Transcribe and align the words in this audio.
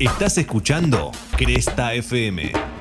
Estás 0.00 0.38
escuchando 0.38 1.12
Cresta 1.36 1.92
FM. 1.92 2.79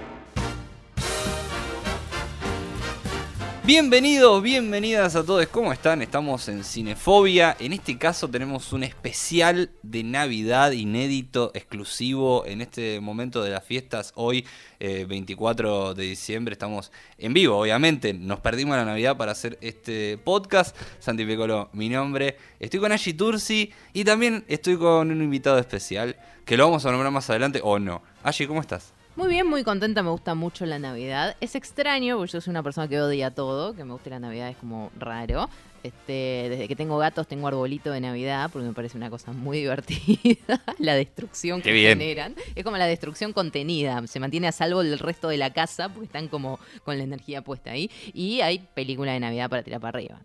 Bienvenidos, 3.70 4.42
bienvenidas 4.42 5.16
a 5.16 5.24
todos, 5.24 5.46
¿cómo 5.46 5.72
están? 5.72 6.02
Estamos 6.02 6.50
en 6.50 6.64
Cinefobia. 6.64 7.56
En 7.60 7.72
este 7.72 8.00
caso 8.00 8.28
tenemos 8.28 8.74
un 8.74 8.82
especial 8.82 9.70
de 9.84 10.04
Navidad 10.04 10.72
inédito, 10.72 11.52
exclusivo 11.54 12.48
en 12.48 12.62
este 12.62 13.00
momento 13.00 13.44
de 13.44 13.52
las 13.52 13.64
fiestas. 13.64 14.12
Hoy, 14.16 14.44
eh, 14.80 15.06
24 15.08 15.94
de 15.94 16.04
diciembre, 16.04 16.54
estamos 16.54 16.92
en 17.20 17.32
vivo, 17.34 17.60
obviamente. 17.60 18.12
Nos 18.12 18.40
perdimos 18.40 18.76
la 18.76 18.86
Navidad 18.86 19.18
para 19.18 19.34
hacer 19.34 19.60
este 19.62 20.18
podcast. 20.18 20.76
Santi 20.98 21.24
Pecolo, 21.24 21.70
mi 21.72 21.90
nombre. 21.90 22.38
Estoy 22.60 22.80
con 22.80 22.92
Ashi 22.92 23.14
Tursi 23.14 23.72
y 23.94 24.04
también 24.04 24.46
estoy 24.48 24.78
con 24.78 25.12
un 25.12 25.22
invitado 25.22 25.60
especial 25.60 26.16
que 26.44 26.58
lo 26.58 26.66
vamos 26.66 26.88
a 26.88 26.92
nombrar 26.92 27.12
más 27.12 27.30
adelante 27.30 27.62
o 27.64 27.78
no. 27.78 28.02
Ashi, 28.24 28.48
¿cómo 28.48 28.62
estás? 28.62 28.94
Muy 29.20 29.28
bien, 29.28 29.48
muy 29.48 29.66
contenta, 29.66 30.02
me 30.02 30.12
gusta 30.12 30.34
mucho 30.34 30.66
la 30.66 30.80
Navidad. 30.80 31.36
Es 31.42 31.56
extraño, 31.56 32.16
porque 32.16 32.32
yo 32.32 32.40
soy 32.40 32.52
una 32.52 32.64
persona 32.64 32.88
que 32.88 33.02
odia 33.02 33.32
todo, 33.32 33.76
que 33.76 33.84
me 33.84 33.92
guste 33.92 34.10
la 34.10 34.22
Navidad 34.22 34.48
es 34.48 34.56
como 34.56 34.94
raro. 34.98 35.50
Este, 35.84 36.48
desde 36.50 36.70
que 36.70 36.76
tengo 36.78 36.98
gatos 36.98 37.28
tengo 37.28 37.50
arbolito 37.50 37.92
de 37.92 38.00
Navidad, 38.00 38.50
porque 38.50 38.70
me 38.70 38.74
parece 38.74 38.96
una 38.96 39.10
cosa 39.10 39.34
muy 39.34 39.58
divertida. 39.60 40.62
la 40.78 40.96
destrucción 40.96 41.62
Qué 41.62 41.68
que 41.68 41.74
bien. 41.74 42.00
generan. 42.00 42.34
Es 42.56 42.64
como 42.64 42.78
la 42.78 42.86
destrucción 42.86 43.34
contenida, 43.34 44.08
se 44.08 44.22
mantiene 44.22 44.48
a 44.48 44.54
salvo 44.54 44.80
el 44.80 44.98
resto 44.98 45.28
de 45.28 45.36
la 45.36 45.52
casa, 45.52 45.90
porque 45.90 46.06
están 46.06 46.30
como 46.30 46.58
con 46.86 46.98
la 46.98 47.04
energía 47.04 47.42
puesta 47.42 47.72
ahí. 47.72 47.92
Y 48.14 48.40
hay 48.40 48.60
película 48.74 49.12
de 49.12 49.20
Navidad 49.20 49.50
para 49.50 49.64
tirar 49.64 49.82
para 49.82 49.98
arriba. 49.98 50.22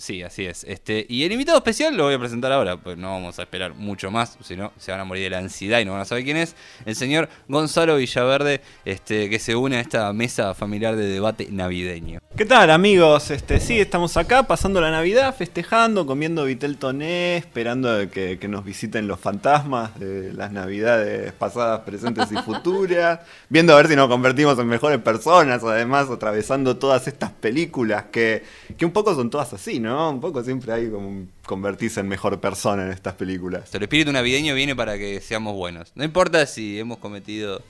Sí, 0.00 0.22
así 0.22 0.46
es. 0.46 0.62
Este, 0.62 1.04
y 1.08 1.24
el 1.24 1.32
invitado 1.32 1.58
especial 1.58 1.96
lo 1.96 2.04
voy 2.04 2.14
a 2.14 2.20
presentar 2.20 2.52
ahora, 2.52 2.76
pues 2.76 2.96
no 2.96 3.10
vamos 3.10 3.36
a 3.40 3.42
esperar 3.42 3.74
mucho 3.74 4.12
más, 4.12 4.38
si 4.40 4.54
no 4.54 4.70
se 4.78 4.92
van 4.92 5.00
a 5.00 5.04
morir 5.04 5.24
de 5.24 5.30
la 5.30 5.38
ansiedad 5.38 5.80
y 5.80 5.84
no 5.84 5.90
van 5.90 6.02
a 6.02 6.04
saber 6.04 6.22
quién 6.22 6.36
es. 6.36 6.54
El 6.86 6.94
señor 6.94 7.28
Gonzalo 7.48 7.96
Villaverde, 7.96 8.60
este, 8.84 9.28
que 9.28 9.40
se 9.40 9.56
une 9.56 9.76
a 9.76 9.80
esta 9.80 10.12
mesa 10.12 10.54
familiar 10.54 10.94
de 10.94 11.04
debate 11.04 11.48
navideño. 11.50 12.20
¿Qué 12.36 12.44
tal 12.44 12.70
amigos? 12.70 13.32
Este, 13.32 13.58
sí, 13.58 13.80
estamos 13.80 14.16
acá 14.16 14.44
pasando 14.44 14.80
la 14.80 14.92
Navidad, 14.92 15.34
festejando, 15.34 16.06
comiendo 16.06 16.44
vitel 16.44 16.78
toné, 16.78 17.36
esperando 17.36 18.08
que, 18.08 18.38
que 18.38 18.46
nos 18.46 18.64
visiten 18.64 19.08
los 19.08 19.18
fantasmas 19.18 19.98
de 19.98 20.32
las 20.32 20.52
Navidades 20.52 21.32
pasadas, 21.32 21.80
presentes 21.80 22.30
y 22.30 22.36
futuras, 22.44 23.18
viendo 23.48 23.72
a 23.72 23.76
ver 23.76 23.88
si 23.88 23.96
nos 23.96 24.06
convertimos 24.06 24.56
en 24.60 24.68
mejores 24.68 25.00
personas, 25.00 25.64
además 25.64 26.08
atravesando 26.08 26.76
todas 26.76 27.08
estas 27.08 27.32
películas 27.32 28.04
que, 28.12 28.44
que 28.76 28.86
un 28.86 28.92
poco 28.92 29.12
son 29.16 29.28
todas 29.28 29.52
así, 29.52 29.80
¿no? 29.80 29.87
Un 29.88 30.20
poco 30.20 30.42
siempre 30.42 30.72
hay 30.72 30.90
como 30.90 31.08
un 31.08 31.30
convertirse 31.46 32.00
en 32.00 32.08
mejor 32.08 32.40
persona 32.40 32.84
en 32.84 32.92
estas 32.92 33.14
películas. 33.14 33.74
El 33.74 33.82
espíritu 33.82 34.12
navideño 34.12 34.54
viene 34.54 34.74
para 34.76 34.98
que 34.98 35.20
seamos 35.20 35.54
buenos. 35.54 35.92
No 35.94 36.04
importa 36.04 36.44
si 36.46 36.78
hemos 36.78 36.98
cometido 36.98 37.62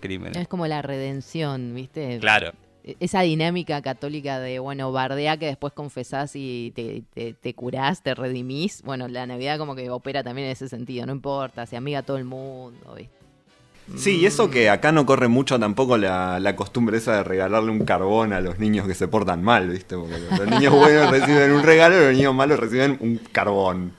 crímenes. 0.00 0.36
Es 0.36 0.48
como 0.48 0.66
la 0.66 0.82
redención, 0.82 1.74
¿viste? 1.74 2.18
Claro. 2.20 2.52
esa 3.00 3.22
dinámica 3.22 3.80
católica 3.80 4.38
de, 4.38 4.58
bueno, 4.58 4.92
bardea 4.92 5.38
que 5.38 5.46
después 5.46 5.72
confesás 5.72 6.32
y 6.34 6.72
te, 6.74 7.02
te, 7.14 7.32
te 7.32 7.54
curás, 7.54 8.02
te 8.02 8.14
redimís. 8.14 8.82
Bueno, 8.82 9.08
la 9.08 9.26
Navidad 9.26 9.58
como 9.58 9.74
que 9.74 9.90
opera 9.90 10.22
también 10.22 10.46
en 10.46 10.52
ese 10.52 10.68
sentido, 10.68 11.06
no 11.06 11.12
importa, 11.12 11.64
se 11.66 11.76
amiga 11.76 12.00
a 12.00 12.02
todo 12.02 12.18
el 12.18 12.24
mundo, 12.24 12.94
¿viste? 12.94 13.23
Sí, 13.96 14.16
y 14.16 14.26
eso 14.26 14.50
que 14.50 14.70
acá 14.70 14.92
no 14.92 15.04
corre 15.04 15.28
mucho 15.28 15.58
tampoco 15.58 15.98
la, 15.98 16.40
la 16.40 16.56
costumbre 16.56 16.96
esa 16.96 17.16
de 17.16 17.24
regalarle 17.24 17.70
un 17.70 17.84
carbón 17.84 18.32
a 18.32 18.40
los 18.40 18.58
niños 18.58 18.86
que 18.86 18.94
se 18.94 19.08
portan 19.08 19.42
mal, 19.42 19.68
¿viste? 19.68 19.96
Porque 19.96 20.18
los 20.18 20.46
niños 20.50 20.72
buenos 20.72 21.10
reciben 21.10 21.52
un 21.52 21.62
regalo 21.62 21.96
y 21.96 22.04
los 22.06 22.14
niños 22.14 22.34
malos 22.34 22.58
reciben 22.58 22.96
un 23.00 23.18
carbón. 23.30 23.92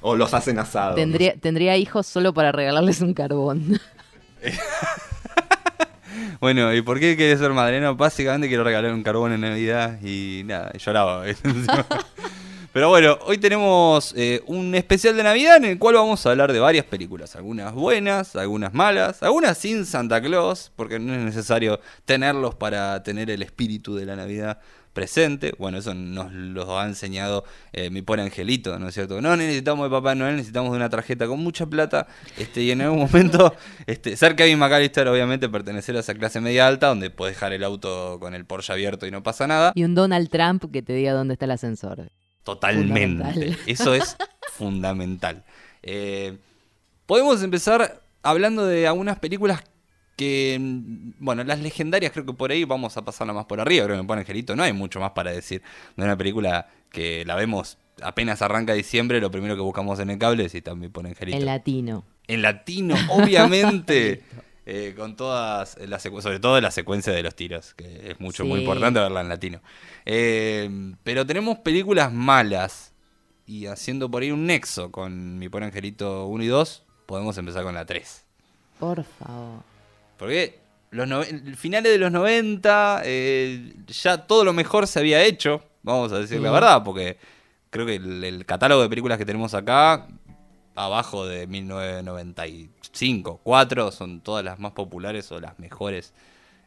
O 0.00 0.16
los 0.16 0.32
hacen 0.32 0.58
asados. 0.58 0.94
Tendría, 0.94 1.34
tendría 1.36 1.76
hijos 1.76 2.06
solo 2.06 2.32
para 2.32 2.52
regalarles 2.52 3.00
un 3.00 3.14
carbón. 3.14 3.80
Bueno, 6.40 6.72
¿y 6.72 6.82
por 6.82 7.00
qué 7.00 7.16
quieres 7.16 7.40
ser 7.40 7.52
madre? 7.52 7.80
No, 7.80 7.96
básicamente 7.96 8.46
quiero 8.46 8.62
regalar 8.62 8.92
un 8.92 9.02
carbón 9.02 9.32
en 9.32 9.40
Navidad 9.40 10.00
y 10.02 10.42
nada, 10.44 10.70
y 10.72 10.78
lloraba. 10.78 11.24
Pero 12.72 12.90
bueno, 12.90 13.18
hoy 13.24 13.38
tenemos 13.38 14.12
eh, 14.16 14.42
un 14.46 14.74
especial 14.74 15.16
de 15.16 15.22
Navidad 15.22 15.56
en 15.56 15.64
el 15.64 15.78
cual 15.78 15.94
vamos 15.94 16.24
a 16.24 16.30
hablar 16.30 16.52
de 16.52 16.60
varias 16.60 16.84
películas. 16.84 17.34
Algunas 17.34 17.72
buenas, 17.72 18.36
algunas 18.36 18.74
malas, 18.74 19.22
algunas 19.22 19.56
sin 19.56 19.86
Santa 19.86 20.20
Claus, 20.20 20.70
porque 20.76 20.98
no 20.98 21.14
es 21.14 21.20
necesario 21.20 21.80
tenerlos 22.04 22.54
para 22.54 23.02
tener 23.02 23.30
el 23.30 23.42
espíritu 23.42 23.96
de 23.96 24.04
la 24.04 24.16
Navidad 24.16 24.60
presente. 24.92 25.54
Bueno, 25.58 25.78
eso 25.78 25.94
nos 25.94 26.30
lo 26.32 26.78
ha 26.78 26.84
enseñado 26.84 27.44
eh, 27.72 27.88
mi 27.88 28.02
pobre 28.02 28.22
angelito, 28.22 28.78
¿no 28.78 28.88
es 28.88 28.94
cierto? 28.94 29.20
No 29.22 29.34
necesitamos 29.34 29.86
de 29.86 29.90
Papá 29.90 30.14
Noel, 30.14 30.36
necesitamos 30.36 30.72
de 30.72 30.76
una 30.76 30.90
tarjeta 30.90 31.26
con 31.26 31.40
mucha 31.40 31.66
plata. 31.66 32.06
Este, 32.36 32.62
y 32.62 32.70
en 32.70 32.82
algún 32.82 32.98
momento, 32.98 33.54
este, 33.86 34.14
ser 34.16 34.36
Kevin 34.36 34.58
McAllister, 34.58 35.08
obviamente, 35.08 35.48
pertenecer 35.48 35.96
a 35.96 36.00
esa 36.00 36.14
clase 36.14 36.40
media 36.40 36.66
alta, 36.66 36.88
donde 36.88 37.08
puedes 37.10 37.34
dejar 37.34 37.54
el 37.54 37.64
auto 37.64 38.18
con 38.20 38.34
el 38.34 38.44
Porsche 38.44 38.74
abierto 38.74 39.06
y 39.06 39.10
no 39.10 39.22
pasa 39.22 39.46
nada. 39.46 39.72
Y 39.74 39.84
un 39.84 39.94
Donald 39.94 40.28
Trump 40.28 40.70
que 40.70 40.82
te 40.82 40.92
diga 40.92 41.12
dónde 41.12 41.32
está 41.32 41.46
el 41.46 41.52
ascensor. 41.52 42.10
Totalmente. 42.48 43.58
Eso 43.66 43.92
es 43.92 44.16
fundamental. 44.54 45.44
Eh, 45.82 46.38
podemos 47.04 47.42
empezar 47.42 48.00
hablando 48.22 48.64
de 48.64 48.86
algunas 48.86 49.18
películas 49.18 49.62
que, 50.16 50.56
mm, 50.58 51.10
bueno, 51.18 51.44
las 51.44 51.60
legendarias 51.60 52.10
creo 52.10 52.24
que 52.24 52.32
por 52.32 52.50
ahí 52.50 52.64
vamos 52.64 52.96
a 52.96 53.04
pasarla 53.04 53.34
más 53.34 53.44
por 53.44 53.60
arriba, 53.60 53.84
creo 53.84 53.96
que 53.96 54.02
me 54.02 54.08
pone 54.08 54.22
Angelito, 54.22 54.56
no 54.56 54.62
hay 54.62 54.72
mucho 54.72 54.98
más 54.98 55.10
para 55.10 55.30
decir 55.30 55.60
de 55.94 56.04
una 56.04 56.16
película 56.16 56.68
que 56.90 57.22
la 57.26 57.34
vemos 57.34 57.76
apenas 58.00 58.40
arranca 58.40 58.72
diciembre, 58.72 59.20
lo 59.20 59.30
primero 59.30 59.54
que 59.54 59.60
buscamos 59.60 60.00
en 60.00 60.08
el 60.08 60.18
cable 60.18 60.46
es 60.46 60.52
si 60.52 60.62
también 60.62 60.90
pone 60.90 61.10
Angelito. 61.10 61.36
En 61.36 61.44
latino. 61.44 62.06
En 62.28 62.40
latino, 62.40 62.96
obviamente. 63.10 64.22
eh, 64.70 64.94
con 64.94 65.16
todas 65.16 65.78
las 65.78 66.02
sobre 66.02 66.40
todo 66.40 66.60
la 66.60 66.70
secuencia 66.70 67.10
de 67.10 67.22
los 67.22 67.34
tiros, 67.34 67.72
que 67.72 68.10
es 68.10 68.20
mucho, 68.20 68.44
muy 68.44 68.60
importante 68.60 69.00
verla 69.00 69.22
en 69.22 69.28
latino. 69.30 69.62
Eh, 70.04 70.92
pero 71.02 71.24
tenemos 71.24 71.60
películas 71.60 72.12
malas 72.12 72.92
y 73.46 73.64
haciendo 73.64 74.10
por 74.10 74.20
ahí 74.20 74.30
un 74.30 74.44
nexo 74.44 74.92
con 74.92 75.38
Mi 75.38 75.48
Pobre 75.48 75.64
Angelito 75.64 76.26
1 76.26 76.44
y 76.44 76.48
2, 76.48 76.84
podemos 77.06 77.38
empezar 77.38 77.64
con 77.64 77.74
la 77.74 77.86
3. 77.86 78.26
Por 78.78 79.04
favor. 79.04 79.62
Porque 80.18 80.58
los 80.90 81.26
finales 81.56 81.90
de 81.90 81.98
los 81.98 82.12
90, 82.12 83.00
eh, 83.06 83.72
ya 83.86 84.26
todo 84.26 84.44
lo 84.44 84.52
mejor 84.52 84.86
se 84.86 84.98
había 84.98 85.22
hecho, 85.22 85.62
vamos 85.82 86.12
a 86.12 86.18
decir 86.18 86.42
la 86.42 86.50
verdad, 86.50 86.84
porque 86.84 87.16
creo 87.70 87.86
que 87.86 87.94
el, 87.94 88.22
el 88.22 88.44
catálogo 88.44 88.82
de 88.82 88.90
películas 88.90 89.16
que 89.16 89.24
tenemos 89.24 89.54
acá, 89.54 90.08
abajo 90.78 91.26
de 91.26 91.46
1995, 91.46 93.40
4, 93.42 93.90
son 93.92 94.20
todas 94.20 94.44
las 94.44 94.58
más 94.58 94.72
populares 94.72 95.30
o 95.32 95.40
las 95.40 95.58
mejores 95.58 96.12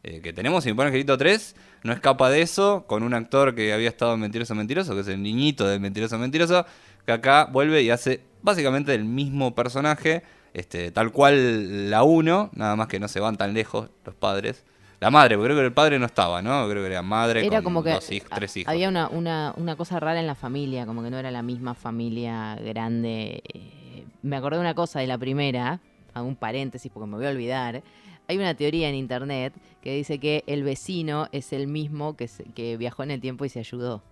eh, 0.03 0.21
que 0.21 0.33
tenemos. 0.33 0.65
Y 0.65 0.69
me 0.69 0.75
pone 0.75 0.87
Angelito 0.87 1.17
3, 1.17 1.55
no 1.83 1.93
escapa 1.93 2.29
de 2.29 2.41
eso, 2.41 2.85
con 2.87 3.03
un 3.03 3.13
actor 3.13 3.55
que 3.55 3.73
había 3.73 3.89
estado 3.89 4.13
en 4.13 4.19
Mentiroso 4.21 4.55
Mentiroso, 4.55 4.93
que 4.95 5.01
es 5.01 5.07
el 5.07 5.21
niñito 5.21 5.67
de 5.67 5.79
Mentiroso 5.79 6.17
Mentiroso, 6.17 6.65
que 7.05 7.11
acá 7.11 7.45
vuelve 7.51 7.81
y 7.81 7.89
hace 7.89 8.21
básicamente 8.41 8.93
el 8.93 9.05
mismo 9.05 9.53
personaje, 9.55 10.23
este, 10.53 10.91
tal 10.91 11.11
cual 11.11 11.89
la 11.89 12.03
1, 12.03 12.49
nada 12.53 12.75
más 12.75 12.87
que 12.87 12.99
no 12.99 13.07
se 13.07 13.19
van 13.19 13.37
tan 13.37 13.53
lejos 13.53 13.89
los 14.05 14.15
padres. 14.15 14.63
La 14.99 15.09
madre, 15.09 15.35
porque 15.35 15.47
creo 15.47 15.57
que 15.61 15.65
el 15.65 15.73
padre 15.73 15.97
no 15.97 16.05
estaba, 16.05 16.43
¿no? 16.43 16.69
Creo 16.69 16.83
que 16.83 16.89
era 16.91 17.01
madre 17.01 17.43
Era 17.43 17.57
con 17.57 17.63
como 17.63 17.83
que 17.83 17.89
dos 17.91 18.07
hij- 18.11 18.21
a- 18.29 18.35
tres 18.35 18.55
hijos. 18.57 18.71
había 18.71 18.87
una, 18.87 19.07
una, 19.09 19.51
una 19.57 19.75
cosa 19.75 19.99
rara 19.99 20.19
en 20.19 20.27
la 20.27 20.35
familia, 20.35 20.85
como 20.85 21.01
que 21.01 21.09
no 21.09 21.17
era 21.17 21.31
la 21.31 21.41
misma 21.41 21.73
familia 21.73 22.55
grande. 22.63 23.41
Eh, 23.51 23.80
Me 24.21 24.35
acordé 24.35 24.57
de 24.57 24.61
una 24.61 24.75
cosa 24.75 24.99
de 24.99 25.07
la 25.07 25.17
primera, 25.17 25.79
hago 26.13 26.27
un 26.27 26.35
paréntesis 26.35 26.91
porque 26.93 27.09
me 27.09 27.17
voy 27.17 27.25
a 27.25 27.29
olvidar. 27.29 27.81
Hay 28.27 28.37
una 28.37 28.53
teoría 28.55 28.87
en 28.87 28.95
internet 28.95 29.53
que 29.81 29.93
dice 29.95 30.19
que 30.19 30.43
el 30.47 30.63
vecino 30.63 31.27
es 31.31 31.51
el 31.53 31.67
mismo 31.67 32.15
que, 32.15 32.27
se- 32.27 32.43
que 32.45 32.77
viajó 32.77 33.03
en 33.03 33.11
el 33.11 33.19
tiempo 33.21 33.45
y 33.45 33.49
se 33.49 33.59
ayudó. 33.59 34.03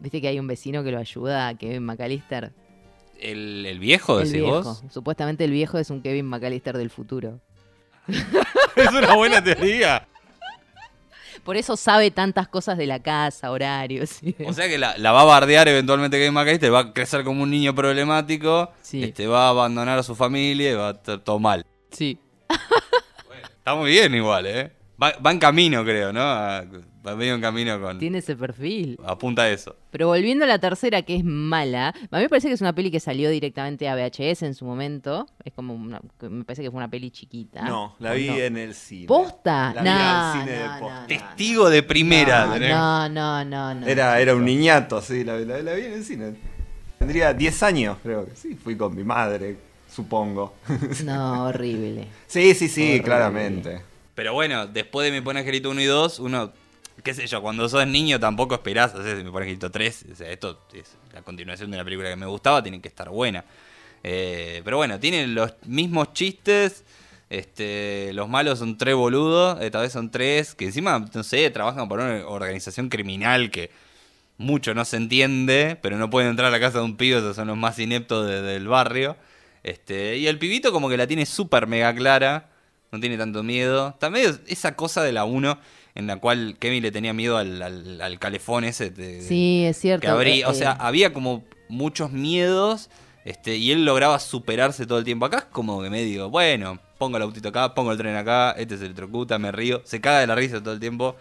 ¿Viste 0.00 0.20
que 0.20 0.28
hay 0.28 0.38
un 0.38 0.46
vecino 0.46 0.82
que 0.84 0.90
lo 0.90 0.98
ayuda 0.98 1.48
a 1.48 1.54
Kevin 1.56 1.84
McAllister? 1.84 2.52
¿El, 3.18 3.64
el 3.64 3.78
viejo, 3.78 4.18
El 4.20 4.26
decís 4.26 4.42
viejo. 4.42 4.62
vos? 4.62 4.82
Supuestamente 4.90 5.44
el 5.44 5.50
viejo 5.50 5.78
es 5.78 5.88
un 5.90 6.02
Kevin 6.02 6.26
McAllister 6.26 6.76
del 6.76 6.90
futuro. 6.90 7.40
es 8.76 8.92
una 8.92 9.14
buena 9.14 9.42
teoría. 9.42 10.06
Por 11.46 11.56
eso 11.56 11.76
sabe 11.76 12.10
tantas 12.10 12.48
cosas 12.48 12.76
de 12.76 12.86
la 12.86 13.00
casa, 13.00 13.50
horarios. 13.52 14.18
O 14.44 14.52
sea 14.52 14.68
que 14.68 14.76
la, 14.76 14.98
la 14.98 15.12
va 15.12 15.22
a 15.22 15.24
bardear 15.24 15.66
eventualmente 15.68 16.18
Kevin 16.18 16.34
McAllister, 16.34 16.74
va 16.74 16.80
a 16.80 16.92
crecer 16.92 17.24
como 17.24 17.44
un 17.44 17.50
niño 17.50 17.74
problemático, 17.74 18.72
Sí. 18.82 19.04
este, 19.04 19.26
va 19.28 19.46
a 19.46 19.48
abandonar 19.50 19.98
a 19.98 20.02
su 20.02 20.14
familia 20.14 20.72
y 20.72 20.74
va 20.74 20.88
a 20.88 20.92
estar 20.92 21.20
todo 21.20 21.38
mal. 21.38 21.64
Sí. 21.92 22.18
Está 23.58 23.74
muy 23.74 23.90
bien 23.92 24.14
igual, 24.14 24.46
¿eh? 24.46 24.72
Va, 25.02 25.12
va 25.24 25.30
en 25.30 25.38
camino, 25.38 25.84
creo, 25.84 26.12
¿no? 26.12 26.20
A- 26.20 26.64
en 27.06 27.40
camino 27.40 27.80
con... 27.80 27.98
Tiene 27.98 28.18
ese 28.18 28.36
perfil. 28.36 28.98
Apunta 29.04 29.42
a 29.42 29.50
eso. 29.50 29.76
Pero 29.90 30.08
volviendo 30.08 30.44
a 30.44 30.48
la 30.48 30.58
tercera, 30.58 31.02
que 31.02 31.16
es 31.16 31.24
mala, 31.24 31.88
a 31.88 32.16
mí 32.16 32.22
me 32.22 32.28
parece 32.28 32.48
que 32.48 32.54
es 32.54 32.60
una 32.60 32.74
peli 32.74 32.90
que 32.90 33.00
salió 33.00 33.30
directamente 33.30 33.88
a 33.88 33.94
VHS 33.94 34.42
en 34.42 34.54
su 34.54 34.64
momento. 34.64 35.26
Es 35.44 35.52
como 35.52 35.74
una, 35.74 36.00
me 36.28 36.44
parece 36.44 36.62
que 36.62 36.70
fue 36.70 36.78
una 36.78 36.88
peli 36.90 37.10
chiquita. 37.10 37.62
No, 37.62 37.94
la 37.98 38.12
¿O 38.12 38.14
vi 38.14 38.28
no? 38.28 38.36
en 38.36 38.56
el 38.56 38.74
cine. 38.74 39.06
¿Posta? 39.06 39.72
La 39.74 39.82
vi 39.82 39.88
No, 39.88 39.94
al 39.94 40.32
cine 40.40 40.52
de 40.58 40.64
no, 40.66 40.78
posta. 40.80 41.00
no, 41.02 41.06
Testigo 41.06 41.70
de 41.70 41.82
primera. 41.82 42.46
No, 42.46 43.08
no, 43.08 43.08
no, 43.08 43.44
no, 43.44 43.74
no. 43.80 43.86
Era, 43.86 44.20
era 44.20 44.34
un 44.34 44.44
niñato, 44.44 45.00
sí, 45.00 45.24
la, 45.24 45.38
la- 45.38 45.62
la 45.62 45.72
vi 45.74 45.84
en 45.84 45.92
el 45.92 46.04
cine. 46.04 46.34
Tendría 46.98 47.32
10 47.34 47.62
años, 47.62 47.98
creo 48.02 48.24
que 48.26 48.34
sí. 48.34 48.54
Fui 48.54 48.76
con 48.76 48.94
mi 48.96 49.04
madre, 49.04 49.58
supongo. 49.90 50.54
No, 51.04 51.44
horrible. 51.46 52.08
sí, 52.26 52.54
sí, 52.54 52.68
sí, 52.68 52.82
Horrible. 52.82 53.02
claramente. 53.02 53.82
Pero 54.14 54.32
bueno, 54.32 54.66
después 54.66 55.04
de 55.10 55.12
Mi 55.12 55.22
Pobre 55.22 55.40
Angelito 55.40 55.68
1 55.70 55.80
y 55.82 55.84
2, 55.84 56.20
uno, 56.20 56.52
qué 57.02 57.14
sé 57.14 57.26
yo, 57.26 57.40
cuando 57.42 57.68
sos 57.68 57.86
niño 57.86 58.18
tampoco 58.20 58.54
esperás 58.54 58.94
hacer 58.94 59.16
Mi 59.22 59.30
Pobre 59.30 59.44
Angelito 59.44 59.70
3. 59.70 60.06
O 60.12 60.14
sea, 60.16 60.30
esto 60.30 60.60
es 60.72 60.96
la 61.12 61.22
continuación 61.22 61.70
de 61.70 61.76
una 61.76 61.84
película 61.84 62.08
que 62.10 62.16
me 62.16 62.26
gustaba, 62.26 62.62
tiene 62.62 62.80
que 62.80 62.88
estar 62.88 63.08
buena. 63.10 63.44
Eh, 64.02 64.62
pero 64.64 64.76
bueno, 64.76 64.98
tienen 65.00 65.34
los 65.34 65.54
mismos 65.66 66.12
chistes. 66.12 66.84
Este, 67.28 68.12
los 68.12 68.28
malos 68.28 68.60
son 68.60 68.78
tres 68.78 68.94
boludos, 68.94 69.60
esta 69.60 69.80
vez 69.80 69.92
son 69.92 70.10
tres, 70.12 70.54
que 70.54 70.66
encima, 70.66 71.04
no 71.12 71.22
sé, 71.24 71.50
trabajan 71.50 71.88
por 71.88 71.98
una 71.98 72.24
organización 72.26 72.88
criminal 72.88 73.50
que 73.50 73.70
mucho 74.38 74.74
no 74.74 74.84
se 74.84 74.96
entiende, 74.96 75.76
pero 75.82 75.96
no 75.98 76.08
pueden 76.08 76.30
entrar 76.30 76.48
a 76.48 76.50
la 76.50 76.60
casa 76.60 76.78
de 76.78 76.84
un 76.84 76.96
pibe, 76.96 77.18
esos 77.18 77.34
son 77.34 77.48
los 77.48 77.56
más 77.56 77.78
ineptos 77.80 78.28
de- 78.28 78.42
del 78.42 78.68
barrio. 78.68 79.16
Este, 79.64 80.18
y 80.18 80.28
el 80.28 80.38
pibito 80.38 80.70
como 80.70 80.88
que 80.88 80.96
la 80.96 81.08
tiene 81.08 81.26
súper 81.26 81.66
mega 81.66 81.92
clara, 81.94 82.48
no 82.92 83.00
tiene 83.00 83.18
tanto 83.18 83.42
miedo. 83.42 83.96
También 83.98 84.40
esa 84.46 84.76
cosa 84.76 85.02
de 85.02 85.10
la 85.12 85.24
1 85.24 85.58
en 85.96 86.06
la 86.06 86.16
cual 86.18 86.56
Kevin 86.60 86.82
le 86.82 86.92
tenía 86.92 87.12
miedo 87.12 87.36
al, 87.36 87.60
al- 87.62 88.00
al 88.00 88.18
calefón 88.20 88.62
ese. 88.64 88.90
de- 88.90 89.22
Sí, 89.22 89.64
es 89.66 89.76
cierto. 89.78 90.02
que 90.02 90.08
abría, 90.08 90.48
o 90.48 90.52
eh, 90.52 90.54
sea, 90.54 90.72
había 90.72 91.12
como 91.12 91.42
muchos 91.68 92.12
miedos 92.12 92.88
este, 93.24 93.56
y 93.56 93.72
él 93.72 93.84
lograba 93.84 94.20
superarse 94.20 94.86
todo 94.86 94.98
el 94.98 95.04
tiempo. 95.04 95.26
Acá 95.26 95.38
es 95.38 95.44
como 95.46 95.82
que 95.82 95.90
medio, 95.90 96.30
bueno, 96.30 96.78
pongo 96.98 97.16
el 97.16 97.24
autito 97.24 97.48
acá, 97.48 97.74
pongo 97.74 97.90
el 97.92 97.98
tren 97.98 98.14
acá, 98.14 98.52
este 98.52 98.78
se 98.78 98.84
electrocuta, 98.84 99.38
me 99.38 99.50
río, 99.50 99.82
se 99.84 100.00
caga 100.00 100.20
de 100.20 100.28
la 100.28 100.34
risa 100.36 100.62
todo 100.62 100.74
el 100.74 100.80
tiempo. 100.80 101.16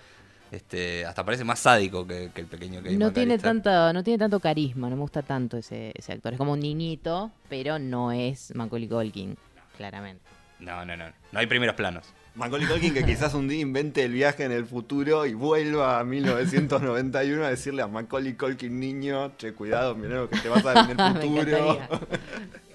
Este, 0.52 1.04
hasta 1.06 1.26
parece 1.26 1.44
más 1.44 1.60
sádico 1.60 2.06
que, 2.06 2.30
que 2.34 2.42
el 2.42 2.48
pequeño 2.48 2.82
Kevin 2.84 3.00
no 3.00 3.12
tiene 3.12 3.38
tanto, 3.40 3.92
no 3.92 4.04
tiene 4.04 4.20
tanto 4.20 4.40
carisma, 4.40 4.90
no 4.90 4.96
me 4.96 5.02
gusta 5.02 5.24
tanto 5.24 5.58
ese, 5.58 5.92
ese 5.96 6.14
actor. 6.14 6.34
Es 6.34 6.38
como 6.38 6.54
un 6.54 6.60
niñito, 6.60 7.32
pero 7.50 7.80
no 7.80 8.12
es 8.12 8.54
Macaulay 8.56 8.88
Culkin, 8.88 9.36
claramente. 9.76 10.22
No, 10.60 10.86
no, 10.86 10.96
no. 10.96 11.06
No 11.32 11.40
hay 11.40 11.48
primeros 11.48 11.76
planos. 11.76 12.06
Macaulay 12.36 12.68
Culkin 12.68 12.94
que 12.94 13.06
quizás 13.06 13.34
un 13.34 13.48
día 13.48 13.62
invente 13.62 14.04
el 14.04 14.12
viaje 14.12 14.44
en 14.44 14.52
el 14.52 14.66
futuro 14.66 15.26
y 15.26 15.34
vuelva 15.34 16.00
a 16.00 16.04
1991 16.04 17.46
a 17.46 17.50
decirle 17.50 17.82
a 17.82 17.88
Macaulay 17.88 18.34
Culkin 18.34 18.78
niño, 18.80 19.32
che, 19.38 19.54
cuidado, 19.54 19.96
mirá 19.96 20.16
lo 20.16 20.30
que 20.30 20.40
te 20.40 20.50
vas 20.50 20.66
a 20.66 20.74
dar 20.74 20.90
en 20.92 21.00
el 21.00 21.22
futuro. 21.22 21.80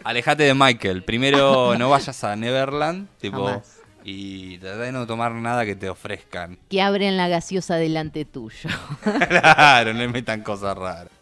Alejate 0.02 0.44
de 0.44 0.54
Michael. 0.54 1.02
Primero 1.04 1.76
no 1.76 1.90
vayas 1.90 2.24
a 2.24 2.34
Neverland, 2.36 3.08
tipo, 3.20 3.44
Jamás. 3.44 3.80
y 4.02 4.56
trata 4.58 4.78
de 4.78 4.92
no 4.92 5.06
tomar 5.06 5.32
nada 5.32 5.66
que 5.66 5.76
te 5.76 5.90
ofrezcan. 5.90 6.58
Que 6.70 6.80
abren 6.80 7.18
la 7.18 7.28
gaseosa 7.28 7.76
delante 7.76 8.24
tuyo. 8.24 8.70
claro, 9.28 9.92
no 9.92 9.98
le 9.98 10.08
metan 10.08 10.42
cosas 10.42 10.74
raras. 10.76 11.12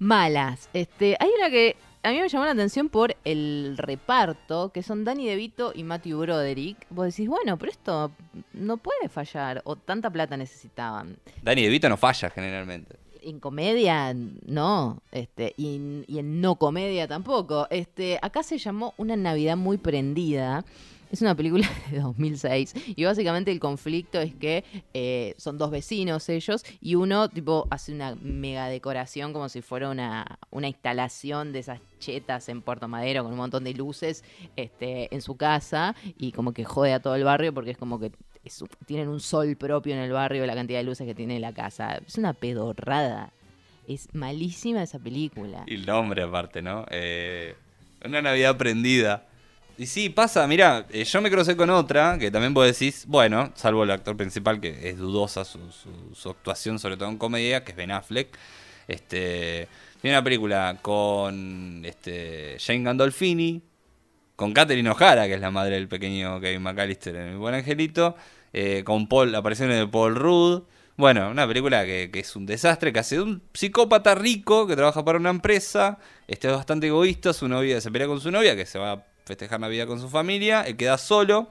Malas. 0.00 0.68
Este, 0.72 1.16
hay 1.20 1.28
una 1.38 1.50
que 1.50 1.76
a 2.02 2.10
mí 2.10 2.20
me 2.20 2.28
llamó 2.28 2.44
la 2.46 2.52
atención 2.52 2.88
por 2.88 3.16
el 3.24 3.76
reparto, 3.76 4.70
que 4.72 4.82
son 4.82 5.04
Danny 5.04 5.26
DeVito 5.26 5.72
y 5.74 5.84
Matthew 5.84 6.20
Broderick. 6.20 6.86
Vos 6.90 7.06
decís, 7.06 7.28
bueno, 7.28 7.58
pero 7.58 7.72
esto 7.72 8.12
no 8.54 8.78
puede 8.78 9.08
fallar, 9.08 9.60
o 9.64 9.76
tanta 9.76 10.10
plata 10.10 10.36
necesitaban. 10.36 11.18
Danny 11.42 11.62
DeVito 11.64 11.88
no 11.88 11.96
falla 11.96 12.30
generalmente. 12.30 12.96
En 13.22 13.38
comedia, 13.38 14.14
no. 14.14 15.02
Este, 15.12 15.52
y, 15.58 16.04
y 16.06 16.18
en 16.18 16.40
no 16.40 16.54
comedia 16.54 17.06
tampoco. 17.06 17.66
Este, 17.68 18.18
acá 18.22 18.42
se 18.42 18.56
llamó 18.56 18.94
Una 18.96 19.16
Navidad 19.16 19.58
muy 19.58 19.76
prendida. 19.76 20.64
Es 21.10 21.22
una 21.22 21.34
película 21.34 21.68
de 21.90 22.00
2006 22.00 22.74
y 22.96 23.04
básicamente 23.04 23.50
el 23.50 23.60
conflicto 23.60 24.20
es 24.20 24.34
que 24.34 24.64
eh, 24.94 25.34
son 25.36 25.58
dos 25.58 25.70
vecinos 25.70 26.28
ellos 26.28 26.64
y 26.80 26.94
uno 26.94 27.28
tipo 27.28 27.66
hace 27.70 27.92
una 27.92 28.14
mega 28.16 28.68
decoración 28.68 29.32
como 29.32 29.48
si 29.48 29.60
fuera 29.60 29.90
una, 29.90 30.38
una 30.50 30.68
instalación 30.68 31.52
de 31.52 31.60
esas 31.60 31.80
chetas 31.98 32.48
en 32.48 32.62
Puerto 32.62 32.88
Madero 32.88 33.22
con 33.24 33.32
un 33.32 33.38
montón 33.38 33.64
de 33.64 33.74
luces 33.74 34.24
este, 34.56 35.12
en 35.14 35.20
su 35.20 35.36
casa 35.36 35.96
y 36.16 36.32
como 36.32 36.52
que 36.52 36.64
jode 36.64 36.92
a 36.92 37.00
todo 37.00 37.16
el 37.16 37.24
barrio 37.24 37.52
porque 37.52 37.72
es 37.72 37.78
como 37.78 37.98
que 37.98 38.12
tienen 38.86 39.08
un 39.08 39.20
sol 39.20 39.56
propio 39.56 39.94
en 39.94 40.00
el 40.00 40.12
barrio 40.12 40.46
la 40.46 40.54
cantidad 40.54 40.78
de 40.78 40.84
luces 40.84 41.06
que 41.06 41.14
tiene 41.14 41.40
la 41.40 41.52
casa. 41.52 42.00
Es 42.06 42.16
una 42.18 42.32
pedorrada. 42.32 43.32
Es 43.86 44.08
malísima 44.14 44.82
esa 44.82 44.98
película. 44.98 45.64
Y 45.66 45.74
el 45.74 45.86
nombre 45.86 46.22
aparte, 46.22 46.62
¿no? 46.62 46.86
Eh, 46.90 47.54
una 48.04 48.22
Navidad 48.22 48.56
prendida. 48.56 49.26
Y 49.80 49.86
sí, 49.86 50.10
pasa, 50.10 50.46
mira, 50.46 50.86
eh, 50.90 51.04
yo 51.04 51.22
me 51.22 51.30
crucé 51.30 51.56
con 51.56 51.70
otra, 51.70 52.18
que 52.18 52.30
también 52.30 52.52
vos 52.52 52.66
decís, 52.66 53.06
bueno, 53.08 53.50
salvo 53.54 53.82
el 53.84 53.90
actor 53.90 54.14
principal, 54.14 54.60
que 54.60 54.90
es 54.90 54.98
dudosa 54.98 55.42
su, 55.42 56.28
actuación, 56.28 56.78
sobre 56.78 56.98
todo 56.98 57.08
en 57.08 57.16
comedia, 57.16 57.64
que 57.64 57.70
es 57.70 57.78
Ben 57.78 57.90
Affleck. 57.90 58.28
Este, 58.86 59.68
tiene 60.02 60.18
una 60.18 60.22
película 60.22 60.76
con 60.82 61.82
este, 61.86 62.58
Jane 62.60 62.82
Gandolfini, 62.82 63.62
con 64.36 64.52
Catherine 64.52 64.90
O'Hara, 64.90 65.26
que 65.26 65.32
es 65.32 65.40
la 65.40 65.50
madre 65.50 65.76
del 65.76 65.88
pequeño 65.88 66.38
Kevin 66.42 66.60
McAllister 66.60 67.16
en 67.16 67.32
Mi 67.32 67.38
Buen 67.38 67.54
Angelito, 67.54 68.16
eh, 68.52 68.82
con 68.84 69.08
Paul, 69.08 69.34
apariciones 69.34 69.78
de 69.78 69.86
Paul 69.86 70.14
Rudd. 70.14 70.64
Bueno, 70.98 71.30
una 71.30 71.48
película 71.48 71.86
que, 71.86 72.10
que 72.12 72.20
es 72.20 72.36
un 72.36 72.44
desastre, 72.44 72.92
que 72.92 72.98
hace 72.98 73.14
de 73.16 73.22
un 73.22 73.42
psicópata 73.54 74.14
rico 74.14 74.66
que 74.66 74.76
trabaja 74.76 75.02
para 75.06 75.18
una 75.18 75.30
empresa, 75.30 75.98
este 76.28 76.48
es 76.48 76.54
bastante 76.54 76.88
egoísta, 76.88 77.32
su 77.32 77.48
novia 77.48 77.80
se 77.80 77.90
pelea 77.90 78.08
con 78.08 78.20
su 78.20 78.30
novia, 78.30 78.54
que 78.54 78.66
se 78.66 78.78
va 78.78 79.06
festejar 79.24 79.60
Navidad 79.60 79.86
con 79.86 80.00
su 80.00 80.08
familia, 80.08 80.62
él 80.62 80.76
queda 80.76 80.98
solo, 80.98 81.50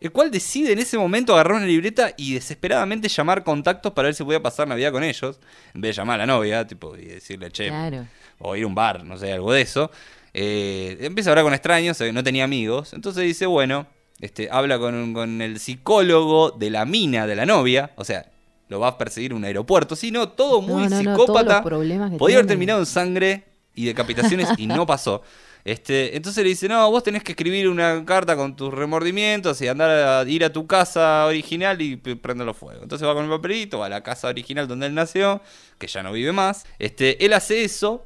el 0.00 0.10
cual 0.10 0.30
decide 0.30 0.72
en 0.72 0.78
ese 0.80 0.98
momento 0.98 1.32
agarrar 1.34 1.56
una 1.58 1.66
libreta 1.66 2.12
y 2.16 2.34
desesperadamente 2.34 3.08
llamar 3.08 3.44
contactos 3.44 3.92
para 3.92 4.06
ver 4.06 4.14
si 4.14 4.24
podía 4.24 4.42
pasar 4.42 4.66
Navidad 4.66 4.90
con 4.92 5.04
ellos, 5.04 5.38
en 5.74 5.80
vez 5.80 5.94
de 5.94 6.00
llamar 6.00 6.20
a 6.20 6.26
la 6.26 6.32
novia, 6.32 6.66
tipo, 6.66 6.96
y 6.96 7.04
decirle, 7.04 7.50
che, 7.50 7.68
Claro. 7.68 8.06
o 8.38 8.56
ir 8.56 8.64
a 8.64 8.66
un 8.66 8.74
bar, 8.74 9.04
no 9.04 9.16
sé, 9.16 9.32
algo 9.32 9.52
de 9.52 9.60
eso. 9.60 9.90
Eh, 10.34 10.96
empieza 11.02 11.30
a 11.30 11.32
hablar 11.32 11.44
con 11.44 11.54
extraños, 11.54 12.00
eh, 12.00 12.12
no 12.12 12.24
tenía 12.24 12.44
amigos. 12.44 12.94
Entonces 12.94 13.22
dice, 13.24 13.46
bueno, 13.46 13.86
este, 14.20 14.48
habla 14.50 14.78
con, 14.78 15.12
con 15.14 15.42
el 15.42 15.60
psicólogo 15.60 16.50
de 16.52 16.70
la 16.70 16.84
mina 16.84 17.26
de 17.26 17.36
la 17.36 17.44
novia. 17.46 17.90
O 17.96 18.04
sea, 18.04 18.26
lo 18.68 18.80
va 18.80 18.88
a 18.88 18.98
perseguir 18.98 19.32
en 19.32 19.36
un 19.38 19.44
aeropuerto. 19.44 19.94
Sí, 19.94 20.10
no, 20.10 20.30
todo 20.30 20.62
muy 20.62 20.84
No, 20.84 20.88
no, 20.88 21.02
no, 21.02 21.10
psicópata. 21.16 21.62
que 21.62 22.16
Podía 22.18 22.36
haber 22.36 22.46
terminado 22.46 22.80
en 22.80 22.86
sangre 22.86 23.44
y 23.74 23.84
decapitaciones 23.84 24.48
y 24.56 24.66
no 24.66 24.86
pasó. 24.86 25.22
Este, 25.64 26.16
entonces 26.16 26.42
le 26.42 26.50
dice, 26.50 26.68
no, 26.68 26.90
vos 26.90 27.04
tenés 27.04 27.22
que 27.22 27.32
escribir 27.32 27.68
una 27.68 28.04
carta 28.04 28.34
con 28.34 28.56
tus 28.56 28.74
remordimientos 28.74 29.60
y 29.62 29.68
andar 29.68 29.90
a 29.90 30.28
ir 30.28 30.44
a 30.44 30.52
tu 30.52 30.66
casa 30.66 31.24
original 31.26 31.80
y 31.80 31.96
p- 31.96 32.16
prenderlo 32.16 32.52
fuego. 32.52 32.82
Entonces 32.82 33.06
va 33.06 33.14
con 33.14 33.24
el 33.24 33.30
papelito, 33.30 33.78
va 33.78 33.86
a 33.86 33.88
la 33.88 34.02
casa 34.02 34.26
original 34.28 34.66
donde 34.66 34.86
él 34.86 34.94
nació, 34.94 35.40
que 35.78 35.86
ya 35.86 36.02
no 36.02 36.12
vive 36.12 36.32
más. 36.32 36.66
Este, 36.80 37.24
él 37.24 37.32
hace 37.32 37.62
eso, 37.62 38.04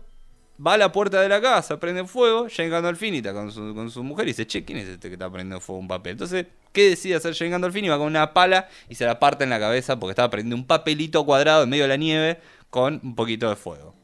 va 0.64 0.74
a 0.74 0.76
la 0.76 0.92
puerta 0.92 1.20
de 1.22 1.30
la 1.30 1.40
casa, 1.40 1.80
prende 1.80 2.04
fuego, 2.04 2.46
Jane 2.54 2.68
Gandolfini 2.68 3.18
está 3.18 3.32
con 3.32 3.50
su, 3.50 3.74
con 3.74 3.90
su 3.90 4.04
mujer 4.04 4.26
y 4.26 4.32
dice, 4.32 4.46
che, 4.46 4.62
¿quién 4.64 4.78
es 4.78 4.88
este 4.88 5.08
que 5.08 5.14
está 5.14 5.30
prendiendo 5.30 5.58
fuego 5.60 5.80
un 5.80 5.88
papel? 5.88 6.12
Entonces, 6.12 6.46
¿qué 6.72 6.90
decide 6.90 7.14
hacer 7.14 7.34
Jane 7.34 7.52
Gandolfini? 7.52 7.88
Va 7.88 7.96
con 7.96 8.08
una 8.08 8.34
pala 8.34 8.68
y 8.90 8.96
se 8.96 9.06
la 9.06 9.18
parte 9.18 9.44
en 9.44 9.50
la 9.50 9.58
cabeza 9.58 9.98
porque 9.98 10.10
estaba 10.10 10.28
prendiendo 10.28 10.56
un 10.56 10.66
papelito 10.66 11.24
cuadrado 11.24 11.62
en 11.62 11.70
medio 11.70 11.84
de 11.84 11.88
la 11.88 11.96
nieve 11.96 12.38
con 12.68 13.00
un 13.02 13.14
poquito 13.14 13.48
de 13.48 13.56
fuego. 13.56 13.94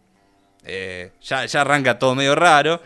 Eh, 0.65 1.13
ya 1.21 1.45
arranca 1.61 1.99
todo 1.99 2.15
medio 2.15 2.35
raro. 2.35 2.81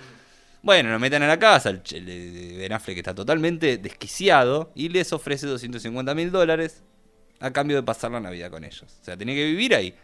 Bueno, 0.66 0.90
lo 0.90 0.98
meten 0.98 1.22
a 1.22 1.28
la 1.28 1.38
casa, 1.38 1.70
el, 1.70 1.80
el 1.92 2.04
de 2.04 2.56
Ben 2.58 2.72
Affleck 2.72 2.98
está 2.98 3.14
totalmente 3.14 3.78
desquiciado 3.78 4.72
y 4.74 4.88
les 4.88 5.12
ofrece 5.12 5.46
250 5.46 6.12
mil 6.16 6.32
dólares 6.32 6.82
a 7.38 7.52
cambio 7.52 7.76
de 7.76 7.84
pasar 7.84 8.10
la 8.10 8.18
Navidad 8.18 8.50
con 8.50 8.64
ellos. 8.64 8.82
O 8.82 9.04
sea, 9.04 9.16
tenía 9.16 9.36
que 9.36 9.44
vivir 9.44 9.76
ahí. 9.76 9.94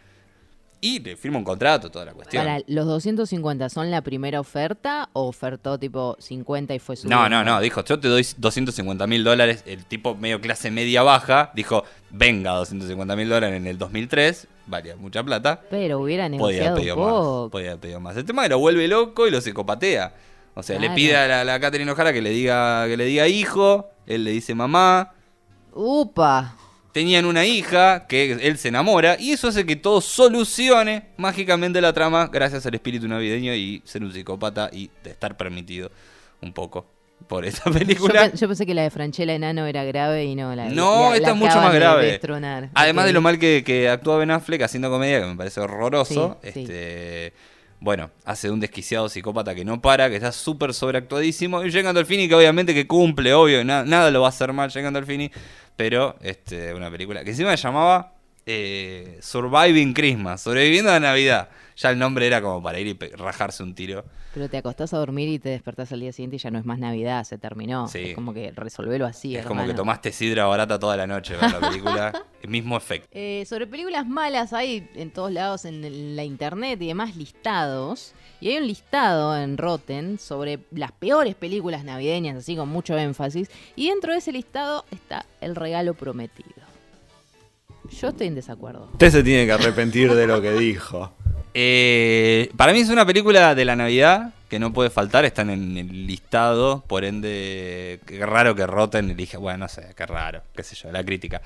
Y 0.79 1.01
le 1.01 1.17
firma 1.17 1.37
un 1.37 1.43
contrato, 1.43 1.91
toda 1.91 2.05
la 2.05 2.13
cuestión. 2.13 2.45
Para, 2.45 2.61
¿los 2.67 2.85
250 2.85 3.67
son 3.67 3.91
la 3.91 4.03
primera 4.03 4.39
oferta 4.39 5.09
o 5.11 5.27
ofertó 5.27 5.77
tipo 5.77 6.15
50 6.19 6.73
y 6.75 6.79
fue 6.79 6.95
su 6.95 7.09
No, 7.09 7.27
no, 7.27 7.43
no, 7.43 7.59
dijo, 7.59 7.83
yo 7.83 7.99
te 7.99 8.07
doy 8.07 8.25
250 8.37 9.05
mil 9.05 9.25
dólares. 9.25 9.65
El 9.65 9.83
tipo 9.83 10.15
medio 10.15 10.39
clase 10.39 10.71
media 10.71 11.03
baja 11.03 11.51
dijo, 11.55 11.83
venga, 12.09 12.51
250 12.51 13.17
mil 13.17 13.27
dólares 13.27 13.57
en 13.57 13.67
el 13.67 13.77
2003, 13.77 14.47
valía 14.67 14.95
mucha 14.95 15.23
plata. 15.23 15.59
Pero 15.69 15.99
hubiera 15.99 16.23
Podía 16.23 16.37
negociado 16.37 16.69
haber 16.69 16.79
pedido 16.79 16.95
un 16.95 17.41
más. 17.41 17.51
Podía 17.51 17.67
haber 17.71 17.81
pedido 17.81 17.99
más. 17.99 18.15
El 18.15 18.23
tema 18.23 18.43
es 18.43 18.45
que 18.45 18.51
lo 18.51 18.59
vuelve 18.59 18.87
loco 18.87 19.27
y 19.27 19.31
lo 19.31 19.41
psicopatea. 19.41 20.13
O 20.55 20.61
sea, 20.63 20.77
le 20.79 20.89
pide 20.95 21.15
a 21.15 21.27
la, 21.27 21.43
la 21.43 21.59
Catherine 21.59 21.89
O'Hara 21.91 22.13
que 22.13 22.21
le 22.21 22.29
diga 22.29 22.85
que 22.87 22.95
le 22.97 23.05
diga 23.05 23.27
hijo, 23.27 23.89
él 24.05 24.23
le 24.23 24.31
dice 24.31 24.53
mamá. 24.55 25.13
¡Upa! 25.73 26.55
Tenían 26.91 27.25
una 27.25 27.43
hija 27.45 28.05
que 28.07 28.33
él 28.33 28.57
se 28.59 28.67
enamora 28.67 29.17
y 29.19 29.31
eso 29.31 29.47
hace 29.47 29.65
que 29.65 29.75
todo 29.75 29.99
solucione 29.99 31.07
mágicamente 31.17 31.81
la 31.81 31.91
trama 31.91 32.29
gracias 32.31 32.65
al 32.67 32.75
espíritu 32.75 33.07
navideño 33.07 33.55
y 33.55 33.81
ser 33.83 34.03
un 34.03 34.13
psicópata 34.13 34.69
y 34.71 34.91
de 35.03 35.09
estar 35.09 35.35
permitido 35.35 35.89
un 36.41 36.53
poco 36.53 36.85
por 37.27 37.45
esta 37.45 37.71
película. 37.71 38.29
pe- 38.29 38.37
yo 38.37 38.47
pensé 38.47 38.67
que 38.67 38.75
la 38.75 38.83
de 38.83 38.91
Franchella 38.91 39.33
Enano 39.33 39.65
era 39.65 39.83
grave 39.85 40.25
y 40.25 40.35
no 40.35 40.53
la 40.55 40.65
No, 40.69 41.09
la- 41.09 41.15
esta 41.15 41.27
la 41.29 41.33
es 41.33 41.39
mucho 41.39 41.55
más 41.61 41.73
grave. 41.73 42.19
Además 42.75 43.05
de 43.05 43.13
lo 43.13 43.21
mal 43.21 43.39
que, 43.39 43.63
que 43.65 43.89
actúa 43.89 44.17
Ben 44.17 44.29
Affleck 44.29 44.61
haciendo 44.61 44.91
comedia, 44.91 45.19
que 45.21 45.25
me 45.27 45.35
parece 45.35 45.61
horroroso. 45.61 46.37
Sí, 46.43 46.67
sí. 46.67 47.33
Bueno, 47.83 48.11
hace 48.23 48.47
de 48.47 48.53
un 48.53 48.61
desquiciado 48.61 49.09
psicópata 49.09 49.53
que 49.53 49.65
no 49.65 49.81
para, 49.81 50.09
que 50.09 50.15
está 50.15 50.31
súper 50.31 50.73
sobreactuadísimo. 50.73 51.65
Y 51.65 51.69
Jane 51.69 51.83
Gandolfini, 51.83 52.29
que 52.29 52.35
obviamente 52.35 52.73
que 52.73 52.87
cumple, 52.87 53.33
obvio, 53.33 53.65
na- 53.65 53.83
nada 53.83 54.09
lo 54.09 54.21
va 54.21 54.27
a 54.27 54.29
hacer 54.29 54.53
mal 54.53 54.71
Jane 54.71 54.85
Gandolfini. 54.85 55.29
Pero 55.75 56.15
este, 56.21 56.73
una 56.73 56.89
película 56.89 57.25
que 57.25 57.31
encima 57.31 57.49
se 57.57 57.63
llamaba 57.63 58.13
eh, 58.45 59.17
Surviving 59.21 59.93
Christmas, 59.93 60.39
sobreviviendo 60.39 60.93
a 60.93 60.99
Navidad. 61.01 61.49
Ya 61.75 61.89
el 61.89 61.99
nombre 61.99 62.27
era 62.27 62.41
como 62.41 62.61
para 62.61 62.79
ir 62.79 62.87
y 62.87 62.93
rajarse 63.15 63.63
un 63.63 63.73
tiro. 63.75 64.05
Pero 64.33 64.49
te 64.49 64.57
acostás 64.57 64.93
a 64.93 64.97
dormir 64.97 65.29
y 65.29 65.39
te 65.39 65.49
despertás 65.49 65.91
al 65.91 65.99
día 65.99 66.11
siguiente 66.11 66.35
y 66.37 66.39
ya 66.39 66.51
no 66.51 66.59
es 66.59 66.65
más 66.65 66.79
Navidad, 66.79 67.23
se 67.23 67.37
terminó. 67.37 67.87
Sí. 67.87 68.09
Es 68.09 68.15
como 68.15 68.33
que 68.33 68.51
resolvelo 68.51 69.05
así, 69.05 69.35
es 69.35 69.45
como 69.45 69.65
que 69.65 69.73
tomaste 69.73 70.11
sidra 70.11 70.45
barata 70.45 70.79
toda 70.79 70.97
la 70.97 71.07
noche 71.07 71.35
con 71.35 71.51
la 71.51 71.59
película. 71.69 72.23
el 72.41 72.49
mismo 72.49 72.77
efecto. 72.77 73.07
Eh, 73.11 73.45
sobre 73.47 73.67
películas 73.67 74.07
malas 74.07 74.53
hay 74.53 74.89
en 74.95 75.11
todos 75.11 75.31
lados 75.31 75.65
en 75.65 76.15
la 76.15 76.23
internet 76.23 76.81
y 76.81 76.87
demás 76.87 77.15
listados. 77.15 78.13
Y 78.41 78.49
hay 78.49 78.57
un 78.57 78.67
listado 78.67 79.37
en 79.37 79.57
Rotten 79.57 80.19
sobre 80.19 80.59
las 80.71 80.91
peores 80.91 81.33
películas 81.35 81.85
navideñas, 81.85 82.35
así 82.35 82.57
con 82.57 82.67
mucho 82.67 82.97
énfasis. 82.97 83.49
Y 83.77 83.87
dentro 83.87 84.11
de 84.11 84.17
ese 84.19 84.33
listado 84.33 84.83
está 84.91 85.25
El 85.39 85.55
Regalo 85.55 85.93
Prometido. 85.93 86.49
Yo 87.89 88.09
estoy 88.09 88.27
en 88.27 88.35
desacuerdo. 88.35 88.89
Usted 88.93 89.11
se 89.11 89.23
tiene 89.23 89.45
que 89.45 89.51
arrepentir 89.53 90.13
de 90.13 90.27
lo 90.27 90.41
que 90.41 90.51
dijo. 90.53 91.13
Eh, 91.53 92.49
para 92.57 92.73
mí 92.73 92.79
es 92.79 92.89
una 92.89 93.05
película 93.05 93.53
de 93.53 93.65
la 93.65 93.75
Navidad 93.75 94.33
que 94.49 94.59
no 94.59 94.73
puede 94.73 94.89
faltar, 94.89 95.25
está 95.25 95.41
en 95.41 95.77
el 95.77 96.07
listado, 96.07 96.83
por 96.87 97.05
ende, 97.05 97.99
qué 98.05 98.25
raro 98.25 98.55
que 98.55 98.67
Rotten 98.67 99.09
elige, 99.09 99.37
bueno, 99.37 99.59
no 99.59 99.67
sé, 99.67 99.93
qué 99.95 100.05
raro, 100.05 100.43
qué 100.55 100.63
sé 100.63 100.75
yo, 100.75 100.91
la 100.91 101.03
crítica. 101.03 101.41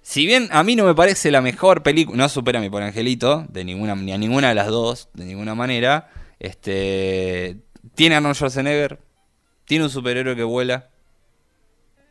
Si 0.00 0.24
bien 0.24 0.48
a 0.50 0.62
mí 0.62 0.74
no 0.74 0.84
me 0.86 0.94
parece 0.94 1.30
la 1.30 1.42
mejor 1.42 1.82
película, 1.82 2.16
no 2.16 2.28
supera 2.30 2.58
a 2.58 2.62
mi 2.62 2.70
por 2.70 2.82
Angelito, 2.82 3.44
de 3.50 3.64
ninguna, 3.64 3.94
ni 3.94 4.12
a 4.12 4.18
ninguna 4.18 4.48
de 4.48 4.54
las 4.54 4.68
dos, 4.68 5.10
de 5.12 5.26
ninguna 5.26 5.54
manera, 5.54 6.10
este, 6.38 7.58
tiene 7.94 8.14
a 8.14 8.18
Arnold 8.18 8.36
Schwarzenegger, 8.36 8.98
tiene 9.66 9.84
un 9.84 9.90
superhéroe 9.90 10.34
que 10.34 10.44
vuela, 10.44 10.88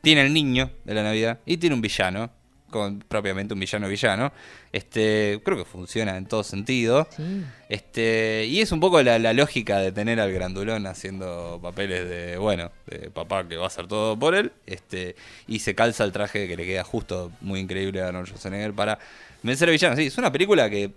tiene 0.03 0.22
el 0.22 0.34
niño 0.34 0.70
de 0.86 0.94
la 0.94 1.01
Navidad 1.01 1.39
y 1.46 1.58
tiene 1.58 1.74
un 1.74 1.82
villano, 1.82 2.29
con, 2.77 3.00
propiamente 3.00 3.53
un 3.53 3.60
villano 3.60 3.88
villano. 3.88 4.31
Este, 4.72 5.39
creo 5.43 5.57
que 5.57 5.65
funciona 5.65 6.17
en 6.17 6.25
todo 6.25 6.43
sentido. 6.43 7.07
Sí. 7.15 7.43
Este, 7.69 8.46
y 8.48 8.62
es 8.62 8.72
un 8.72 8.79
poco 8.79 9.01
la, 9.01 9.19
la 9.19 9.34
lógica 9.34 9.79
de 9.79 9.91
tener 9.91 10.19
al 10.19 10.31
grandulón 10.31 10.88
haciendo 10.88 11.60
papeles 11.62 12.07
de, 12.10 12.38
bueno, 12.38 12.72
de 12.86 13.10
papá 13.10 13.48
que 13.48 13.57
va 13.57 13.65
a 13.65 13.67
hacer 13.67 13.88
todo 13.88 14.17
por 14.17 14.36
él. 14.36 14.51
Este, 14.65 15.15
y 15.48 15.60
se 15.60 15.75
calza 15.75 16.03
el 16.03 16.12
traje 16.12 16.48
que 16.48 16.55
le 16.57 16.65
queda 16.65 16.84
justo 16.84 17.31
muy 17.41 17.60
increíble 17.60 18.01
a 18.01 18.07
Arnold 18.07 18.27
Schwarzenegger 18.27 18.74
para 18.74 19.00
vencer 19.43 19.67
al 19.69 19.74
villano. 19.74 19.96
Sí, 19.96 20.07
es 20.07 20.17
una 20.17 20.31
película 20.31 20.69
que 20.69 20.91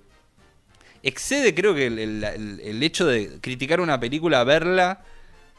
excede, 1.03 1.55
creo 1.55 1.75
que, 1.75 1.87
el- 1.87 2.61
el 2.63 2.83
hecho 2.83 3.07
de 3.07 3.39
criticar 3.41 3.81
una 3.81 3.99
película, 3.99 4.45
verla 4.45 5.03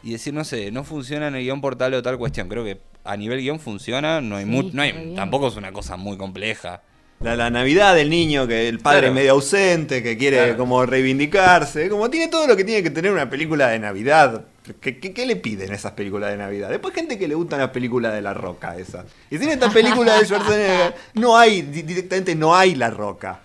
y 0.03 0.11
decir, 0.13 0.33
no 0.33 0.43
sé, 0.43 0.71
no 0.71 0.83
funciona 0.83 1.27
en 1.27 1.35
el 1.35 1.43
guion 1.43 1.61
por 1.61 1.75
tal 1.75 1.93
o 1.93 2.01
tal 2.01 2.17
cuestión. 2.17 2.47
Creo 2.49 2.63
que 2.63 2.79
a 3.03 3.17
nivel 3.17 3.39
guion 3.41 3.59
funciona, 3.59 4.21
no 4.21 4.35
hay, 4.37 4.45
Sí, 4.45 4.49
mu- 4.51 4.69
no 4.73 4.81
hay 4.81 5.13
tampoco 5.15 5.47
es 5.47 5.55
una 5.55 5.71
cosa 5.71 5.97
muy 5.97 6.17
compleja. 6.17 6.81
La, 7.19 7.35
la 7.35 7.51
Navidad 7.51 7.93
del 7.93 8.09
niño, 8.09 8.47
que 8.47 8.67
el 8.67 8.79
padre 8.79 9.01
Claro. 9.01 9.13
medio 9.13 9.31
ausente, 9.33 10.01
que 10.01 10.17
quiere 10.17 10.37
Claro. 10.37 10.57
como 10.57 10.83
reivindicarse, 10.87 11.87
como 11.87 12.09
tiene 12.09 12.27
todo 12.29 12.47
lo 12.47 12.57
que 12.57 12.63
tiene 12.63 12.81
que 12.81 12.89
tener 12.89 13.11
una 13.11 13.29
película 13.29 13.67
de 13.67 13.77
Navidad. 13.77 14.45
¿Qué, 14.81 14.97
qué, 14.99 15.13
qué 15.13 15.25
le 15.27 15.35
piden 15.35 15.71
esas 15.71 15.91
películas 15.91 16.31
de 16.31 16.37
Navidad? 16.37 16.69
Después 16.69 16.93
gente 16.95 17.19
que 17.19 17.27
le 17.27 17.35
gustan 17.35 17.59
las 17.59 17.69
películas 17.69 18.13
de 18.13 18.21
La 18.21 18.33
Roca, 18.33 18.75
esa. 18.77 19.05
Y 19.29 19.37
sin 19.37 19.49
esta 19.49 19.69
película 19.69 20.17
de 20.17 20.25
Schwarzenegger, 20.25 20.95
no 21.15 21.37
hay, 21.37 21.61
di- 21.61 21.81
directamente 21.83 22.33
no 22.35 22.55
hay 22.55 22.73
La 22.75 22.89
Roca. 22.89 23.41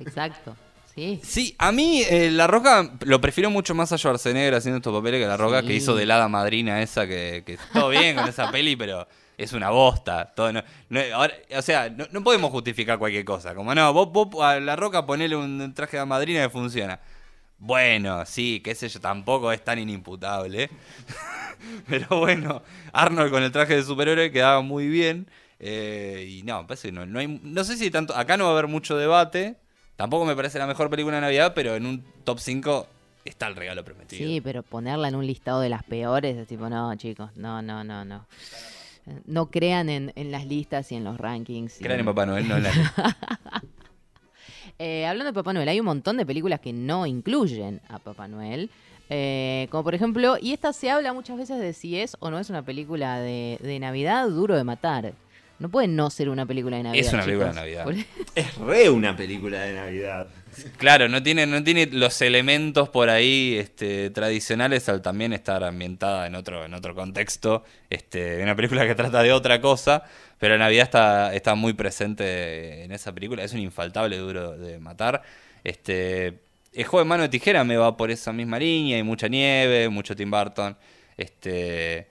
Exacto. 0.00 0.56
Sí. 0.98 1.20
Sí, 1.22 1.54
a 1.58 1.70
mí 1.70 2.02
eh, 2.08 2.30
La 2.32 2.46
Roca 2.48 2.90
lo 3.04 3.20
prefiero 3.20 3.50
mucho 3.50 3.74
más 3.74 3.92
a 3.92 3.98
Schwarzenegger 3.98 4.54
haciendo 4.54 4.78
estos 4.78 4.92
papeles 4.94 5.20
que 5.20 5.26
La 5.28 5.36
Roca 5.36 5.62
que 5.62 5.74
hizo 5.74 5.94
de 5.94 6.06
la 6.06 6.16
hada 6.16 6.28
madrina 6.28 6.82
esa 6.82 7.06
que, 7.06 7.44
que 7.46 7.56
todo 7.72 7.90
bien 7.90 8.16
con 8.16 8.26
esa 8.28 8.50
peli, 8.50 8.74
pero 8.74 9.06
es 9.36 9.52
una 9.52 9.70
bosta. 9.70 10.32
Todo 10.34 10.52
no- 10.52 10.62
no- 10.88 11.00
ahora, 11.14 11.34
o 11.56 11.62
sea, 11.62 11.88
no, 11.88 12.06
no 12.10 12.24
podemos 12.24 12.50
justificar 12.50 12.98
cualquier 12.98 13.24
cosa. 13.24 13.54
Como 13.54 13.72
no, 13.74 13.92
vos, 13.92 14.10
vos 14.10 14.44
a 14.44 14.58
La 14.58 14.74
Roca 14.74 15.06
ponele 15.06 15.36
un 15.36 15.72
traje 15.74 15.92
de 15.92 15.98
hada 15.98 16.06
madrina 16.06 16.42
que 16.42 16.50
funciona. 16.50 16.98
Bueno, 17.60 18.24
sí, 18.26 18.60
qué 18.64 18.74
sé 18.74 18.88
yo, 18.88 19.00
tampoco 19.00 19.52
es 19.52 19.62
tan 19.64 19.78
inimputable. 19.78 20.68
Pero 21.88 22.18
bueno, 22.20 22.62
Arnold 22.92 23.30
con 23.30 23.42
el 23.42 23.52
traje 23.52 23.76
de 23.76 23.82
superhéroe 23.82 24.30
quedaba 24.30 24.60
muy 24.62 24.88
bien. 24.88 25.28
eh, 25.60 26.26
y 26.28 26.42
no, 26.44 26.62
me 26.62 26.68
parece 26.68 26.88
que 26.88 26.92
no, 26.92 27.06
no 27.06 27.18
hay. 27.18 27.40
No 27.42 27.64
sé 27.64 27.76
si 27.76 27.90
tanto. 27.90 28.16
Acá 28.16 28.36
no 28.36 28.44
va 28.44 28.50
a 28.50 28.52
haber 28.54 28.68
mucho 28.68 28.96
debate. 28.96 29.56
Tampoco 29.98 30.24
me 30.24 30.36
parece 30.36 30.60
la 30.60 30.66
mejor 30.68 30.88
película 30.90 31.16
de 31.16 31.22
Navidad, 31.22 31.54
pero 31.56 31.74
en 31.74 31.84
un 31.84 32.04
top 32.22 32.38
5 32.38 32.86
está 33.24 33.48
el 33.48 33.56
regalo 33.56 33.84
prometido. 33.84 34.24
Sí, 34.28 34.40
pero 34.40 34.62
ponerla 34.62 35.08
en 35.08 35.16
un 35.16 35.26
listado 35.26 35.60
de 35.60 35.68
las 35.68 35.82
peores 35.82 36.36
es 36.36 36.46
tipo, 36.46 36.68
no, 36.70 36.94
chicos, 36.94 37.36
no, 37.36 37.60
no, 37.62 37.82
no, 37.82 38.04
no. 38.04 38.24
No 39.26 39.50
crean 39.50 39.88
en, 39.88 40.12
en 40.14 40.30
las 40.30 40.46
listas 40.46 40.92
y 40.92 40.94
en 40.94 41.02
los 41.02 41.18
rankings. 41.18 41.78
Crean 41.78 41.94
en 41.94 42.00
en- 42.00 42.06
Papá 42.06 42.26
Noel, 42.26 42.46
no 42.48 42.58
en 42.58 42.62
la. 42.62 42.70
Eh, 44.80 45.06
hablando 45.06 45.32
de 45.32 45.34
Papá 45.34 45.52
Noel, 45.52 45.68
hay 45.68 45.80
un 45.80 45.86
montón 45.86 46.16
de 46.18 46.24
películas 46.24 46.60
que 46.60 46.72
no 46.72 47.04
incluyen 47.04 47.80
a 47.88 47.98
Papá 47.98 48.28
Noel. 48.28 48.70
Eh, 49.10 49.66
como 49.72 49.82
por 49.82 49.96
ejemplo, 49.96 50.36
y 50.40 50.52
esta 50.52 50.72
se 50.72 50.88
habla 50.88 51.12
muchas 51.12 51.36
veces 51.36 51.58
de 51.58 51.72
si 51.72 51.98
es 51.98 52.16
o 52.20 52.30
no 52.30 52.38
es 52.38 52.48
una 52.48 52.62
película 52.62 53.18
de, 53.18 53.58
de 53.60 53.80
Navidad 53.80 54.28
duro 54.28 54.54
de 54.56 54.62
matar. 54.62 55.14
No 55.58 55.68
puede 55.68 55.88
no 55.88 56.08
ser 56.10 56.28
una 56.28 56.46
película 56.46 56.76
de 56.76 56.84
Navidad. 56.84 57.06
Es 57.06 57.12
una 57.12 57.24
película 57.24 57.48
de. 57.48 57.54
Navidad. 57.54 57.86
Es 58.34 58.56
re 58.56 58.88
una 58.88 59.16
película 59.16 59.60
de 59.62 59.74
Navidad. 59.74 60.28
Claro, 60.76 61.08
no 61.08 61.22
tiene, 61.22 61.46
no 61.46 61.62
tiene 61.64 61.86
los 61.86 62.20
elementos 62.22 62.88
por 62.88 63.10
ahí 63.10 63.56
este, 63.58 64.10
tradicionales 64.10 64.88
al 64.88 65.02
también 65.02 65.32
estar 65.32 65.64
ambientada 65.64 66.26
en 66.26 66.36
otro, 66.36 66.64
en 66.64 66.74
otro 66.74 66.94
contexto. 66.94 67.64
Este, 67.90 68.40
una 68.42 68.54
película 68.54 68.86
que 68.86 68.94
trata 68.94 69.22
de 69.22 69.32
otra 69.32 69.60
cosa, 69.60 70.04
pero 70.38 70.56
Navidad 70.56 70.84
está, 70.84 71.34
está 71.34 71.54
muy 71.56 71.72
presente 71.72 72.84
en 72.84 72.92
esa 72.92 73.12
película. 73.12 73.42
Es 73.42 73.52
un 73.52 73.60
infaltable 73.60 74.16
duro 74.16 74.56
de 74.56 74.78
matar. 74.78 75.22
Este, 75.64 76.38
el 76.72 76.84
juego 76.84 77.04
de 77.04 77.08
mano 77.08 77.22
de 77.24 77.28
tijera 77.28 77.64
me 77.64 77.76
va 77.76 77.96
por 77.96 78.10
esa 78.12 78.32
misma 78.32 78.58
línea, 78.58 78.96
hay 78.96 79.02
mucha 79.02 79.26
nieve, 79.26 79.88
mucho 79.88 80.14
Tim 80.14 80.30
Burton. 80.30 80.76
Este, 81.16 82.06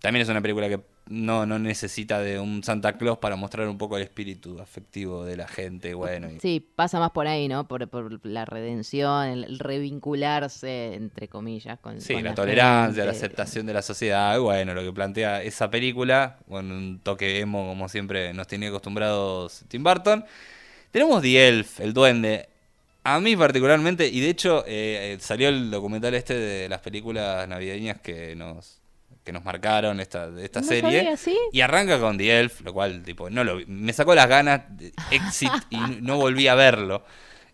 también 0.00 0.22
es 0.22 0.28
una 0.28 0.40
película 0.40 0.68
que 0.68 0.80
no, 1.08 1.46
no 1.46 1.58
necesita 1.58 2.20
de 2.20 2.38
un 2.38 2.62
Santa 2.62 2.98
Claus 2.98 3.18
para 3.18 3.36
mostrar 3.36 3.66
un 3.68 3.78
poco 3.78 3.96
el 3.96 4.02
espíritu 4.02 4.60
afectivo 4.60 5.24
de 5.24 5.36
la 5.36 5.48
gente. 5.48 5.94
Bueno, 5.94 6.30
y- 6.30 6.38
Sí, 6.40 6.60
pasa 6.74 6.98
más 6.98 7.12
por 7.12 7.26
ahí, 7.26 7.48
¿no? 7.48 7.66
Por, 7.66 7.88
por 7.88 8.24
la 8.26 8.44
redención, 8.44 9.26
el, 9.26 9.58
revincularse, 9.58 10.94
entre 10.94 11.28
comillas, 11.28 11.78
con, 11.80 12.00
Sí, 12.00 12.14
con 12.14 12.24
la, 12.24 12.34
tolerancia, 12.34 13.04
la 13.04 13.12
aceptación 13.12 13.66
de 13.66 13.74
la 13.74 13.82
sociedad. 13.82 14.38
Bueno, 14.38 14.74
lo 14.74 14.82
que 14.82 14.92
plantea 14.92 15.42
esa 15.42 15.70
película, 15.70 16.38
con 16.48 16.70
un 16.70 17.00
toque 17.00 17.40
emo, 17.40 17.66
como 17.68 17.88
siempre 17.88 18.34
nos 18.34 18.46
tenía 18.46 18.68
acostumbrados 18.68 19.64
Tim 19.68 19.82
Burton. 19.82 20.24
Tenemos 20.90 21.22
The 21.22 21.48
Elf, 21.48 21.80
el 21.80 21.94
duende. 21.94 22.48
A 23.04 23.20
mí 23.20 23.36
particularmente, 23.36 24.06
y 24.08 24.20
de 24.20 24.28
hecho 24.28 24.64
eh, 24.66 25.14
eh, 25.14 25.18
salió 25.20 25.48
el 25.48 25.70
documental 25.70 26.14
este 26.14 26.34
de 26.34 26.68
las 26.68 26.80
películas 26.80 27.48
navideñas 27.48 28.00
que 28.00 28.36
nos, 28.36 28.77
que 29.28 29.32
nos 29.34 29.44
marcaron 29.44 30.00
esta, 30.00 30.30
de 30.30 30.42
esta 30.42 30.62
No 30.62 30.66
serie. 30.66 31.00
sabía, 31.00 31.16
¿sí? 31.18 31.36
Y 31.52 31.60
arranca 31.60 32.00
con 32.00 32.16
The 32.16 32.40
Elf, 32.40 32.62
lo 32.62 32.72
cual 32.72 33.02
tipo 33.02 33.28
no 33.28 33.44
lo 33.44 33.56
vi- 33.56 33.66
me 33.66 33.92
sacó 33.92 34.14
las 34.14 34.26
ganas 34.26 34.62
de 34.70 34.90
exit 35.10 35.52
y 35.68 35.76
no 36.00 36.16
volví 36.16 36.48
a 36.48 36.54
verlo. 36.54 37.04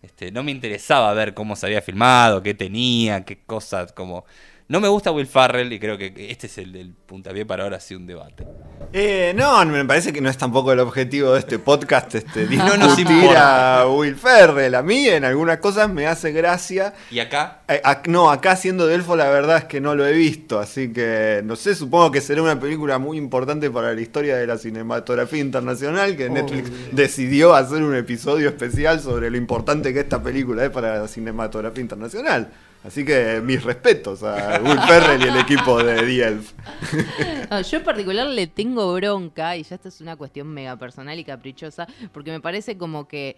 Este, 0.01 0.31
no 0.31 0.41
me 0.41 0.51
interesaba 0.51 1.13
ver 1.13 1.33
cómo 1.33 1.57
se 1.57 1.65
había 1.65 1.81
filmado, 1.81 2.41
qué 2.41 2.53
tenía, 2.53 3.25
qué 3.25 3.39
cosas, 3.45 3.91
como 3.91 4.23
no 4.67 4.79
me 4.79 4.87
gusta 4.87 5.11
Will 5.11 5.27
Farrell 5.27 5.71
y 5.71 5.79
creo 5.79 5.97
que 5.97 6.13
este 6.29 6.47
es 6.47 6.57
el, 6.57 6.75
el 6.75 6.91
puntapié 6.91 7.45
para 7.45 7.63
ahora 7.63 7.79
sí 7.79 7.93
un 7.93 8.07
debate. 8.07 8.47
Eh, 8.93 9.33
no, 9.35 9.63
me 9.65 9.85
parece 9.85 10.11
que 10.11 10.21
no 10.21 10.29
es 10.29 10.37
tampoco 10.37 10.71
el 10.71 10.79
objetivo 10.79 11.33
de 11.33 11.39
este 11.39 11.59
podcast 11.59 12.15
este, 12.15 12.45
No 12.55 12.75
nos 12.77 12.95
discutir 12.95 13.21
importa. 13.21 13.81
a 13.81 13.87
Will 13.87 14.15
Ferrell. 14.15 14.73
A 14.73 14.81
mí 14.81 15.07
en 15.07 15.23
algunas 15.23 15.59
cosas 15.59 15.89
me 15.89 16.07
hace 16.07 16.31
gracia. 16.31 16.93
Y 17.11 17.19
acá 17.19 17.61
Eh, 17.67 17.81
no, 18.07 18.31
acá 18.31 18.55
siendo 18.55 18.87
Delfo 18.87 19.15
la 19.15 19.29
verdad 19.29 19.57
es 19.57 19.63
que 19.65 19.81
no 19.81 19.93
lo 19.93 20.05
he 20.05 20.13
visto, 20.13 20.59
así 20.59 20.91
que 20.91 21.41
no 21.43 21.55
sé, 21.55 21.75
supongo 21.75 22.11
que 22.11 22.21
será 22.21 22.41
una 22.41 22.59
película 22.59 22.97
muy 22.97 23.17
importante 23.17 23.69
para 23.69 23.93
la 23.93 24.01
historia 24.01 24.37
de 24.37 24.47
la 24.47 24.57
cinematografía 24.57 25.41
internacional, 25.41 26.15
que 26.15 26.29
Netflix 26.29 26.71
decidió 26.91 27.53
hacer 27.53 27.83
un 27.83 27.95
episodio 27.95 28.49
especial 28.49 28.99
sobre 28.99 29.29
lo 29.29 29.37
importante 29.37 29.93
que 29.93 29.99
esta 29.99 30.23
película 30.23 30.63
es 30.65 30.71
para 30.71 30.97
la 30.99 31.07
cinematografía 31.07 31.81
internacional. 31.81 32.49
Así 32.85 33.03
que 33.03 33.41
mis 33.43 33.63
respetos 33.63 34.21
a 34.21 34.59
Will 34.63 34.79
Ferrell 34.81 35.21
y 35.23 35.27
el 35.27 35.37
equipo 35.37 35.81
de 35.83 35.95
The 36.03 36.23
Elf. 36.27 36.51
No, 37.49 37.61
yo 37.61 37.77
en 37.77 37.83
particular 37.83 38.27
le 38.27 38.47
tengo 38.47 38.93
bronca, 38.93 39.55
y 39.57 39.63
ya 39.63 39.75
esta 39.75 39.89
es 39.89 40.01
una 40.01 40.15
cuestión 40.15 40.47
mega 40.47 40.75
personal 40.77 41.17
y 41.19 41.23
caprichosa, 41.23 41.87
porque 42.13 42.31
me 42.31 42.39
parece 42.41 42.77
como 42.77 43.07
que 43.07 43.35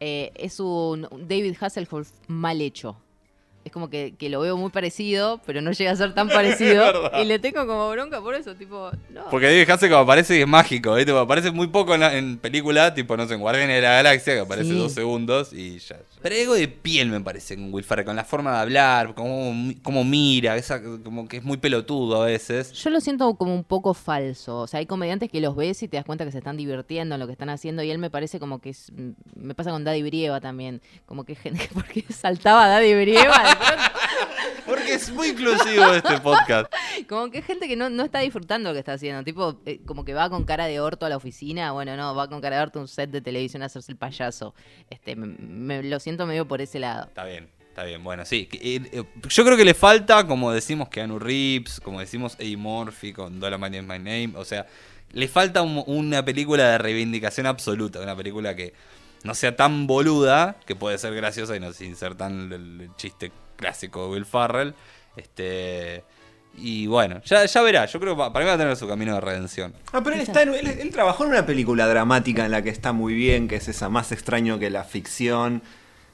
eh, 0.00 0.30
es 0.36 0.58
un 0.60 1.02
David 1.28 1.56
Hasselhoff 1.60 2.10
mal 2.28 2.60
hecho. 2.60 2.96
Es 3.64 3.72
como 3.72 3.90
que, 3.90 4.14
que 4.16 4.30
lo 4.30 4.40
veo 4.40 4.56
muy 4.56 4.70
parecido, 4.70 5.40
pero 5.44 5.60
no 5.60 5.72
llega 5.72 5.90
a 5.90 5.96
ser 5.96 6.14
tan 6.14 6.28
parecido. 6.30 7.10
y 7.20 7.24
le 7.24 7.38
tengo 7.38 7.66
como 7.66 7.90
bronca 7.90 8.20
por 8.20 8.34
eso, 8.34 8.54
tipo, 8.54 8.90
no. 9.10 9.24
porque 9.30 9.46
David 9.46 9.68
Hasselhoff 9.70 10.02
aparece 10.02 10.38
y 10.38 10.42
es 10.42 10.46
mágico, 10.48 10.94
¿viste? 10.94 11.12
aparece 11.16 11.50
muy 11.50 11.66
poco 11.66 11.94
en, 11.94 12.00
la- 12.00 12.16
en 12.16 12.38
película, 12.38 12.94
tipo 12.94 13.16
no 13.16 13.26
sé, 13.28 13.34
en 13.34 13.40
Guardianes 13.40 13.76
de 13.76 13.82
la 13.82 13.90
Galaxia 13.94 14.34
que 14.34 14.40
aparece 14.40 14.70
Sí. 14.70 14.78
dos 14.78 14.92
segundos 14.92 15.52
y 15.52 15.78
ya, 15.80 15.96
Pero 16.22 16.34
hay 16.34 16.42
algo 16.42 16.54
de 16.54 16.68
piel, 16.68 17.08
me 17.10 17.20
parece, 17.20 17.54
con 17.56 17.72
Will 17.72 17.84
Ferrell, 17.84 18.04
con 18.06 18.16
la 18.16 18.24
forma 18.24 18.52
de 18.52 18.58
hablar, 18.58 19.14
cómo, 19.14 19.72
cómo 19.82 20.04
mira, 20.04 20.56
esa, 20.56 20.82
como 20.82 21.28
que 21.28 21.38
es 21.38 21.44
muy 21.44 21.56
pelotudo 21.58 22.22
a 22.22 22.26
veces. 22.26 22.72
Yo 22.72 22.90
lo 22.90 23.00
siento 23.00 23.34
como 23.34 23.54
un 23.54 23.64
poco 23.64 23.94
falso. 23.94 24.60
O 24.60 24.66
sea, 24.66 24.78
hay 24.80 24.86
comediantes 24.86 25.30
que 25.30 25.40
los 25.40 25.54
ves 25.56 25.82
y 25.82 25.88
te 25.88 25.96
das 25.96 26.04
cuenta 26.06 26.24
que 26.24 26.32
se 26.32 26.38
están 26.38 26.56
divirtiendo 26.56 27.14
en 27.14 27.20
lo 27.20 27.26
que 27.26 27.32
están 27.32 27.50
haciendo. 27.50 27.82
Y 27.82 27.90
él 27.90 27.98
me 27.98 28.10
parece 28.10 28.38
como 28.40 28.60
que 28.60 28.70
es. 28.70 28.90
mm, 28.92 29.10
Me 29.36 29.54
pasa 29.54 29.70
con 29.70 29.84
Daddy 29.84 30.02
Brieva 30.02 30.40
también. 30.40 30.80
Como 31.06 31.24
que 31.24 31.34
gente. 31.34 31.68
Porque 31.74 32.04
saltaba 32.12 32.66
Daddy 32.66 32.94
Brieva. 32.94 33.42
Porque 34.66 34.94
es 34.94 35.10
muy 35.12 35.28
inclusivo 35.28 35.92
este 35.94 36.18
podcast. 36.20 36.70
Como 37.08 37.30
que 37.30 37.40
gente 37.42 37.66
que 37.68 37.74
no, 37.76 37.88
no 37.90 38.04
está 38.04 38.20
disfrutando 38.20 38.68
lo 38.68 38.74
que 38.74 38.80
está 38.80 38.92
haciendo. 38.92 39.24
Tipo, 39.24 39.60
eh, 39.66 39.80
como 39.86 40.04
que 40.04 40.12
va 40.14 40.28
con 40.28 40.44
cara 40.44 40.66
de 40.66 40.78
orto 40.80 41.06
a 41.06 41.08
la 41.08 41.16
oficina. 41.16 41.72
Bueno, 41.72 41.96
no, 41.96 42.14
va 42.14 42.28
con 42.28 42.40
cara 42.40 42.56
de 42.56 42.62
orto 42.62 42.78
a 42.78 42.82
un 42.82 42.88
set 42.88 43.10
de 43.10 43.20
televisión 43.20 43.62
a 43.62 43.66
hacerse 43.66 43.90
el 43.92 43.98
payaso. 43.98 44.54
Este, 44.90 45.16
me, 45.16 45.82
lo 45.82 45.98
siento 46.00 46.26
medio 46.26 46.46
por 46.46 46.60
ese 46.60 46.78
lado. 46.78 47.06
Está 47.06 47.24
bien, 47.24 47.48
está 47.68 47.84
bien. 47.84 48.04
Bueno, 48.04 48.24
sí. 48.24 48.48
eh, 48.52 48.82
eh, 48.92 49.04
yo 49.28 49.44
creo 49.44 49.56
que 49.56 49.64
le 49.64 49.74
falta, 49.74 50.26
como 50.26 50.52
decimos 50.52 50.88
Keanu 50.90 51.18
Reeves, 51.18 51.80
como 51.80 52.00
decimos 52.00 52.36
Eddie 52.38 52.56
Murphy 52.56 53.12
con 53.12 53.40
Dolomite 53.40 53.78
is 53.78 53.82
My 53.84 53.98
Name. 53.98 54.32
O 54.36 54.44
sea, 54.44 54.66
le 55.12 55.26
falta 55.28 55.62
un- 55.62 55.84
una 55.86 56.22
película 56.24 56.68
de 56.72 56.78
reivindicación 56.78 57.46
absoluta. 57.46 58.00
Una 58.00 58.14
película 58.14 58.54
que 58.54 58.74
no 59.24 59.34
sea 59.34 59.56
tan 59.56 59.86
boluda, 59.86 60.56
que 60.66 60.76
puede 60.76 60.98
ser 60.98 61.14
graciosa 61.14 61.56
y 61.56 61.60
no 61.60 61.72
sin 61.72 61.96
ser 61.96 62.14
tan 62.16 62.52
el, 62.52 62.80
el 62.82 62.90
chiste 62.96 63.32
clásico 63.56 64.04
de 64.04 64.10
Will 64.10 64.26
Farrell. 64.26 64.74
Este. 65.16 66.04
Y 66.60 66.86
bueno, 66.86 67.20
ya, 67.24 67.44
ya 67.44 67.62
verá. 67.62 67.86
Yo 67.86 68.00
creo 68.00 68.14
que 68.14 68.18
pa- 68.18 68.32
para 68.32 68.44
mí 68.44 68.48
va 68.48 68.54
a 68.54 68.58
tener 68.58 68.76
su 68.76 68.88
camino 68.88 69.14
de 69.14 69.20
redención. 69.20 69.72
Ah, 69.92 70.00
pero 70.02 70.16
él, 70.16 70.22
está 70.22 70.42
en- 70.42 70.54
él, 70.54 70.66
él 70.66 70.90
trabajó 70.90 71.24
en 71.24 71.30
una 71.30 71.46
película 71.46 71.86
dramática 71.86 72.44
en 72.44 72.50
la 72.50 72.62
que 72.62 72.70
está 72.70 72.92
muy 72.92 73.14
bien, 73.14 73.48
que 73.48 73.56
es 73.56 73.68
esa 73.68 73.88
más 73.88 74.12
extraño 74.12 74.58
que 74.58 74.70
la 74.70 74.84
ficción, 74.84 75.62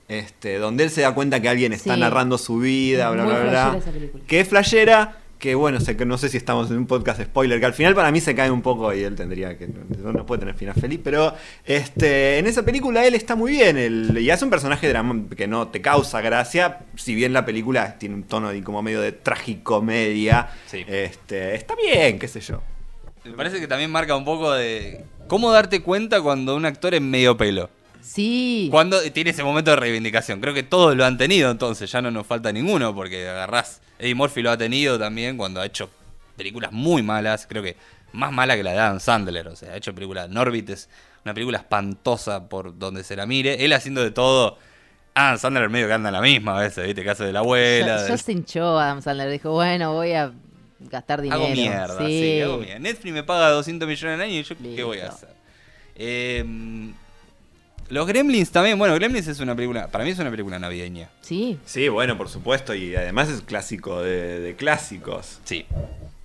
este, 0.08 0.58
donde 0.58 0.84
él 0.84 0.90
se 0.90 1.00
da 1.00 1.14
cuenta 1.14 1.40
que 1.40 1.48
alguien 1.48 1.72
está 1.72 1.94
Sí. 1.94 2.00
narrando 2.00 2.36
su 2.38 2.58
vida, 2.58 3.10
bla, 3.10 3.24
Muy 3.24 3.32
bla, 3.32 3.42
bla. 3.42 3.76
esa 3.78 3.90
película. 3.90 4.22
Que 4.26 4.40
es 4.40 4.48
flashera, 4.48 5.18
que 5.44 5.54
bueno, 5.54 5.78
sé 5.78 5.94
que 5.94 6.06
no 6.06 6.16
sé 6.16 6.30
si 6.30 6.38
estamos 6.38 6.70
en 6.70 6.78
un 6.78 6.86
podcast 6.86 7.20
spoiler, 7.20 7.60
que 7.60 7.66
al 7.66 7.74
final 7.74 7.94
para 7.94 8.10
mí 8.10 8.18
se 8.18 8.34
cae 8.34 8.50
un 8.50 8.62
poco 8.62 8.94
y 8.94 9.02
él 9.02 9.14
tendría 9.14 9.58
que. 9.58 9.68
No, 9.68 10.10
no 10.10 10.24
puede 10.24 10.38
tener 10.40 10.54
final 10.54 10.74
feliz, 10.74 11.00
pero 11.04 11.34
este, 11.66 12.38
en 12.38 12.46
esa 12.46 12.62
película 12.64 13.04
él 13.04 13.14
está 13.14 13.36
muy 13.36 13.52
bien. 13.52 13.76
él- 13.76 14.16
y 14.18 14.30
hace 14.30 14.46
un 14.46 14.50
personaje 14.50 14.88
drama 14.88 15.24
que 15.36 15.46
no 15.46 15.68
te 15.68 15.82
causa 15.82 16.22
gracia, 16.22 16.78
si 16.96 17.14
bien 17.14 17.34
la 17.34 17.44
película 17.44 17.98
tiene 17.98 18.14
un 18.14 18.22
tono 18.22 18.48
de, 18.48 18.62
como 18.62 18.80
medio 18.80 19.02
de 19.02 19.12
tragicomedia. 19.12 20.48
Sí. 20.64 20.82
Este, 20.88 21.54
está 21.54 21.74
bien, 21.76 22.18
qué 22.18 22.26
sé 22.26 22.40
yo. 22.40 22.62
Me 23.26 23.32
parece 23.32 23.60
que 23.60 23.68
también 23.68 23.90
marca 23.90 24.16
un 24.16 24.24
poco 24.24 24.50
de 24.50 25.04
cómo 25.28 25.52
darte 25.52 25.82
cuenta 25.82 26.22
cuando 26.22 26.56
un 26.56 26.64
actor 26.64 26.94
es 26.94 27.02
medio 27.02 27.36
pelo. 27.36 27.68
Sí. 28.00 28.68
Cuando 28.70 28.98
tiene 29.12 29.28
ese 29.28 29.44
momento 29.44 29.72
de 29.72 29.76
reivindicación. 29.76 30.40
Creo 30.40 30.54
que 30.54 30.62
todos 30.62 30.96
lo 30.96 31.04
han 31.04 31.18
tenido, 31.18 31.50
entonces 31.50 31.92
ya 31.92 32.00
no 32.00 32.10
nos 32.10 32.26
falta 32.26 32.50
ninguno, 32.50 32.94
porque 32.94 33.28
agarrás. 33.28 33.82
Eddie 33.98 34.14
Murphy 34.14 34.42
lo 34.42 34.50
ha 34.50 34.56
tenido 34.58 34.98
también 34.98 35.36
cuando 35.36 35.60
ha 35.60 35.66
hecho 35.66 35.88
películas 36.36 36.72
muy 36.72 37.02
malas. 37.02 37.46
Creo 37.48 37.62
que 37.62 37.76
más 38.12 38.32
mala 38.32 38.56
que 38.56 38.62
la 38.62 38.72
de 38.72 38.78
Adam 38.78 39.00
Sandler. 39.00 39.48
O 39.48 39.56
sea, 39.56 39.72
ha 39.72 39.76
hecho 39.76 39.94
películas. 39.94 40.28
Norbit 40.28 40.70
es 40.70 40.88
una 41.24 41.32
película 41.34 41.58
espantosa 41.58 42.48
por 42.48 42.78
donde 42.78 43.04
se 43.04 43.16
la 43.16 43.26
mire. 43.26 43.64
Él 43.64 43.72
haciendo 43.72 44.02
de 44.02 44.10
todo. 44.10 44.58
Adam 45.14 45.38
Sandler 45.38 45.68
medio 45.70 45.86
que 45.86 45.92
anda 45.92 46.08
en 46.08 46.14
la 46.14 46.20
misma 46.20 46.58
a 46.58 46.62
veces, 46.62 46.84
¿viste? 46.86 47.02
Que 47.04 47.10
hace 47.10 47.24
de 47.24 47.32
la 47.32 47.38
abuela. 47.38 47.86
Ya, 47.86 48.02
del- 48.02 48.08
ya 48.10 48.16
se 48.18 48.32
hinchó 48.32 48.78
Adam 48.78 49.00
Sandler. 49.00 49.30
Dijo, 49.30 49.52
bueno, 49.52 49.92
voy 49.92 50.12
a 50.12 50.32
gastar 50.80 51.22
dinero. 51.22 51.44
Hago 51.44 51.54
mierda, 51.54 51.98
sí. 52.06 52.40
hago 52.42 52.58
mierda. 52.58 52.78
Netflix 52.80 53.14
me 53.14 53.22
paga 53.22 53.50
200 53.50 53.86
millones 53.88 54.14
al 54.16 54.20
año 54.22 54.34
y 54.34 54.42
yo 54.42 54.56
qué 54.58 54.82
voy 54.82 54.98
a 54.98 55.08
hacer. 55.08 55.28
Eh, 55.94 56.44
los 57.88 58.06
Gremlins 58.06 58.50
también, 58.50 58.78
bueno, 58.78 58.94
Gremlins 58.94 59.26
es 59.28 59.40
una 59.40 59.54
película, 59.54 59.88
para 59.88 60.04
mí 60.04 60.10
es 60.10 60.18
una 60.18 60.30
película 60.30 60.58
navideña. 60.58 61.10
Sí. 61.20 61.58
Sí, 61.64 61.88
bueno, 61.88 62.16
por 62.16 62.28
supuesto, 62.28 62.74
y 62.74 62.94
además 62.96 63.28
es 63.28 63.40
clásico 63.42 64.02
de, 64.02 64.40
de 64.40 64.56
clásicos. 64.56 65.40
Sí, 65.44 65.66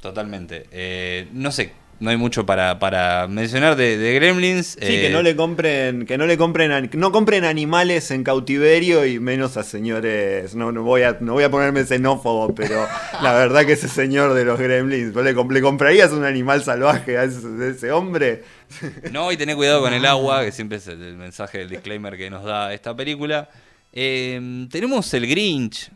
totalmente. 0.01 0.65
Eh, 0.71 1.27
no 1.31 1.51
sé, 1.51 1.73
no 1.99 2.09
hay 2.09 2.17
mucho 2.17 2.45
para, 2.45 2.79
para 2.79 3.27
mencionar 3.27 3.75
de, 3.75 3.97
de 3.97 4.13
Gremlins. 4.13 4.67
Sí, 4.67 4.77
Eh, 4.81 5.01
que 5.01 5.09
no 5.09 5.21
le 5.21 5.35
compren, 5.35 6.05
que 6.05 6.17
no 6.17 6.25
le 6.25 6.37
compren, 6.37 6.89
no 6.93 7.11
compren 7.11 7.43
animales 7.43 8.11
en 8.11 8.23
cautiverio 8.23 9.05
y 9.05 9.19
menos 9.19 9.57
a 9.57 9.63
señores. 9.63 10.55
No, 10.55 10.71
no 10.71 10.83
voy 10.83 11.03
a, 11.03 11.17
no 11.19 11.33
voy 11.33 11.43
a 11.43 11.51
ponerme 11.51 11.83
xenófobo, 11.83 12.55
pero 12.55 12.87
la 13.21 13.33
verdad 13.33 13.65
que 13.65 13.73
ese 13.73 13.89
señor 13.89 14.33
de 14.33 14.45
los 14.45 14.57
gremlins, 14.59 15.13
¿vos 15.13 15.23
le, 15.23 15.33
le 15.33 15.61
comprarías 15.61 16.11
un 16.11 16.23
animal 16.23 16.63
salvaje 16.63 17.17
a 17.17 17.23
ese, 17.25 17.45
a 17.47 17.67
ese 17.67 17.91
hombre? 17.91 18.43
No, 19.11 19.31
y 19.31 19.37
tener 19.37 19.55
cuidado 19.55 19.81
con 19.81 19.93
el 19.93 20.05
agua, 20.05 20.45
que 20.45 20.51
siempre 20.51 20.77
es 20.77 20.87
el, 20.87 21.01
el 21.01 21.17
mensaje, 21.17 21.63
el 21.63 21.69
disclaimer 21.69 22.15
que 22.15 22.29
nos 22.29 22.43
da 22.43 22.71
esta 22.73 22.95
película. 22.95 23.49
Eh, 23.91 24.67
tenemos 24.69 25.11
El 25.15 25.27
Grinch, 25.27 25.91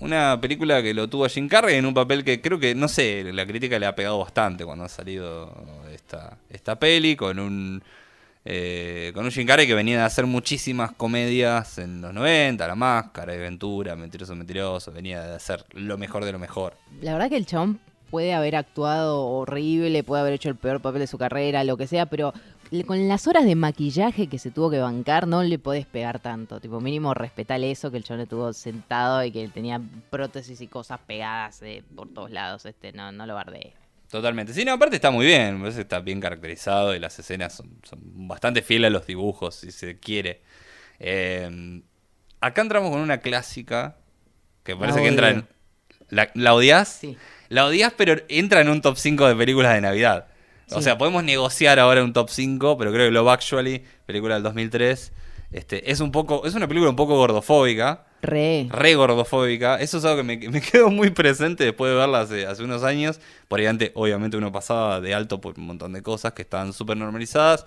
una 0.00 0.40
película 0.40 0.82
que 0.82 0.92
lo 0.94 1.08
tuvo 1.08 1.28
Jim 1.28 1.48
Carrey 1.48 1.76
en 1.76 1.86
un 1.86 1.94
papel 1.94 2.24
que 2.24 2.40
creo 2.40 2.58
que, 2.58 2.74
no 2.74 2.88
sé, 2.88 3.32
la 3.32 3.46
crítica 3.46 3.78
le 3.78 3.86
ha 3.86 3.94
pegado 3.94 4.18
bastante 4.18 4.64
cuando 4.64 4.84
ha 4.84 4.88
salido 4.88 5.52
esta, 5.92 6.36
esta 6.50 6.78
peli, 6.78 7.16
con 7.16 7.38
un, 7.38 7.82
eh, 8.44 9.12
con 9.14 9.24
un 9.24 9.30
Jim 9.30 9.46
Carrey 9.46 9.66
que 9.66 9.74
venía 9.74 9.98
de 9.98 10.04
hacer 10.04 10.26
muchísimas 10.26 10.92
comedias 10.92 11.78
en 11.78 12.00
los 12.00 12.12
90, 12.12 12.66
La 12.66 12.74
Máscara, 12.74 13.34
Ventura, 13.36 13.96
Mentiroso, 13.96 14.34
Mentiroso, 14.34 14.92
venía 14.92 15.22
de 15.22 15.34
hacer 15.36 15.64
lo 15.72 15.96
mejor 15.96 16.24
de 16.24 16.32
lo 16.32 16.38
mejor. 16.38 16.74
La 17.00 17.12
verdad 17.12 17.28
que 17.28 17.36
el 17.36 17.46
chabón 17.46 17.80
puede 18.10 18.34
haber 18.34 18.54
actuado 18.56 19.26
horrible, 19.26 20.04
puede 20.04 20.20
haber 20.20 20.34
hecho 20.34 20.48
el 20.48 20.56
peor 20.56 20.80
papel 20.80 21.00
de 21.00 21.06
su 21.06 21.18
carrera, 21.18 21.64
lo 21.64 21.76
que 21.76 21.86
sea, 21.86 22.06
pero 22.06 22.32
con 22.86 23.08
las 23.08 23.26
horas 23.26 23.44
de 23.44 23.54
maquillaje 23.54 24.26
que 24.26 24.38
se 24.38 24.50
tuvo 24.50 24.70
que 24.70 24.78
bancar, 24.78 25.26
no 25.26 25.42
le 25.42 25.58
podés 25.58 25.86
pegar 25.86 26.18
tanto. 26.20 26.60
Tipo, 26.60 26.80
mínimo 26.80 27.14
respetar 27.14 27.62
eso 27.62 27.90
que 27.90 27.96
el 27.96 28.04
chabón 28.04 28.22
estuvo 28.22 28.52
sentado 28.52 29.24
y 29.24 29.30
que 29.30 29.48
tenía 29.48 29.80
prótesis 30.10 30.60
y 30.60 30.66
cosas 30.66 31.00
pegadas 31.06 31.62
eh, 31.62 31.82
por 31.94 32.08
todos 32.12 32.30
lados. 32.30 32.66
Este, 32.66 32.92
no, 32.92 33.12
no 33.12 33.26
lo 33.26 33.34
bardé. 33.34 33.72
Totalmente. 34.10 34.52
Sí, 34.52 34.64
no, 34.64 34.72
aparte 34.72 34.96
está 34.96 35.10
muy 35.10 35.26
bien. 35.26 35.58
Parece 35.60 35.78
que 35.78 35.82
está 35.82 36.00
bien 36.00 36.20
caracterizado 36.20 36.94
y 36.94 36.98
las 36.98 37.18
escenas 37.18 37.54
son, 37.54 37.78
son 37.82 38.00
bastante 38.02 38.62
fieles 38.62 38.88
a 38.88 38.90
los 38.90 39.06
dibujos, 39.06 39.56
si 39.56 39.70
se 39.72 39.98
quiere. 39.98 40.42
Eh, 40.98 41.82
acá 42.40 42.62
entramos 42.62 42.90
con 42.90 43.00
una 43.00 43.18
clásica 43.18 43.96
que 44.62 44.76
parece 44.76 45.00
que 45.00 45.08
entra 45.08 45.30
en. 45.30 45.48
¿La, 46.10 46.30
la 46.34 46.54
odias? 46.54 46.88
Sí. 46.88 47.16
La 47.48 47.66
odias, 47.66 47.92
pero 47.96 48.22
entra 48.28 48.60
en 48.60 48.68
un 48.68 48.82
top 48.82 48.96
5 48.96 49.28
de 49.28 49.36
películas 49.36 49.74
de 49.74 49.80
Navidad. 49.80 50.28
O 50.70 50.82
sea, 50.82 50.98
podemos 50.98 51.22
negociar 51.24 51.78
ahora 51.78 52.02
un 52.02 52.12
top 52.12 52.30
5, 52.30 52.78
pero 52.78 52.92
creo 52.92 53.06
que 53.06 53.12
Love 53.12 53.28
Actually, 53.28 53.84
película 54.06 54.34
del 54.34 54.42
2003, 54.42 55.12
este, 55.52 55.90
es 55.90 56.00
un 56.00 56.10
poco, 56.10 56.46
es 56.46 56.54
una 56.54 56.66
película 56.66 56.90
un 56.90 56.96
poco 56.96 57.16
gordofóbica 57.16 58.06
Re. 58.24 58.68
re 58.70 58.94
gordofóbica. 58.94 59.76
Eso 59.76 59.98
es 59.98 60.04
algo 60.04 60.16
que 60.16 60.22
me, 60.22 60.48
me 60.48 60.60
quedó 60.62 60.90
muy 60.90 61.10
presente 61.10 61.64
después 61.64 61.92
de 61.92 61.96
verla 61.96 62.20
hace, 62.20 62.46
hace 62.46 62.64
unos 62.64 62.82
años. 62.82 63.20
Por 63.48 63.60
ahí 63.60 63.66
antes, 63.66 63.92
obviamente, 63.94 64.36
uno 64.36 64.50
pasaba 64.50 65.00
de 65.00 65.14
alto 65.14 65.40
por 65.40 65.58
un 65.58 65.66
montón 65.66 65.92
de 65.92 66.02
cosas 66.02 66.32
que 66.32 66.42
estaban 66.42 66.72
súper 66.72 66.96
normalizadas. 66.96 67.66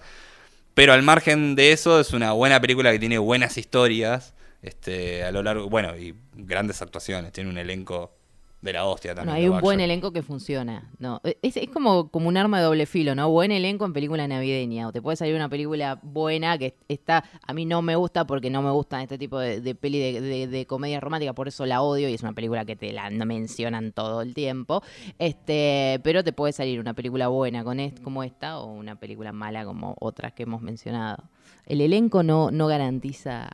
Pero 0.74 0.94
al 0.94 1.04
margen 1.04 1.56
de 1.56 1.72
eso, 1.72 2.00
es 2.00 2.12
una 2.14 2.34
buena 2.34 2.60
película 2.60 2.92
que 2.92 3.00
tiene 3.00 3.20
buenas 3.20 3.58
historias. 3.58 4.34
Este, 4.62 5.24
a 5.24 5.32
lo 5.32 5.44
largo, 5.44 5.70
bueno, 5.70 5.96
y 5.96 6.16
grandes 6.34 6.82
actuaciones. 6.82 7.32
Tiene 7.32 7.50
un 7.50 7.58
elenco 7.58 8.18
de 8.60 8.74
la 8.74 8.86
hostia 8.86 9.13
también. 9.13 9.36
hay 9.36 9.46
Love 9.46 9.56
un 9.56 9.62
buen 9.62 9.80
elenco 9.80 10.12
que 10.12 10.24
funciona. 10.24 10.91
No, 11.00 11.22
es, 11.24 11.56
es 11.58 11.70
como, 11.70 12.10
como 12.10 12.28
un 12.28 12.38
arma 12.38 12.58
de 12.58 12.65
doble 12.65 12.86
filo, 12.88 13.13
¿no? 13.13 13.30
Buen 13.30 13.52
elenco 13.52 13.86
en 13.86 13.93
película 13.93 14.28
navideña. 14.28 14.88
O 14.88 14.91
te 14.91 15.02
puede 15.02 15.15
salir 15.15 15.36
una 15.36 15.48
película 15.48 16.00
buena 16.02 16.58
que 16.58 16.76
está. 16.88 17.24
A 17.46 17.54
mí 17.54 17.65
no 17.65 17.82
me 17.82 17.96
gusta 17.96 18.26
porque 18.26 18.50
no 18.50 18.62
me 18.63 18.72
gustan 18.72 19.02
este 19.02 19.17
tipo 19.17 19.38
de, 19.39 19.62
de 19.62 19.76
peli 19.76 20.00
de, 20.00 20.22
de- 20.22 20.48
de 20.48 20.65
comedia 20.65 21.00
romántica, 21.00 21.34
por 21.34 21.48
eso 21.48 21.65
la 21.65 21.82
odio 21.82 22.10
y 22.10 22.13
es 22.15 22.24
una 22.24 22.34
película 22.34 22.65
que 22.65 22.76
te 22.76 22.91
la 22.93 23.10
mencionan 23.12 23.91
todo 23.91 24.22
el 24.22 24.34
tiempo. 24.34 24.82
Este, 25.20 26.00
pero 26.04 26.24
te 26.24 26.34
puede 26.34 26.54
salir 26.54 26.80
una 26.80 26.93
película 26.93 27.28
buena 27.28 27.63
con 27.63 27.80
est- 27.80 28.02
como 28.02 28.24
esta 28.24 28.60
o 28.60 28.65
una 28.72 29.00
película 29.00 29.32
mala 29.34 29.65
como 29.65 29.96
otras 30.00 30.34
que 30.34 30.43
hemos 30.43 30.62
mencionado. 30.62 31.24
El 31.65 31.82
elenco 31.82 32.24
no, 32.24 32.50
no 32.52 32.67
garantiza 32.67 33.50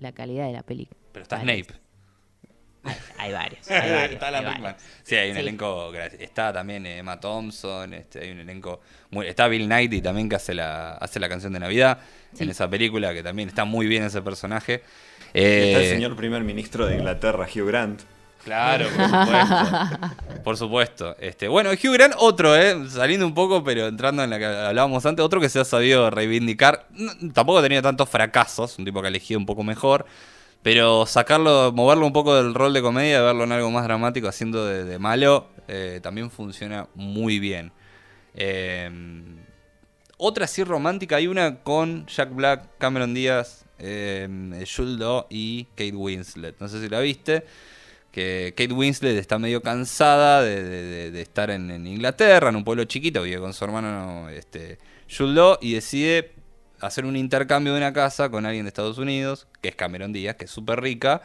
la 0.00 0.12
calidad 0.12 0.46
de 0.46 0.52
la 0.52 0.62
película. 0.62 1.00
Pero 1.12 1.22
está. 1.22 1.40
Snape. 1.40 1.66
Hay, 2.84 2.96
hay 3.18 3.32
varios. 3.32 3.70
hay 3.70 3.90
varios, 3.90 4.12
está 4.12 4.28
Alan 4.28 4.44
hay 4.44 4.50
Rickman. 4.52 4.72
varios. 4.72 4.82
Sí, 5.02 5.14
hay 5.16 5.30
un 5.30 5.34
Sí. 5.36 5.40
elenco. 5.40 5.92
Está 6.18 6.52
también 6.52 6.86
eh, 6.86 6.98
Emma 6.98 7.18
Thompson. 7.20 7.94
Este, 7.94 8.20
hay 8.20 8.30
un 8.32 8.40
elenco. 8.40 8.80
muy- 9.10 9.26
está 9.28 9.46
Bill 9.48 9.66
Knighty 9.66 10.00
también 10.02 10.28
que 10.28 10.36
hace 10.36 10.54
la, 10.54 10.92
hace 10.92 11.20
la 11.20 11.28
canción 11.28 11.52
de 11.52 11.60
Navidad 11.60 11.98
Sí. 12.34 12.42
en 12.44 12.50
esa 12.50 12.68
película, 12.68 13.14
que 13.14 13.22
también 13.22 13.48
está 13.48 13.64
muy 13.64 13.86
bien 13.86 14.02
ese 14.04 14.20
personaje. 14.22 14.82
Está 15.32 15.78
el 15.78 15.84
Eh, 15.84 15.88
señor 15.90 16.16
primer 16.16 16.42
ministro 16.42 16.86
de 16.86 16.96
Inglaterra, 16.96 17.46
Hugh 17.52 17.66
Grant. 17.66 18.00
Claro, 18.44 18.86
por 18.90 19.08
supuesto. 19.08 20.42
por 20.44 20.56
supuesto. 20.58 21.16
Este, 21.18 21.48
bueno, 21.48 21.70
Hugh 21.70 21.94
Grant, 21.94 22.14
otro, 22.18 22.54
¿eh? 22.56 22.76
Saliendo 22.90 23.26
un 23.26 23.32
poco, 23.34 23.64
pero 23.64 23.86
entrando 23.86 24.22
en 24.22 24.28
la 24.30 24.38
que 24.38 24.44
hablábamos 24.44 25.06
antes, 25.06 25.24
otro 25.24 25.40
que 25.40 25.48
se 25.48 25.60
ha 25.60 25.64
sabido 25.64 26.10
reivindicar. 26.10 26.86
No, 26.90 27.12
tampoco 27.32 27.58
ha 27.58 27.62
tenido 27.62 27.80
tantos 27.82 28.08
fracasos, 28.08 28.78
un 28.78 28.84
tipo 28.84 29.00
que 29.00 29.06
ha 29.06 29.10
elegido 29.10 29.40
un 29.40 29.46
poco 29.46 29.62
mejor. 29.62 30.04
Pero 30.64 31.04
sacarlo, 31.04 31.72
moverlo 31.72 32.06
un 32.06 32.14
poco 32.14 32.34
del 32.34 32.54
rol 32.54 32.72
de 32.72 32.80
comedia, 32.80 33.20
verlo 33.20 33.44
en 33.44 33.52
algo 33.52 33.70
más 33.70 33.84
dramático, 33.84 34.28
haciendo 34.28 34.64
de, 34.64 34.98
malo, 34.98 35.46
eh, 35.68 36.00
también 36.02 36.30
funciona 36.30 36.88
muy 36.94 37.38
bien. 37.38 37.70
Eh, 38.32 38.90
otra 40.16 40.46
sí 40.46 40.64
romántica, 40.64 41.16
hay 41.16 41.26
una 41.26 41.62
con 41.62 42.06
Jack 42.06 42.34
Black, 42.34 42.78
Cameron 42.78 43.12
Díaz, 43.12 43.66
eh, 43.78 44.26
y 45.28 45.64
Kate 45.64 45.96
Winslet. 45.96 46.58
No 46.58 46.68
sé 46.68 46.80
si 46.80 46.88
la 46.88 47.00
viste. 47.00 47.44
Que 48.10 48.54
Kate 48.56 48.72
Winslet 48.72 49.18
está 49.18 49.38
medio 49.38 49.60
cansada 49.60 50.40
de, 50.40 51.20
estar 51.20 51.50
en, 51.50 51.86
Inglaterra, 51.86 52.48
en 52.48 52.56
un 52.56 52.64
pueblo 52.64 52.84
chiquito, 52.84 53.20
vive 53.20 53.38
con 53.38 53.52
su 53.52 53.62
hermano 53.64 54.30
este, 54.30 54.78
y 55.60 55.74
decide 55.74 56.32
hacer 56.80 57.04
un 57.04 57.16
intercambio 57.16 57.72
de 57.72 57.78
una 57.78 57.92
casa 57.92 58.28
con 58.28 58.46
alguien 58.46 58.64
de 58.64 58.68
Estados 58.68 58.98
Unidos, 58.98 59.46
que 59.60 59.68
es 59.68 59.76
Cameron 59.76 60.12
Díaz, 60.12 60.36
que 60.36 60.44
es 60.46 60.50
súper 60.50 60.80
rica. 60.80 61.22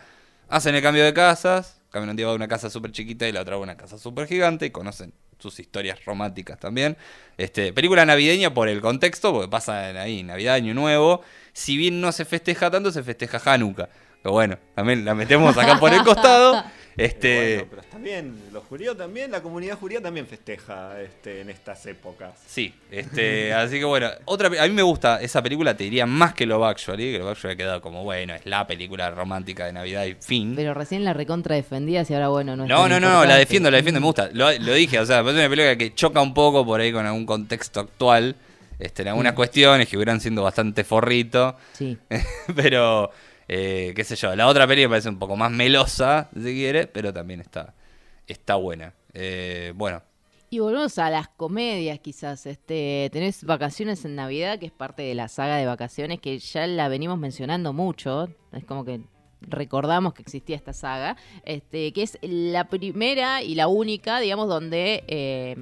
Hacen 0.47 0.75
el 0.75 0.81
cambio 0.81 1.03
de 1.03 1.13
casas. 1.13 1.81
Cameron 1.91 2.15
Díaz 2.15 2.27
va 2.27 2.33
a 2.33 2.35
una 2.35 2.47
casa 2.47 2.69
súper 2.69 2.91
chiquita 2.91 3.27
y 3.27 3.31
la 3.31 3.41
otra 3.41 3.55
va 3.55 3.61
a 3.61 3.63
una 3.63 3.77
casa 3.77 3.97
súper 3.97 4.27
gigante 4.27 4.65
y 4.65 4.69
conocen 4.69 5.13
sus 5.39 5.59
historias 5.59 6.03
románticas 6.05 6.59
también. 6.59 6.97
Este, 7.37 7.73
película 7.73 8.05
navideña 8.05 8.53
por 8.53 8.67
el 8.69 8.81
contexto, 8.81 9.33
porque 9.33 9.47
pasa 9.47 9.87
ahí, 10.01 10.23
Navidad, 10.23 10.55
Año 10.55 10.73
Nuevo. 10.73 11.21
Si 11.53 11.77
bien 11.77 12.01
no 12.01 12.11
se 12.11 12.25
festeja 12.25 12.69
tanto, 12.69 12.91
se 12.91 13.03
festeja 13.03 13.41
Hanukkah. 13.43 13.89
Pero 14.21 14.33
bueno, 14.33 14.57
también 14.75 15.05
la 15.05 15.15
metemos 15.15 15.57
acá 15.57 15.79
por 15.79 15.93
el 15.93 16.03
costado. 16.03 16.63
Este, 16.99 17.55
Bueno, 17.55 17.67
pero 17.69 17.81
está 17.81 17.97
bien, 17.97 18.35
los 18.51 18.63
judíos 18.65 18.97
también, 18.97 19.31
la 19.31 19.41
comunidad 19.41 19.77
judía 19.77 20.01
también 20.01 20.27
festeja 20.27 21.01
este, 21.01 21.41
en 21.41 21.49
estas 21.49 21.85
épocas. 21.85 22.33
Sí, 22.45 22.73
este, 22.91 23.53
así 23.53 23.79
que 23.79 23.85
bueno, 23.85 24.09
otra, 24.25 24.47
a 24.47 24.67
mí 24.67 24.73
me 24.73 24.81
gusta 24.81 25.21
esa 25.21 25.41
película, 25.41 25.75
te 25.77 25.85
diría 25.85 26.05
más 26.05 26.33
que 26.33 26.45
Love 26.45 26.63
Actually, 26.63 27.11
que 27.13 27.19
Love 27.19 27.29
Actually 27.29 27.53
ha 27.53 27.57
quedado 27.57 27.81
como, 27.81 28.03
bueno, 28.03 28.33
es 28.35 28.45
la 28.45 28.67
película 28.67 29.11
romántica 29.11 29.65
de 29.65 29.73
Navidad 29.73 30.05
y 30.05 30.15
fin. 30.15 30.53
Pero 30.55 30.73
recién 30.73 31.03
la 31.05 31.13
recontra 31.13 31.55
defendías 31.55 32.09
y 32.09 32.13
ahora, 32.13 32.29
bueno, 32.29 32.55
no 32.55 32.63
es 32.63 32.69
No, 32.69 32.81
tan 32.87 32.89
no, 32.89 32.99
no, 32.99 33.25
la 33.25 33.35
defiendo, 33.35 33.71
la 33.71 33.77
defiendo, 33.77 34.01
me 34.01 34.05
gusta. 34.05 34.29
Lo, 34.33 34.51
lo 34.51 34.73
dije, 34.73 34.99
o 34.99 35.05
sea, 35.05 35.19
es 35.21 35.25
una 35.25 35.49
película 35.49 35.77
que 35.77 35.93
choca 35.95 36.21
un 36.21 36.33
poco 36.33 36.65
por 36.65 36.81
ahí 36.81 36.91
con 36.91 37.05
algún 37.05 37.25
contexto 37.25 37.79
actual, 37.79 38.35
este, 38.77 39.01
en 39.03 39.09
algunas 39.09 39.33
cuestiones 39.33 39.87
que 39.87 39.97
hubieran 39.97 40.19
siendo 40.21 40.43
bastante 40.43 40.83
forrito, 40.83 41.55
Sí. 41.73 41.97
pero, 42.55 43.11
eh, 43.49 43.93
qué 43.95 44.03
sé 44.03 44.15
yo, 44.15 44.35
la 44.35 44.47
otra 44.47 44.67
película 44.67 44.89
me 44.89 44.93
parece 44.93 45.09
un 45.09 45.17
poco 45.17 45.35
más 45.35 45.51
melosa, 45.51 46.29
si 46.35 46.53
quiere, 46.53 46.85
pero 46.85 47.11
también 47.11 47.41
está, 47.41 47.73
está 48.27 48.55
buena. 48.55 48.93
Eh, 49.13 49.73
bueno, 49.75 50.03
Y 50.51 50.59
volvemos 50.59 50.99
a 50.99 51.09
las 51.09 51.29
comedias, 51.29 51.99
quizás. 51.99 52.45
Este, 52.45 53.09
tenés 53.11 53.43
Vacaciones 53.43 54.05
en 54.05 54.15
Navidad, 54.15 54.59
que 54.59 54.67
es 54.67 54.71
parte 54.71 55.01
de 55.01 55.15
la 55.15 55.27
saga 55.27 55.57
de 55.57 55.65
vacaciones, 55.65 56.19
que 56.19 56.37
ya 56.37 56.67
la 56.67 56.89
venimos 56.89 57.17
mencionando 57.17 57.73
mucho. 57.73 58.29
Es 58.51 58.63
como 58.65 58.85
que 58.85 59.01
recordamos 59.41 60.13
que 60.13 60.21
existía 60.21 60.55
esta 60.55 60.73
saga, 60.73 61.15
este, 61.43 61.91
que 61.93 62.03
es 62.03 62.17
la 62.21 62.65
primera 62.65 63.41
y 63.41 63.55
la 63.55 63.67
única, 63.67 64.19
digamos, 64.19 64.47
donde 64.47 65.03
eh, 65.07 65.55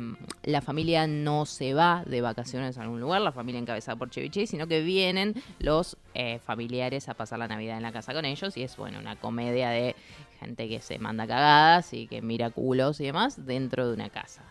la 0.43 0.61
familia 0.61 1.07
no 1.07 1.45
se 1.45 1.73
va 1.73 2.03
de 2.05 2.21
vacaciones 2.21 2.77
a 2.77 2.83
algún 2.83 2.99
lugar, 2.99 3.21
la 3.21 3.31
familia 3.31 3.59
encabezada 3.59 3.95
por 3.95 4.09
Chevy 4.09 4.29
Chase, 4.29 4.47
sino 4.47 4.67
que 4.67 4.81
vienen 4.81 5.35
los 5.59 5.97
eh, 6.13 6.39
familiares 6.39 7.09
a 7.09 7.13
pasar 7.13 7.39
la 7.39 7.47
Navidad 7.47 7.77
en 7.77 7.83
la 7.83 7.91
casa 7.91 8.13
con 8.13 8.25
ellos 8.25 8.57
y 8.57 8.63
es, 8.63 8.75
bueno, 8.77 8.99
una 8.99 9.15
comedia 9.15 9.69
de 9.69 9.95
gente 10.39 10.67
que 10.67 10.81
se 10.81 10.99
manda 10.99 11.27
cagadas 11.27 11.93
y 11.93 12.07
que 12.07 12.21
mira 12.21 12.49
culos 12.49 12.99
y 12.99 13.05
demás 13.05 13.45
dentro 13.45 13.87
de 13.87 13.93
una 13.93 14.09
casa. 14.09 14.43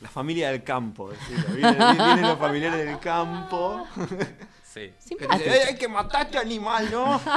La 0.00 0.08
familia 0.08 0.50
del 0.50 0.64
campo, 0.64 1.10
vienen 1.54 2.22
los 2.22 2.38
familiares 2.38 2.84
del 2.84 2.98
campo. 2.98 3.86
sí. 4.98 5.16
Que 5.16 5.26
dicen, 5.26 5.52
"Ey, 5.52 5.60
hay 5.68 5.76
que 5.76 5.88
matar 5.88 6.22
a 6.22 6.24
este 6.24 6.38
animal, 6.38 6.90
¿no? 6.90 7.20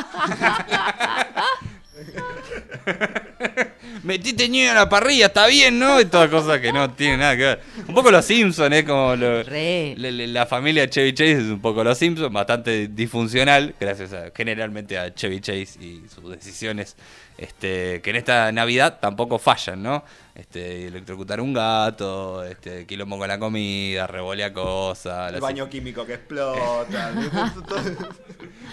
Metiste 4.03 4.47
niño 4.49 4.69
en 4.69 4.75
la 4.75 4.89
parrilla, 4.89 5.27
está 5.27 5.47
bien, 5.47 5.79
¿no? 5.79 5.99
Y 5.99 6.05
todas 6.05 6.29
cosas 6.29 6.59
que 6.59 6.71
no 6.71 6.91
tienen 6.91 7.19
nada 7.19 7.35
que 7.35 7.43
ver. 7.43 7.61
Un 7.87 7.95
poco 7.95 8.11
los 8.11 8.25
Simpsons, 8.25 8.73
¿eh? 8.75 8.85
Como 8.85 9.15
lo- 9.15 9.43
Re. 9.43 9.95
la, 9.97 10.11
la- 10.11 10.45
familia 10.45 10.87
Chevy 10.89 11.13
Chase 11.13 11.31
es 11.31 11.39
un 11.43 11.61
poco 11.61 11.83
los 11.83 11.97
Simpsons, 11.97 12.31
bastante 12.31 12.87
disfuncional, 12.89 13.73
gracias 13.79 14.13
a, 14.13 14.25
generalmente 14.35 14.97
a 14.97 15.13
Chevy 15.13 15.39
Chase 15.41 15.79
y 15.81 16.03
sus 16.13 16.29
decisiones, 16.29 16.95
este, 17.37 18.01
que 18.01 18.09
en 18.11 18.15
esta 18.17 18.51
Navidad 18.51 18.99
tampoco 19.01 19.39
fallan, 19.39 19.81
¿no? 19.81 20.03
Este, 20.35 20.87
electrocutar 20.87 21.41
un 21.41 21.53
gato, 21.53 22.43
este, 22.43 22.85
quilombo 22.85 23.17
con 23.17 23.27
la 23.27 23.39
comida, 23.39 24.05
revolea 24.05 24.53
cosas. 24.53 25.33
El 25.33 25.39
baño 25.41 25.67
químico 25.69 26.05
que 26.05 26.13
explota. 26.15 27.11
todo, 27.67 27.81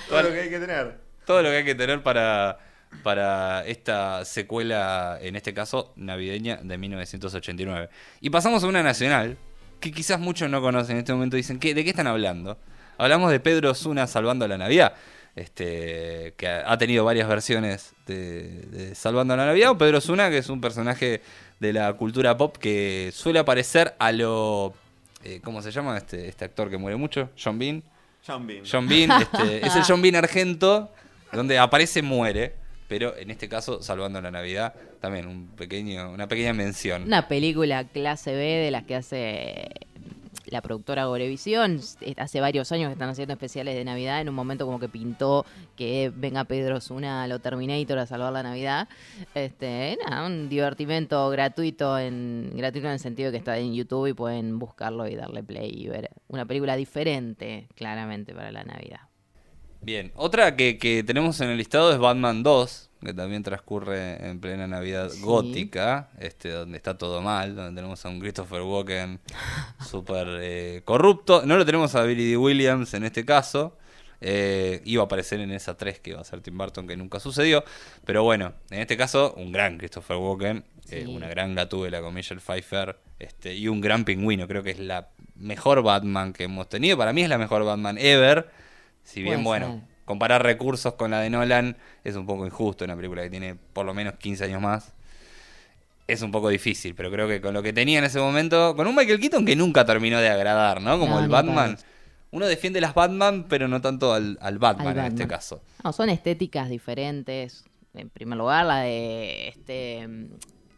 todo 0.09 0.23
lo 0.23 0.29
que 0.31 0.41
hay 0.41 0.51
que 0.51 0.59
tener. 0.59 0.97
todo 1.25 1.43
lo 1.43 1.51
que 1.51 1.57
hay 1.59 1.65
que 1.65 1.75
tener 1.75 2.03
para, 2.03 2.59
para 3.03 3.65
esta 3.67 4.25
secuela, 4.25 5.19
en 5.21 5.37
este 5.37 5.53
caso, 5.55 5.93
navideña 5.97 6.57
de 6.63 6.79
1989. 6.79 7.89
Y 8.21 8.31
pasamos 8.31 8.63
a 8.65 8.67
una 8.67 8.83
nacional, 8.83 9.37
que 9.81 9.93
quizás 9.93 10.21
muchos 10.21 10.49
no 10.49 10.61
conocen 10.61 10.97
en 10.97 10.99
este 11.01 11.13
momento, 11.13 11.37
dicen, 11.37 11.59
¿qué, 11.59 11.75
¿de 11.75 11.85
qué 11.85 11.91
están 11.91 12.07
hablando? 12.07 12.59
Hablamos 12.99 13.31
de 13.31 13.41
Pedro 13.41 13.71
Osuna 13.71 14.07
salvando 14.07 14.47
la 14.47 14.59
Navidad. 14.59 14.95
Este, 15.35 16.35
que 16.37 16.47
ha 16.47 16.77
tenido 16.77 17.07
varias 17.07 17.27
versiones 17.27 17.95
de, 18.07 18.67
de 18.67 18.95
Salvando 18.95 19.35
la 19.35 19.47
Navidad. 19.47 19.71
O 19.71 19.79
Pedro 19.79 19.99
Osuna, 19.99 20.29
que 20.29 20.39
es 20.39 20.49
un 20.51 20.61
personaje 20.61 21.23
de 21.59 21.73
la 21.73 21.93
cultura 21.95 22.37
pop 22.37 22.57
que 22.59 23.11
suele 23.15 23.39
aparecer 23.39 23.95
a 23.99 24.13
lo. 24.13 24.75
eh, 25.25 25.41
¿Cómo 25.43 25.63
se 25.63 25.71
llama 25.71 25.97
este, 25.97 26.29
este 26.29 26.45
actor 26.45 26.69
que 26.69 26.77
muere 26.77 26.97
mucho? 26.97 27.31
John 27.43 27.59
Bean. 27.59 27.83
John 28.27 28.47
Bean. 28.47 28.65
John 28.71 28.87
Bean, 28.87 29.11
este, 29.23 29.67
es 29.67 29.75
el 29.75 29.83
John 29.89 30.03
Bean 30.03 30.17
argento, 30.17 30.93
donde 31.33 31.59
aparece 31.59 32.03
muere, 32.03 32.55
pero 32.93 33.17
en 33.17 33.31
este 33.31 33.49
caso, 33.49 33.83
salvando 33.83 34.21
la 34.21 34.31
Navidad, 34.31 34.75
también 35.01 35.27
un 35.27 35.47
pequeño, 35.47 36.13
una 36.13 36.29
pequeña 36.29 36.53
mención. 36.53 37.05
Una 37.05 37.27
película 37.27 37.85
clase 37.85 38.35
B 38.35 38.43
de 38.43 38.71
las 38.71 38.85
que 38.85 38.95
hace 38.95 39.67
la 40.45 40.61
productora 40.61 41.07
Gorevisión. 41.07 41.81
Hace 42.19 42.41
varios 42.43 42.71
años 42.71 42.89
que 42.89 42.93
están 42.93 43.09
haciendo 43.09 43.33
especiales 43.33 43.77
de 43.77 43.85
Navidad. 43.87 44.21
En 44.21 44.29
un 44.29 44.35
momento 44.35 44.67
como 44.67 44.79
que 44.79 44.91
pintó 44.91 45.47
que 45.75 46.13
venga 46.15 46.45
Pedro 46.45 46.83
Zuna 46.83 47.23
a 47.23 47.29
lo 47.29 47.39
Terminator 47.39 47.99
a 47.99 48.05
salvar 48.05 48.31
la 48.31 48.43
Navidad. 48.43 48.91
Este, 49.35 49.97
nada, 50.05 50.27
un 50.27 50.51
divertimento 50.51 51.31
gratuito 51.31 51.99
en 51.99 52.53
gratuito 52.55 52.89
en 52.89 52.93
el 52.93 53.01
sentido 53.01 53.31
que 53.31 53.39
está 53.39 53.57
en 53.57 53.73
YouTube 53.73 54.09
y 54.09 54.13
pueden 54.13 54.59
buscarlo 54.59 55.09
y 55.09 55.15
darle 55.15 55.43
play 55.43 55.71
y 55.75 55.89
ver 55.89 56.11
una 56.29 56.45
película 56.45 56.77
diferente, 56.77 57.69
claramente, 57.75 58.35
para 58.35 58.53
la 58.53 58.65
Navidad. 58.65 59.01
Bien, 59.83 60.13
otra 60.15 60.55
que, 60.57 60.79
que 60.79 61.03
tenemos 61.03 61.41
en 61.41 61.51
el 61.51 61.57
listado 61.59 61.93
es 61.93 61.99
Batman 61.99 62.43
2, 62.45 62.91
que 63.05 63.13
también 63.15 63.43
transcurre 63.43 64.29
en 64.29 64.39
plena 64.41 64.69
Navidad 64.69 65.11
Sí. 65.11 65.21
gótica, 65.21 66.11
este, 66.21 66.51
donde 66.51 66.77
está 66.77 66.97
todo 66.97 67.21
mal, 67.21 67.57
donde 67.57 67.75
tenemos 67.81 68.05
a 68.07 68.09
un 68.09 68.21
Christopher 68.21 68.63
Walken 68.63 69.21
súper 69.85 70.29
eh, 70.41 70.83
corrupto. 70.85 71.43
No 71.45 71.57
lo 71.57 71.67
tenemos 71.67 71.95
a 71.97 72.05
Billy 72.05 72.31
D. 72.31 72.37
Williams 72.37 72.95
en 72.95 73.05
este 73.05 73.25
caso. 73.25 73.77
Eh, 74.25 74.83
iba 74.85 75.03
a 75.03 75.07
aparecer 75.07 75.41
en 75.41 75.51
esa 75.51 75.77
3 75.77 75.99
que 75.99 76.11
iba 76.11 76.21
a 76.21 76.25
ser 76.25 76.41
Tim 76.43 76.57
Burton, 76.57 76.87
que 76.87 76.97
nunca 76.97 77.19
sucedió. 77.19 77.65
Pero 78.05 78.23
bueno, 78.23 78.53
en 78.71 78.79
este 78.79 78.97
caso, 78.97 79.35
un 79.37 79.51
gran 79.51 79.79
Christopher 79.79 80.17
Walken, 80.17 80.65
eh, 80.91 81.07
una 81.09 81.27
gran 81.27 81.57
gatúbela 81.57 82.01
con 82.01 82.15
Michelle 82.15 82.41
Pfeiffer 82.41 82.97
este, 83.19 83.57
y 83.57 83.67
un 83.67 83.81
gran 83.81 84.05
pingüino. 84.05 84.47
Creo 84.47 84.63
que 84.63 84.71
es 84.71 84.79
la 84.79 85.09
mejor 85.35 85.83
Batman 85.83 86.33
que 86.33 86.45
hemos 86.45 86.69
tenido. 86.69 86.97
Para 86.97 87.13
mí 87.13 87.25
es 87.25 87.29
la 87.29 87.39
mejor 87.39 87.65
Batman 87.65 87.99
ever. 87.99 88.49
Si 89.05 89.23
bien, 89.23 89.43
Puede 89.43 89.45
bueno, 89.45 89.67
ser. 89.73 89.81
comparar 90.05 90.43
recursos 90.43 90.95
con 90.95 91.11
la 91.11 91.21
de 91.21 91.31
Nolan 91.31 91.77
es 92.05 92.17
un 92.17 92.27
poco 92.27 92.47
injusto. 92.47 92.85
Una 92.85 92.97
película 92.97 93.23
que 93.23 93.31
tiene 93.31 93.57
por 93.73 93.85
lo 93.87 93.95
menos 93.95 94.15
15 94.15 94.45
años 94.45 94.61
más. 94.63 94.93
Es 96.09 96.21
un 96.23 96.33
poco 96.33 96.49
difícil, 96.49 96.95
pero 96.95 97.11
creo 97.11 97.29
que 97.29 97.41
con 97.41 97.55
lo 97.55 97.63
que 97.63 97.73
tenía 97.73 97.99
en 97.99 98.05
ese 98.05 98.19
momento, 98.19 98.75
con 98.77 98.87
un 98.87 98.95
Michael 98.95 99.21
Keaton 99.21 99.47
que 99.47 99.55
nunca 99.57 99.85
terminó 99.85 100.19
de 100.21 100.29
agradar, 100.29 100.81
¿no? 100.83 100.99
Como 100.99 101.15
No, 101.17 101.21
el 101.25 101.29
Batman. 101.29 101.79
Uno 102.33 102.47
defiende 102.47 102.81
las 102.81 102.95
Batman, 102.95 103.47
pero 103.49 103.69
no 103.69 103.81
tanto 103.81 104.13
al, 104.15 104.39
al 104.41 104.59
Batman 104.59 104.89
Al 104.89 104.99
en 104.99 105.13
este 105.13 105.23
Batman. 105.25 105.29
caso. 105.39 105.63
No, 105.85 105.93
son 105.93 106.09
estéticas 106.09 106.69
diferentes. 106.69 107.65
En 107.95 108.09
primer 108.11 108.39
lugar, 108.39 108.65
la 108.67 108.79
de 108.81 109.49
este 109.49 110.09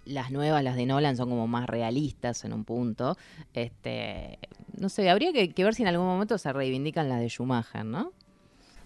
las 0.04 0.30
nuevas, 0.30 0.62
las 0.62 0.76
de 0.76 0.86
Nolan, 0.86 1.16
son 1.16 1.28
como 1.28 1.46
más 1.46 1.66
realistas 1.66 2.44
en 2.44 2.52
un 2.52 2.64
punto. 2.64 3.16
Este, 3.52 4.38
no 4.76 4.88
sé, 4.88 5.08
habría 5.10 5.32
que, 5.32 5.52
que 5.52 5.64
ver 5.64 5.74
si 5.74 5.82
en 5.82 5.88
algún 5.88 6.06
momento 6.06 6.38
se 6.38 6.52
reivindican 6.52 7.08
las 7.08 7.20
de 7.20 7.28
Schumacher, 7.28 7.84
¿no? 7.84 8.12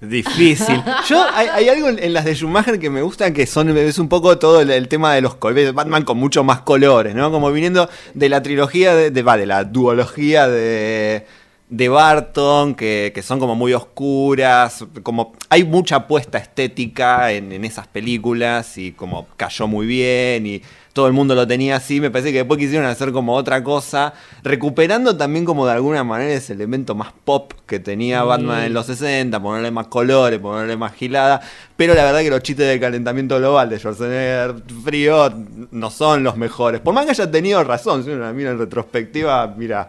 Difícil. 0.00 0.81
Yo, 1.09 1.24
hay, 1.35 1.48
hay 1.48 1.68
algo 1.68 1.88
en, 1.88 1.98
en 1.98 2.12
las 2.12 2.24
de 2.24 2.35
Schumacher 2.35 2.78
que 2.78 2.88
me 2.88 3.02
gusta 3.02 3.33
que 3.33 3.46
son, 3.46 3.76
es 3.76 3.98
un 3.98 4.09
poco 4.09 4.38
todo 4.38 4.61
el, 4.61 4.70
el 4.70 4.87
tema 4.87 5.14
de 5.14 5.20
los 5.20 5.35
colores, 5.35 5.72
Batman 5.74 6.04
con 6.04 6.18
mucho 6.18 6.44
más 6.44 6.61
colores, 6.61 7.14
¿no? 7.14 7.33
Como 7.33 7.50
viniendo 7.50 7.88
de 8.14 8.28
la 8.28 8.42
trilogía, 8.42 8.94
de, 8.94 9.11
de, 9.11 9.22
va, 9.22 9.37
de 9.37 9.46
la 9.46 9.64
duología 9.64 10.46
de, 10.46 11.26
de 11.68 11.88
Barton, 11.88 12.76
que, 12.76 13.11
que 13.12 13.22
son 13.22 13.40
como 13.40 13.57
muy 13.57 13.72
oscuras, 13.72 14.85
como 15.02 15.33
hay 15.48 15.64
mucha 15.64 15.96
apuesta 15.96 16.38
estética 16.38 17.33
en, 17.33 17.50
en 17.50 17.64
esas 17.64 17.88
películas 17.88 18.78
y 18.78 18.92
como 18.92 19.26
cayó 19.37 19.66
muy 19.66 19.87
bien 19.87 20.46
y 20.46 20.62
todo 20.99 21.07
el 21.07 21.13
mundo 21.13 21.37
lo 21.37 21.47
tenía 21.47 21.77
así, 21.77 22.01
me 22.01 22.11
parece 22.11 22.33
que 22.33 22.39
después 22.39 22.59
quisieron 22.59 22.85
hacer 22.85 23.13
como 23.13 23.37
otra 23.37 23.63
cosa, 23.63 24.15
recuperando 24.43 25.17
también 25.17 25.45
como 25.45 25.65
de 25.65 25.71
alguna 25.71 26.03
manera 26.03 26.33
ese 26.33 26.55
elemento 26.55 26.97
más 26.97 27.13
pop 27.25 27.53
que 27.67 27.79
tenía 27.79 28.25
Batman 28.25 28.65
en 28.65 28.75
los 28.75 28.87
60, 28.87 29.41
ponerle 29.41 29.71
más 29.71 29.87
colores, 29.87 30.41
ponerle 30.41 30.77
más 30.77 30.95
gilada, 30.95 31.41
pero 31.77 31.95
la 31.95 32.03
verdad 32.03 32.19
que 32.19 32.31
los 32.31 32.43
chistes 32.43 32.67
del 32.67 32.81
calentamiento 32.81 33.39
global 33.39 33.71
de 33.71 33.79
Schwarzenegger 33.79 34.57
frío 34.83 35.33
no 35.71 35.89
son 35.89 36.25
los 36.25 36.37
mejores. 36.37 36.81
Por 36.81 36.93
más 36.93 37.05
que 37.05 37.13
haya 37.13 37.31
tenido 37.31 37.63
razón, 37.63 38.03
si 38.03 38.11
uno 38.11 38.25
la 38.25 38.33
mira 38.33 38.51
en 38.51 38.59
retrospectiva, 38.59 39.55
mira, 39.57 39.87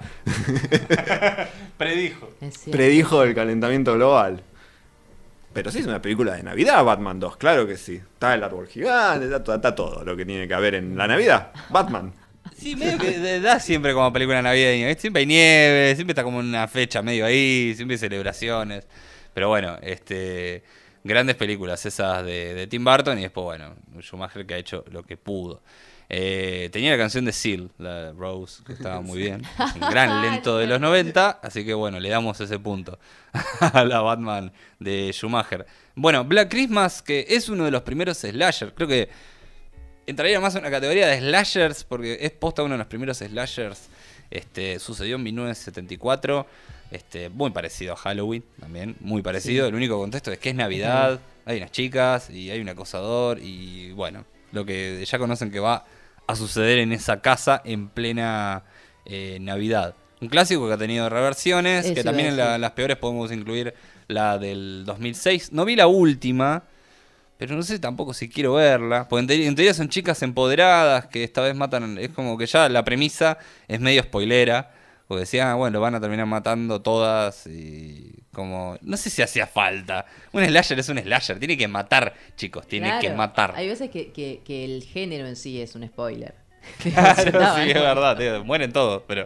Predijo. 1.80 2.30
Predijo 2.70 3.24
el 3.24 3.34
calentamiento 3.34 3.96
global. 3.96 4.44
Pero 5.54 5.72
sí 5.72 5.80
es 5.80 5.88
una 5.88 6.02
película 6.02 6.36
de 6.36 6.44
Navidad, 6.44 6.84
Batman 6.84 7.20
2, 7.20 7.38
claro 7.38 7.66
que 7.68 7.76
sí. 7.76 7.96
Está 7.96 8.36
el 8.36 8.44
árbol 8.44 8.68
gigante, 8.68 9.26
está, 9.26 9.44
to- 9.44 9.56
está 9.56 9.74
todo 9.76 10.04
lo 10.04 10.16
que 10.16 10.26
tiene 10.26 10.48
que 10.48 10.54
haber 10.54 10.76
en 10.76 10.96
la 10.98 11.08
Navidad. 11.08 11.52
Batman. 11.70 12.14
Sí, 12.56 12.76
medio 12.76 12.98
que 12.98 13.40
da 13.40 13.60
siempre 13.60 13.94
como 13.94 14.12
película 14.14 14.42
navideña. 14.42 14.94
Siempre 14.96 15.22
hay 15.22 15.26
nieve, 15.26 15.96
siempre 15.96 16.12
está 16.12 16.24
como 16.24 16.40
una 16.40 16.68
fecha 16.68 17.02
medio 17.02 17.26
ahí, 17.26 17.74
siempre 17.76 17.96
hay 17.96 18.00
celebraciones. 18.00 18.88
Pero 19.34 19.48
bueno, 19.50 19.78
este 19.82 20.64
grandes 21.04 21.36
películas 21.38 21.86
esas 21.86 22.26
de, 22.26 22.54
de 22.54 22.68
Tim 22.68 22.84
Burton 22.84 23.18
y 23.18 23.22
después, 23.24 23.44
bueno, 23.46 23.76
Schumacher 24.02 24.46
que 24.46 24.54
ha 24.56 24.58
hecho 24.58 24.84
lo 24.92 25.04
que 25.04 25.16
pudo. 25.18 25.62
Eh, 26.12 26.70
tenía 26.72 26.92
la 26.92 26.98
canción 26.98 27.24
de 27.24 27.32
Seal, 27.32 27.70
la 27.78 28.06
de 28.06 28.12
Rose, 28.14 28.64
que 28.66 28.74
estaba 28.74 29.00
muy 29.02 29.20
bien. 29.20 29.44
Es 29.44 29.76
un 29.76 29.90
gran 29.90 30.22
lento 30.24 30.58
de 30.58 30.66
los 30.66 30.82
90, 30.82 31.40
así 31.44 31.64
que 31.64 31.76
bueno, 31.76 32.00
le 32.00 32.10
damos 32.10 32.42
ese 32.42 32.58
punto 32.58 32.98
a 33.60 33.86
la 33.86 34.02
Batman 34.02 34.52
de 34.80 35.12
Schumacher. 35.14 35.68
Bueno, 35.94 36.24
Black 36.24 36.50
Christmas, 36.50 37.04
que 37.04 37.28
es 37.30 37.48
uno 37.48 37.66
de 37.66 37.72
los 37.72 37.84
primeros 37.84 38.18
slasher, 38.18 38.74
creo 38.74 38.88
que 38.88 39.10
entraría 40.08 40.40
más 40.40 40.56
en 40.56 40.62
una 40.62 40.72
categoría 40.72 41.08
de 41.08 41.20
slashers, 41.20 41.84
porque 41.84 42.18
es 42.20 42.32
posta 42.32 42.64
uno 42.64 42.74
de 42.74 42.80
los 42.80 42.88
primeros 42.88 43.18
slashers. 43.18 43.90
Este, 44.32 44.80
sucedió 44.80 45.16
en 45.16 45.24
1974. 45.24 46.48
Este, 46.92 47.30
muy 47.30 47.52
parecido 47.52 47.94
a 47.94 47.96
Halloween 47.96 48.44
también, 48.60 48.96
muy 49.00 49.22
parecido. 49.22 49.68
El 49.68 49.76
único 49.76 50.00
contexto 50.00 50.32
es 50.32 50.40
que 50.40 50.50
es 50.50 50.56
Navidad, 50.56 51.20
hay 51.46 51.58
unas 51.58 51.72
chicas 51.72 52.32
y 52.32 52.50
hay 52.50 52.60
un 52.62 52.70
acosador 52.70 53.38
y 53.40 53.92
bueno, 53.92 54.26
lo 54.52 54.66
que 54.66 55.06
ya 55.06 55.20
conocen 55.20 55.52
que 55.52 55.60
va 55.60 55.86
a 56.32 56.36
suceder 56.36 56.80
en 56.80 56.92
esa 56.92 57.22
casa 57.22 57.62
en 57.66 57.90
plena 57.90 58.64
eh, 59.06 59.40
Navidad. 59.42 59.96
Un 60.22 60.28
clásico 60.30 60.68
que 60.68 60.74
ha 60.74 60.78
tenido 60.78 61.10
reversiones, 61.10 61.86
Eso 61.86 61.96
que 61.96 62.04
también 62.04 62.30
en 62.30 62.38
la- 62.38 62.58
las 62.58 62.72
peores 62.72 62.98
podemos 62.98 63.32
incluir 63.32 63.74
la 64.08 64.38
del 64.38 64.84
2006. 64.86 65.52
No 65.54 65.66
vi 65.66 65.76
la 65.76 65.88
última, 65.88 66.64
pero 67.38 67.56
no 67.56 67.64
sé 67.64 67.80
tampoco 67.80 68.14
si 68.14 68.30
quiero 68.30 68.54
verla. 68.56 69.08
Porque 69.08 69.34
en 69.34 69.42
en 69.48 69.56
teoría 69.56 69.74
son 69.74 69.90
chicas 69.90 70.22
empoderadas 70.22 71.08
que 71.08 71.24
esta 71.24 71.42
vez 71.42 71.56
matan. 71.56 71.98
Es 71.98 72.10
como 72.10 72.38
que 72.38 72.46
ya 72.46 72.70
la 72.70 72.84
premisa 72.84 73.38
es 73.68 73.80
medio 73.80 74.04
spoilera. 74.04 74.72
Porque 75.10 75.22
decían, 75.22 75.48
ah, 75.48 75.56
bueno, 75.56 75.82
van 75.82 75.96
a 75.96 76.00
terminar 76.00 76.28
matando 76.28 76.84
todas 76.84 77.48
y 77.48 78.14
como... 78.32 78.78
No 78.82 78.96
sé 78.96 79.10
si 79.10 79.24
hacía 79.24 79.48
falta. 79.48 80.06
Un 80.32 80.46
slasher 80.46 80.78
es 80.78 80.88
un 80.88 81.00
slasher. 81.00 81.40
Tiene 81.40 81.58
que 81.58 81.68
matar, 81.68 82.14
chicos. 82.38 82.68
Tiene 82.68 83.00
que 83.02 83.10
matar. 83.10 83.54
Hay 83.56 83.68
veces 83.68 83.90
que, 83.90 84.12
que- 84.12 84.42
que 84.46 84.64
el 84.64 84.84
género 84.84 85.28
en 85.28 85.36
sí 85.36 85.60
es 85.60 85.74
un 85.74 85.88
spoiler. 85.88 86.36
Claro, 86.84 87.56
sí, 87.56 87.70
es 87.72 87.74
verdad, 87.74 88.18
tío, 88.18 88.46
mueren 88.46 88.72
todos, 88.72 89.02
pero 89.08 89.26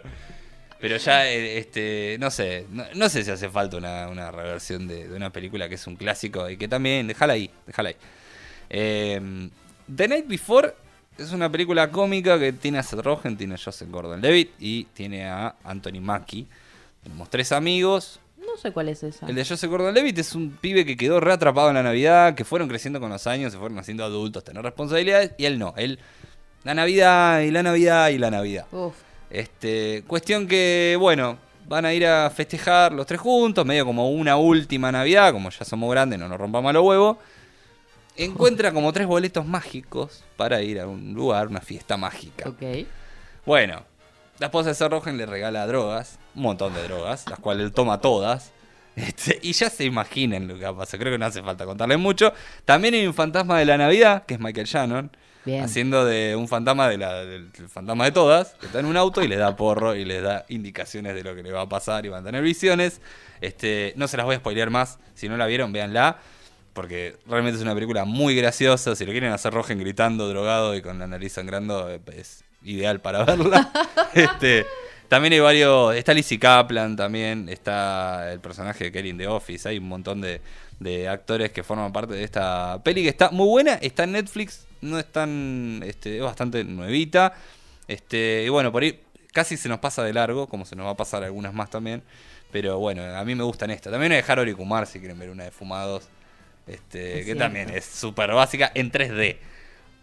pero 0.80 0.96
ya, 0.96 1.26
eh, 1.30 1.58
este, 1.58 2.16
no 2.18 2.30
sé, 2.30 2.66
no, 2.70 2.84
no 2.94 3.08
sé 3.10 3.22
si 3.24 3.30
hace 3.30 3.48
falta 3.50 3.76
una, 3.76 4.08
una 4.08 4.30
reversión 4.30 4.88
de, 4.88 5.08
de 5.08 5.16
una 5.16 5.30
película 5.30 5.68
que 5.68 5.76
es 5.76 5.86
un 5.86 5.96
clásico 5.96 6.48
y 6.50 6.56
que 6.56 6.68
también, 6.68 7.06
déjala 7.06 7.34
ahí, 7.34 7.50
déjala 7.66 7.90
ahí. 7.90 7.96
Eh, 8.70 9.50
The 9.94 10.08
Night 10.08 10.26
Before 10.26 10.74
es 11.18 11.32
una 11.32 11.50
película 11.50 11.90
cómica 11.90 12.38
que 12.38 12.52
tiene 12.52 12.78
a 12.78 12.82
Seth 12.82 13.00
Rogen, 13.00 13.36
tiene 13.36 13.54
a 13.54 13.58
Joseph 13.62 13.88
Gordon-Levitt 13.90 14.52
y 14.58 14.84
tiene 14.94 15.26
a 15.26 15.54
Anthony 15.64 16.00
Mackie. 16.00 16.46
Tenemos 17.02 17.28
tres 17.30 17.52
amigos, 17.52 18.18
No 18.38 18.56
sé 18.56 18.72
cuál 18.72 18.88
es 18.88 19.02
esa. 19.02 19.26
el 19.26 19.34
de 19.34 19.44
Joseph 19.44 19.70
Gordon-Levitt 19.70 20.18
es 20.18 20.34
un 20.34 20.50
pibe 20.50 20.84
que 20.84 20.96
quedó 20.96 21.20
reatrapado 21.20 21.68
en 21.68 21.74
la 21.74 21.82
Navidad, 21.82 22.34
que 22.34 22.44
fueron 22.44 22.68
creciendo 22.68 23.00
con 23.00 23.10
los 23.10 23.26
años, 23.26 23.52
se 23.52 23.58
fueron 23.58 23.78
haciendo 23.78 24.04
adultos, 24.04 24.42
tener 24.44 24.62
responsabilidades, 24.62 25.32
y 25.38 25.44
él 25.44 25.58
no. 25.58 25.74
Él, 25.76 25.98
la 26.64 26.74
Navidad 26.74 27.40
y 27.40 27.50
la 27.50 27.62
Navidad 27.62 28.08
y 28.08 28.18
la 28.18 28.30
Navidad. 28.30 28.66
Uf, 28.72 28.94
Este, 29.30 30.02
cuestión 30.06 30.46
que, 30.46 30.96
bueno, 30.98 31.38
van 31.66 31.84
a 31.84 31.92
ir 31.94 32.06
a 32.06 32.30
festejar 32.30 32.92
los 32.92 33.06
tres 33.06 33.20
juntos, 33.20 33.64
medio 33.66 33.84
como 33.86 34.10
una 34.10 34.36
última 34.36 34.90
Navidad, 34.92 35.32
como 35.32 35.50
ya 35.50 35.64
somos 35.64 35.90
grandes, 35.90 36.18
no 36.18 36.28
nos 36.28 36.38
rompamos 36.38 36.72
los 36.72 36.84
huevos. 36.84 37.16
Encuentra 38.16 38.72
como 38.72 38.92
tres 38.92 39.06
boletos 39.06 39.46
mágicos 39.46 40.24
para 40.36 40.62
ir 40.62 40.80
a 40.80 40.86
un 40.86 41.14
lugar, 41.14 41.48
una 41.48 41.60
fiesta 41.60 41.96
mágica. 41.96 42.48
ok. 42.48 42.86
Bueno, 43.44 43.84
la 44.38 44.46
esposa 44.46 44.70
de 44.70 44.74
Seth 44.74 44.90
Rogen 44.90 45.16
le 45.16 45.26
regala 45.26 45.66
drogas, 45.66 46.18
un 46.34 46.42
montón 46.42 46.74
de 46.74 46.82
drogas, 46.84 47.28
las 47.28 47.38
cuales 47.38 47.64
él 47.66 47.72
toma 47.72 48.00
todas. 48.00 48.52
Este, 48.96 49.40
y 49.42 49.52
ya 49.54 49.70
se 49.70 49.84
imaginan 49.84 50.46
lo 50.46 50.54
que 50.56 50.62
va 50.62 50.68
a 50.68 50.76
pasar, 50.76 51.00
creo 51.00 51.12
que 51.12 51.18
no 51.18 51.26
hace 51.26 51.42
falta 51.42 51.64
contarles 51.66 51.98
mucho. 51.98 52.32
También 52.64 52.94
hay 52.94 53.04
un 53.08 53.12
fantasma 53.12 53.58
de 53.58 53.64
la 53.64 53.76
Navidad, 53.76 54.24
que 54.24 54.34
es 54.34 54.40
Michael 54.40 54.68
Shannon, 54.68 55.10
Bien. 55.44 55.64
haciendo 55.64 56.04
de 56.04 56.36
un 56.36 56.46
fantasma 56.46 56.88
de 56.88 56.98
la, 56.98 57.24
del 57.24 57.50
fantasma 57.68 58.04
de 58.04 58.12
todas, 58.12 58.54
que 58.60 58.66
está 58.66 58.78
en 58.78 58.86
un 58.86 58.96
auto 58.96 59.20
y 59.24 59.26
le 59.26 59.34
da 59.34 59.56
porro 59.56 59.96
y 59.96 60.04
le 60.04 60.20
da 60.20 60.44
indicaciones 60.48 61.16
de 61.16 61.24
lo 61.24 61.34
que 61.34 61.42
le 61.42 61.50
va 61.50 61.62
a 61.62 61.68
pasar 61.68 62.06
y 62.06 62.08
van 62.08 62.22
a 62.22 62.26
tener 62.26 62.40
visiones. 62.44 63.00
Este, 63.40 63.94
no 63.96 64.06
se 64.06 64.16
las 64.16 64.26
voy 64.26 64.36
a 64.36 64.38
spoilear 64.38 64.70
más, 64.70 65.00
si 65.14 65.28
no 65.28 65.36
la 65.36 65.46
vieron, 65.46 65.72
véanla. 65.72 66.18
Porque 66.74 67.16
realmente 67.26 67.56
es 67.56 67.62
una 67.62 67.74
película 67.74 68.04
muy 68.04 68.34
graciosa. 68.34 68.94
Si 68.94 69.06
lo 69.06 69.12
quieren 69.12 69.32
hacer 69.32 69.54
Rogen 69.54 69.78
gritando, 69.78 70.28
drogado 70.28 70.74
y 70.76 70.82
con 70.82 70.98
la 70.98 71.06
nariz 71.06 71.32
sangrando, 71.32 71.88
eh, 71.90 72.00
es 72.16 72.44
ideal 72.62 73.00
para 73.00 73.24
verla. 73.24 73.70
este, 74.12 74.66
también 75.08 75.32
hay 75.32 75.40
varios. 75.40 75.94
Está 75.94 76.12
Lizzie 76.12 76.38
Kaplan 76.38 76.96
también. 76.96 77.48
Está 77.48 78.32
el 78.32 78.40
personaje 78.40 78.84
de 78.84 78.92
Kelly 78.92 79.10
in 79.10 79.18
the 79.18 79.28
Office. 79.28 79.68
Hay 79.68 79.78
un 79.78 79.88
montón 79.88 80.20
de, 80.20 80.40
de 80.80 81.08
actores 81.08 81.52
que 81.52 81.62
forman 81.62 81.92
parte 81.92 82.14
de 82.14 82.24
esta 82.24 82.82
peli 82.82 83.04
que 83.04 83.08
está 83.08 83.30
muy 83.30 83.46
buena. 83.46 83.74
Está 83.74 84.04
en 84.04 84.12
Netflix. 84.12 84.66
No 84.80 84.98
es 84.98 85.06
tan. 85.10 85.80
Este, 85.84 86.16
es 86.16 86.22
bastante 86.22 86.64
nuevita. 86.64 87.34
Este, 87.86 88.42
y 88.44 88.48
bueno, 88.48 88.72
por 88.72 88.82
ahí 88.82 89.00
casi 89.32 89.56
se 89.56 89.68
nos 89.68 89.78
pasa 89.78 90.02
de 90.02 90.12
largo, 90.12 90.48
como 90.48 90.64
se 90.64 90.74
nos 90.74 90.86
va 90.86 90.90
a 90.90 90.96
pasar 90.96 91.22
algunas 91.22 91.54
más 91.54 91.70
también. 91.70 92.02
Pero 92.50 92.78
bueno, 92.78 93.02
a 93.02 93.24
mí 93.24 93.34
me 93.34 93.44
gustan 93.44 93.70
estas. 93.70 93.92
También 93.92 94.12
hay 94.12 94.22
de 94.22 94.32
Harold 94.32 94.48
y 94.48 94.54
Kumar 94.54 94.86
si 94.86 94.98
quieren 94.98 95.18
ver 95.18 95.30
una 95.30 95.44
de 95.44 95.50
Fumados. 95.50 96.08
Este, 96.66 97.12
Es 97.12 97.18
que 97.18 97.24
cierto. 97.24 97.42
también 97.42 97.70
es 97.70 97.84
súper 97.84 98.32
básica 98.32 98.70
en 98.74 98.90
3D. 98.90 99.36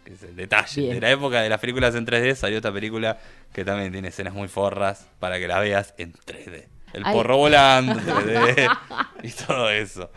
Que 0.04 0.12
es 0.14 0.22
el 0.22 0.36
detalle. 0.36 0.80
Bien. 0.82 0.94
De 0.94 1.00
la 1.00 1.10
época 1.10 1.40
de 1.42 1.48
las 1.48 1.60
películas 1.60 1.94
en 1.94 2.06
3D 2.06 2.34
salió 2.34 2.56
esta 2.58 2.72
película 2.72 3.18
que 3.52 3.64
también 3.64 3.92
tiene 3.92 4.08
escenas 4.08 4.34
muy 4.34 4.48
forras 4.48 5.08
para 5.18 5.38
que 5.38 5.46
la 5.48 5.58
veas 5.60 5.94
en 5.98 6.12
3D. 6.12 6.66
El 6.92 7.02
Ay. 7.06 7.14
porro 7.14 7.36
volando, 7.38 7.94
3D 7.94 8.78
y 9.22 9.30
todo 9.30 9.70
eso. 9.70 10.10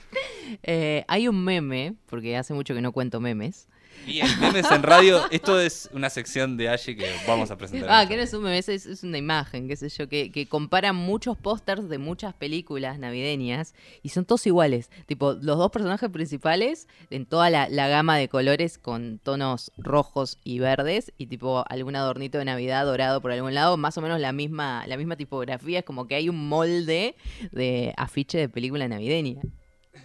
Eh, 0.63 1.05
hay 1.08 1.27
un 1.27 1.43
meme, 1.43 1.93
porque 2.08 2.36
hace 2.36 2.53
mucho 2.53 2.73
que 2.75 2.81
no 2.81 2.91
cuento 2.91 3.19
memes. 3.21 3.67
Bien, 4.05 4.27
memes 4.39 4.69
en 4.71 4.83
radio. 4.83 5.21
Esto 5.31 5.59
es 5.59 5.89
una 5.93 6.09
sección 6.09 6.57
de 6.57 6.69
Ashi 6.69 6.95
que 6.95 7.09
vamos 7.27 7.49
a 7.51 7.57
presentar. 7.57 7.89
Ah, 7.91 8.07
que 8.07 8.15
no 8.15 8.23
es 8.23 8.33
un 8.33 8.43
meme, 8.43 8.57
es, 8.59 8.69
es 8.69 9.03
una 9.03 9.17
imagen, 9.17 9.67
qué 9.67 9.75
sé 9.75 9.89
yo, 9.89 10.07
que, 10.07 10.31
que 10.31 10.47
compara 10.47 10.93
muchos 10.93 11.37
pósters 11.37 11.89
de 11.89 11.97
muchas 11.97 12.33
películas 12.33 12.99
navideñas 12.99 13.73
y 14.03 14.09
son 14.09 14.25
todos 14.25 14.45
iguales. 14.47 14.89
Tipo, 15.07 15.33
los 15.33 15.57
dos 15.57 15.71
personajes 15.71 16.09
principales 16.09 16.87
en 17.09 17.25
toda 17.25 17.49
la, 17.49 17.67
la 17.69 17.87
gama 17.87 18.17
de 18.17 18.29
colores 18.29 18.77
con 18.77 19.19
tonos 19.19 19.71
rojos 19.77 20.37
y 20.43 20.59
verdes 20.59 21.11
y 21.17 21.27
tipo 21.27 21.65
algún 21.67 21.95
adornito 21.95 22.37
de 22.37 22.45
Navidad 22.45 22.85
dorado 22.85 23.21
por 23.21 23.31
algún 23.31 23.53
lado, 23.53 23.77
más 23.77 23.97
o 23.97 24.01
menos 24.01 24.19
la 24.19 24.31
misma, 24.31 24.85
la 24.87 24.97
misma 24.97 25.15
tipografía, 25.15 25.79
es 25.79 25.85
como 25.85 26.07
que 26.07 26.15
hay 26.15 26.29
un 26.29 26.47
molde 26.47 27.15
de 27.51 27.93
afiche 27.97 28.37
de 28.37 28.49
película 28.49 28.87
navideña. 28.87 29.41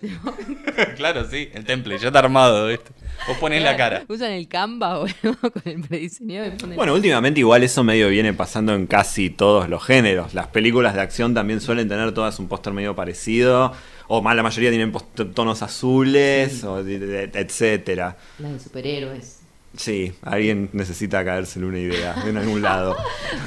claro, 0.96 1.24
sí, 1.28 1.48
el 1.52 1.64
temple, 1.64 1.98
ya 1.98 2.08
está 2.08 2.20
armado, 2.20 2.66
¿viste? 2.68 2.90
Vos 3.28 3.36
ponés 3.38 3.62
la 3.62 3.76
cara. 3.76 4.02
Usan 4.08 4.30
el 4.32 4.48
Canva 4.48 4.98
boludo, 4.98 5.36
con 5.52 5.62
el 5.66 5.82
prediseñado 5.82 6.50
Bueno, 6.74 6.94
últimamente 6.94 7.40
igual 7.40 7.62
eso 7.62 7.84
medio 7.84 8.08
viene 8.08 8.32
pasando 8.32 8.74
en 8.74 8.86
casi 8.86 9.28
todos 9.30 9.68
los 9.68 9.84
géneros. 9.84 10.32
Las 10.32 10.46
películas 10.48 10.94
de 10.94 11.02
acción 11.02 11.34
también 11.34 11.60
suelen 11.60 11.88
tener 11.88 12.12
todas 12.12 12.38
un 12.38 12.48
póster 12.48 12.72
medio 12.72 12.94
parecido. 12.96 13.72
O 14.08 14.22
más 14.22 14.34
la 14.34 14.42
mayoría 14.42 14.70
tienen 14.70 14.90
post- 14.90 15.20
tonos 15.34 15.62
azules, 15.62 16.64
o 16.64 16.82
de- 16.82 16.98
de- 16.98 17.30
etcétera. 17.40 18.16
las 18.38 18.52
de 18.54 18.58
superhéroes. 18.60 19.39
Sí, 19.76 20.12
alguien 20.22 20.68
necesita 20.72 21.24
caérsele 21.24 21.64
una 21.66 21.78
idea 21.78 22.14
en 22.26 22.36
algún 22.36 22.60
lado. 22.60 22.96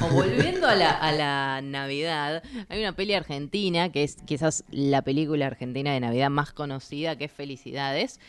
Volviendo 0.10 0.66
a 0.66 0.74
la, 0.74 0.90
a 0.90 1.12
la 1.12 1.60
Navidad, 1.60 2.42
hay 2.68 2.80
una 2.80 2.92
peli 2.92 3.12
argentina 3.12 3.92
que 3.92 4.04
es 4.04 4.16
quizás 4.24 4.64
la 4.70 5.02
película 5.02 5.46
argentina 5.46 5.92
de 5.92 6.00
Navidad 6.00 6.30
más 6.30 6.52
conocida, 6.52 7.16
que 7.16 7.26
es 7.26 7.32
Felicidades, 7.32 8.20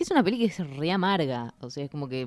que 0.00 0.04
es 0.04 0.10
una 0.12 0.24
peli 0.24 0.38
que 0.38 0.46
es 0.46 0.58
re 0.78 0.90
amarga. 0.90 1.52
O 1.60 1.68
sea, 1.68 1.84
es 1.84 1.90
como 1.90 2.08
que 2.08 2.26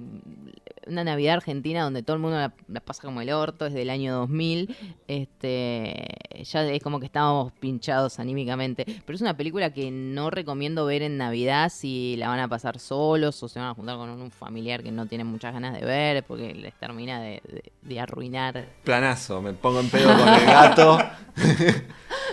una 0.86 1.04
Navidad 1.04 1.34
argentina 1.38 1.82
donde 1.84 2.04
todo 2.04 2.16
el 2.18 2.22
mundo 2.22 2.38
la, 2.38 2.54
la 2.68 2.82
pasa 2.82 3.02
como 3.02 3.20
el 3.22 3.32
orto, 3.32 3.66
es 3.66 3.74
del 3.74 3.90
año 3.90 4.14
2000. 4.14 4.76
Este, 5.08 6.06
ya 6.44 6.64
es 6.66 6.84
como 6.84 7.00
que 7.00 7.08
estábamos 7.08 7.52
pinchados 7.54 8.20
anímicamente. 8.20 8.86
Pero 9.04 9.16
es 9.16 9.22
una 9.22 9.36
película 9.36 9.74
que 9.74 9.90
no 9.90 10.30
recomiendo 10.30 10.86
ver 10.86 11.02
en 11.02 11.18
Navidad 11.18 11.70
si 11.70 12.16
la 12.18 12.28
van 12.28 12.42
a 12.42 12.48
pasar 12.48 12.78
solos 12.78 13.42
o 13.42 13.48
se 13.48 13.58
van 13.60 13.70
a 13.70 13.74
juntar 13.74 13.98
con 13.98 14.08
un 14.10 14.30
familiar 14.30 14.84
que 14.84 14.92
no 14.92 15.08
tienen 15.08 15.26
muchas 15.26 15.52
ganas 15.52 15.74
de 15.74 15.84
ver 15.84 16.24
porque 16.26 16.54
les 16.54 16.76
termina 16.76 17.20
de, 17.22 17.42
de- 17.44 17.72
de 17.82 18.00
arruinar. 18.00 18.68
Planazo, 18.84 19.42
me 19.42 19.54
pongo 19.54 19.80
en 19.80 19.90
pedo 19.90 20.16
con 20.16 20.28
el 20.30 20.46
gato. 20.46 21.00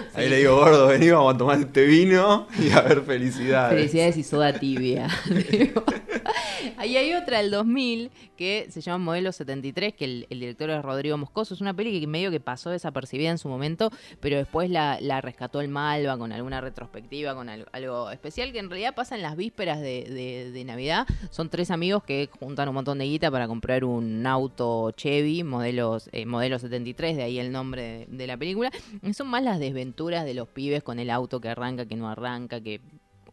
Ahí 0.15 0.29
le 0.29 0.39
digo, 0.39 0.57
gordo, 0.57 0.89
vení, 0.89 1.11
vamos 1.11 1.35
a 1.35 1.39
tomar 1.39 1.59
este 1.61 1.85
vino 1.85 2.47
y 2.59 2.71
a 2.71 2.81
ver 2.83 3.03
felicidades. 3.03 3.77
Felicidades 3.77 4.17
y 4.17 4.23
soda 4.23 4.53
tibia. 4.53 5.09
Ahí 6.77 6.97
hay 6.97 7.15
otra 7.15 7.39
del 7.39 7.51
2000 7.51 8.11
que 8.41 8.69
se 8.71 8.81
llama 8.81 9.05
Modelo 9.05 9.33
73, 9.33 9.93
que 9.93 10.07
el, 10.07 10.27
director 10.31 10.71
es 10.71 10.83
Rodrigo 10.83 11.19
Moscoso. 11.19 11.53
Es 11.53 11.61
una 11.61 11.75
peli 11.75 12.01
que 12.01 12.07
medio 12.07 12.31
que 12.31 12.41
pasó 12.41 12.71
desapercibida 12.71 13.29
en 13.29 13.37
su 13.37 13.51
momento, 13.51 13.91
pero 14.19 14.39
después 14.39 14.71
la, 14.71 15.21
rescató 15.21 15.61
el 15.61 15.69
Malva 15.69 16.17
con 16.17 16.33
alguna 16.33 16.63
retrospectiva, 16.63 17.35
con 17.35 17.51
algo, 17.51 18.11
especial 18.11 18.51
que 18.53 18.59
en 18.59 18.71
realidad 18.71 18.95
pasa 18.95 19.15
en 19.15 19.21
las 19.21 19.37
vísperas 19.37 19.83
de, 19.83 20.63
Navidad. 20.65 21.07
Son 21.29 21.51
tres 21.51 21.71
amigos 21.71 22.03
que 22.03 22.31
juntan 22.41 22.71
un 22.71 22.77
montón 22.77 22.97
de 22.97 23.05
guita 23.05 23.31
para 23.31 23.47
comprar 23.47 23.85
un 23.85 24.27
auto 24.27 24.91
Chevy, 24.93 25.45
modelos, 25.45 26.09
eh, 26.13 26.25
modelo 26.25 26.59
73, 26.59 27.19
de 27.19 27.23
ahí 27.23 27.39
el 27.39 27.53
nombre 27.53 27.83
de, 27.83 28.07
de 28.09 28.27
la 28.27 28.39
película. 28.39 28.71
Y 29.03 29.13
son 29.13 29.29
más 29.29 29.43
las 29.43 29.59
desventuras 29.59 30.25
de 30.25 30.33
los 30.33 30.49
pibes 30.49 30.83
con 30.83 30.99
el 30.99 31.11
auto 31.11 31.43
que 31.43 31.51
arranca, 31.51 31.85
que 31.85 31.97
no 31.97 32.09
arranca, 32.09 32.63
que 32.63 32.81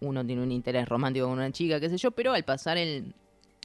uno 0.01 0.25
tiene 0.25 0.43
un 0.43 0.51
interés 0.51 0.85
romántico 0.85 1.27
con 1.27 1.37
una 1.37 1.53
chica, 1.53 1.79
qué 1.79 1.89
sé 1.89 1.97
yo, 1.97 2.11
pero 2.11 2.33
al 2.33 2.43
pasar 2.43 2.77
el, 2.77 3.15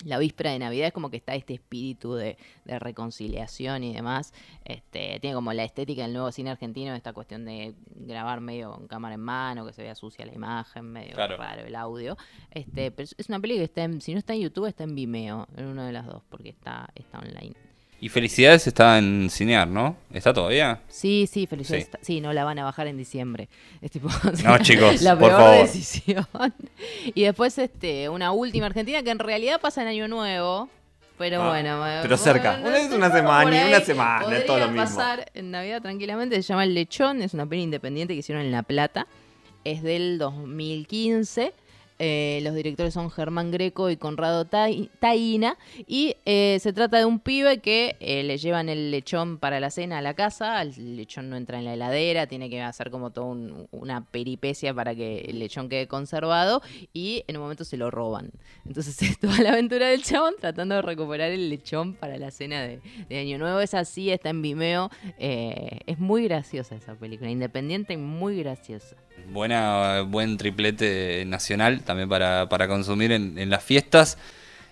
la 0.05 0.19
víspera 0.19 0.51
de 0.53 0.59
Navidad 0.59 0.89
es 0.89 0.93
como 0.93 1.11
que 1.11 1.17
está 1.17 1.35
este 1.35 1.55
espíritu 1.55 2.15
de, 2.15 2.37
de 2.65 2.79
reconciliación 2.79 3.85
y 3.85 3.93
demás. 3.93 4.33
Este, 4.65 5.19
tiene 5.21 5.35
como 5.35 5.53
la 5.53 5.65
estética 5.65 6.03
del 6.03 6.13
nuevo 6.13 6.31
cine 6.33 6.51
argentino, 6.51 6.95
esta 6.95 7.13
cuestión 7.13 7.45
de 7.45 7.75
grabar 7.95 8.41
medio 8.41 8.73
con 8.73 8.87
cámara 8.89 9.15
en 9.15 9.21
mano, 9.21 9.67
que 9.67 9.73
se 9.73 9.83
vea 9.83 9.95
sucia 9.95 10.27
la 10.27 10.33
imagen, 10.35 10.85
medio 10.87 11.15
Claro. 11.15 11.37
raro 11.37 11.63
el 11.65 11.75
audio. 11.77 12.17
Este, 12.51 12.91
pero 12.91 13.09
es- 13.17 13.29
una 13.29 13.41
peli 13.41 13.57
que 13.57 13.65
está 13.65 13.85
en, 13.85 14.01
si 14.01 14.13
no 14.13 14.19
está 14.19 14.35
en 14.35 14.41
YouTube, 14.41 14.67
está 14.67 14.85
en 14.85 14.95
Vimeo, 14.95 15.47
en 15.57 15.67
una 15.67 15.87
de 15.87 15.93
las 15.93 16.07
dos, 16.07 16.23
porque 16.29 16.49
está, 16.51 16.89
está 16.95 17.19
online. 17.19 17.55
Y 18.03 18.09
Felicidades 18.09 18.67
está 18.67 18.99
en 18.99 19.29
Cinear, 19.31 19.69
¿no? 19.69 19.97
¿Está 20.13 20.35
todavía? 20.35 20.81
Sí, 20.89 21.29
sí, 21.31 21.47
felicidades. 21.47 21.85
Sí. 21.85 21.91
está- 21.93 21.99
Sí. 22.05 22.21
no 22.21 22.33
la 22.33 22.43
van 22.43 22.59
a 22.59 22.65
bajar 22.65 22.89
en 22.89 22.97
diciembre. 22.97 23.49
Es 23.81 23.93
tipo, 23.93 24.09
No, 24.45 24.59
chicos, 24.59 25.01
la 25.03 25.17
por 25.17 25.29
peor 25.29 25.41
favor. 25.41 25.57
decisión. 25.63 26.27
Y 27.15 27.23
después 27.23 27.57
este, 27.59 28.09
una 28.09 28.33
última 28.33 28.67
argentina 28.67 29.05
que 29.05 29.11
en 29.11 29.21
realidad 29.21 29.61
pasa 29.61 29.83
en 29.83 29.89
Año 29.89 30.09
Nuevo. 30.09 30.69
Pero 31.17 31.43
Ah, 31.43 31.51
bueno, 31.51 31.81
pero 32.03 32.17
cerca. 32.17 32.59
bueno, 32.61 32.89
no 32.89 32.97
una 32.97 33.11
semana, 33.13 33.67
una 33.69 33.81
semana, 33.81 34.37
es 34.37 34.47
todo 34.47 34.59
lo 34.59 34.67
mismo. 34.67 34.83
pasar 34.83 35.31
en 35.35 35.53
Navidad 35.53 35.81
tranquilamente. 35.81 36.35
Se 36.37 36.43
llama 36.49 36.65
El 36.65 36.75
Lechón, 36.75 37.23
es 37.23 37.35
una 37.35 37.47
peli 37.47 37.63
independiente 37.63 38.15
que 38.15 38.19
hicieron 38.21 38.45
en 38.45 38.51
La 38.51 38.65
Plata. 38.65 39.07
Es 39.63 39.85
del 39.85 40.19
2015. 40.19 41.53
Eh, 41.99 42.41
los 42.43 42.55
directores 42.55 42.95
son 42.95 43.11
Germán 43.11 43.51
Greco 43.51 43.91
y 43.91 43.97
Conrado 43.97 44.45
Tai- 44.45 44.91
Taína. 44.99 45.57
Y 45.87 46.17
eh, 46.25 46.59
se 46.61 46.73
trata 46.73 46.99
de 46.99 47.05
un 47.05 47.21
pibe 47.21 47.59
que 47.59 47.97
eh, 48.01 48.23
le 48.23 48.39
llevan 48.39 48.69
el 48.69 48.91
lechón 48.91 49.39
para 49.39 49.61
la 49.61 49.71
cena 49.71 49.99
a 49.99 50.03
la 50.03 50.15
casa. 50.15 50.61
El 50.63 50.97
lechón 50.97 51.31
no 51.31 51.37
entra 51.37 51.59
en 51.59 51.65
la 51.65 51.75
heladera, 51.75 52.27
tiene 52.27 52.51
que 52.51 52.61
hacer 52.61 52.91
como 52.91 53.11
toda 53.11 53.27
un- 53.29 53.69
una 53.71 54.05
peripecia 54.05 54.75
para 54.75 54.95
que 54.95 55.21
el 55.29 55.39
lechón 55.39 55.69
quede 55.69 55.87
conservado. 55.87 56.63
Y 56.93 57.25
en 57.29 57.37
un 57.37 57.43
momento 57.43 57.65
se 57.65 57.77
lo 57.77 57.91
roban. 57.91 58.31
Entonces 58.67 59.01
es 59.03 59.19
toda 59.19 59.39
la 59.41 59.51
aventura 59.53 59.87
del 59.89 60.03
chabón 60.03 60.35
tratando 60.41 60.75
de 60.77 60.83
recuperar 60.83 61.31
el 61.31 61.49
lechón 61.51 61.95
para 61.95 62.17
la 62.19 62.31
cena 62.31 62.63
de, 62.63 62.81
Año 63.19 63.39
Nuevo. 63.39 63.61
Es 63.61 63.75
así, 63.75 64.11
está 64.11 64.31
en 64.31 64.43
Vimeo. 64.43 64.91
Es 65.19 65.99
muy 65.99 66.25
graciosa 66.25 66.75
esa 66.75 66.95
película, 66.95 67.31
independiente 67.31 67.93
y 67.95 67.97
muy 67.97 68.39
graciosa. 68.39 68.97
Buena, 69.29 70.03
buen 70.03 70.37
triplete 70.37 71.25
nacional 71.27 71.83
también 71.83 72.09
para, 72.09 72.49
para 72.49 72.69
consumir 72.69 73.13
en, 73.13 73.51
las 73.51 73.65
fiestas. 73.65 74.19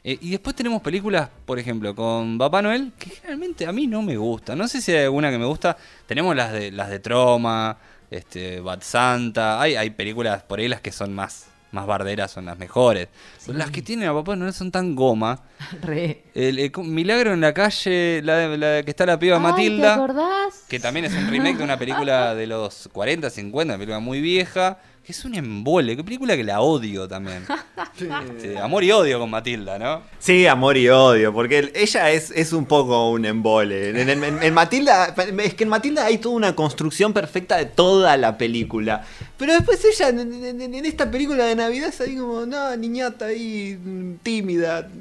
Eh, 0.05 0.18
y 0.20 0.31
después 0.31 0.57
tenemos 0.57 0.83
películas, 0.83 1.29
por 1.44 1.59
ejemplo, 1.59 1.94
con 1.94 2.38
Papá 2.38 2.62
Noel, 2.62 2.92
que 2.98 3.11
generalmente 3.11 3.66
a 3.66 3.72
mí 3.72 3.87
no 3.87 4.03
me 4.03 4.16
gusta. 4.16 4.57
No 4.57 4.68
sé 4.68 4.81
si 4.81 4.92
hay 4.92 5.05
alguna 5.05 5.31
que 5.31 5.38
me 5.38 5.46
gusta. 5.46 5.76
Tenemos 6.07 6.35
las 6.37 6.53
de 6.53 6.72
las 6.72 6.90
de 6.90 6.98
Troma, 6.98 7.79
este, 8.11 8.61
Bad 8.61 8.83
Santa. 8.83 9.61
Hay, 9.61 9.76
hay 9.76 9.90
películas 9.90 10.42
por 10.42 10.59
ahí 10.59 10.68
las 10.68 10.81
que 10.81 10.92
son 10.92 11.14
más, 11.14 11.46
más 11.72 11.87
barderas, 11.87 12.30
son 12.30 12.46
las 12.46 12.59
mejores. 12.59 13.09
Las 13.46 13.70
que 13.70 13.83
tienen 13.83 14.09
a 14.09 14.14
Papá 14.14 14.37
Noel 14.37 14.52
son 14.52 14.70
tan 14.70 14.94
goma. 14.94 15.40
Re. 15.83 16.24
El, 16.35 16.72
Milagro 16.78 17.33
en 17.33 17.40
la 17.40 17.54
calle, 17.54 18.20
la, 18.22 18.56
la 18.56 18.83
que 18.83 18.90
está 18.90 19.06
la 19.06 19.18
piba 19.18 19.37
Ay, 19.37 19.42
Matilda. 19.42 19.94
¿Te 19.94 20.02
acordás? 20.02 20.64
Que 20.68 20.80
también 20.80 21.06
es 21.06 21.14
un 21.14 21.28
remake 21.28 21.59
de 21.59 21.64
una 21.64 21.78
película 21.78 22.35
de 22.37 22.46
los 22.46 22.88
40, 22.92 23.30
50, 23.30 23.74
una 23.74 23.78
película 23.78 24.00
muy 24.00 24.20
vieja. 24.20 24.78
Que 25.05 25.13
es 25.13 25.25
un 25.25 25.35
embole, 25.35 25.97
que 25.97 26.05
película 26.05 26.37
que 26.37 26.45
la 26.45 26.61
odio 26.61 27.09
también. 27.09 27.45
Este, 28.01 28.57
amor 28.59 28.83
y 28.85 28.93
odio 28.93 29.19
con 29.19 29.29
Matilda, 29.29 29.79
¿no? 29.79 30.03
Sí, 30.19 30.47
amor 30.47 30.77
y 30.79 30.89
odio, 30.89 31.33
porque 31.35 31.59
el- 31.59 31.73
ella 31.75 32.11
es, 32.11 32.31
es 32.31 32.53
un 32.55 32.65
poco 32.65 33.11
un 33.11 33.25
embole. 33.27 33.91
En, 33.91 34.09
en- 34.09 34.25
en- 34.25 34.43
en 34.43 34.55
Matilda, 34.55 35.15
es 35.43 35.55
que 35.55 35.65
en 35.65 35.69
Matilda 35.71 36.07
hay 36.07 36.17
toda 36.19 36.35
una 36.37 36.55
construcción 36.55 37.13
perfecta 37.13 37.57
de 37.59 37.67
toda 37.67 38.17
la 38.17 38.39
película. 38.39 39.05
Pero 39.37 39.53
después 39.55 39.85
ella, 39.85 40.09
en, 40.11 40.21
en- 40.21 40.61
en- 40.63 40.75
en 40.75 40.87
esta 40.87 41.11
película 41.11 41.45
de 41.45 41.57
Navidad, 41.57 41.89
es 41.89 42.01
ahí 42.01 42.17
como, 42.17 42.47
no, 42.47 42.75
niñata 42.77 43.27
ahí, 43.27 43.79
tímida. 44.23 44.89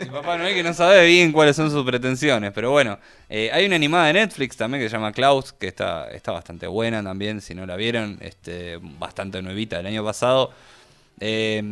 Y 0.00 0.04
Papá 0.06 0.36
Noel 0.38 0.54
que 0.54 0.62
no 0.62 0.74
sabe 0.74 1.06
bien 1.06 1.32
cuáles 1.32 1.56
son 1.56 1.70
sus 1.70 1.84
pretensiones. 1.84 2.52
Pero 2.52 2.70
bueno, 2.70 2.98
eh, 3.28 3.50
hay 3.52 3.66
una 3.66 3.76
animada 3.76 4.06
de 4.06 4.12
Netflix 4.14 4.56
también 4.56 4.82
que 4.82 4.88
se 4.88 4.94
llama 4.96 5.12
Klaus, 5.12 5.52
que 5.52 5.66
está, 5.68 6.08
está 6.10 6.32
bastante 6.32 6.66
buena 6.66 7.02
también, 7.02 7.40
si 7.40 7.54
no 7.54 7.64
la 7.66 7.76
vieron. 7.76 8.05
Este, 8.20 8.78
bastante 8.82 9.40
nuevita 9.42 9.76
del 9.78 9.86
año 9.86 10.04
pasado. 10.04 10.50
Eh, 11.20 11.62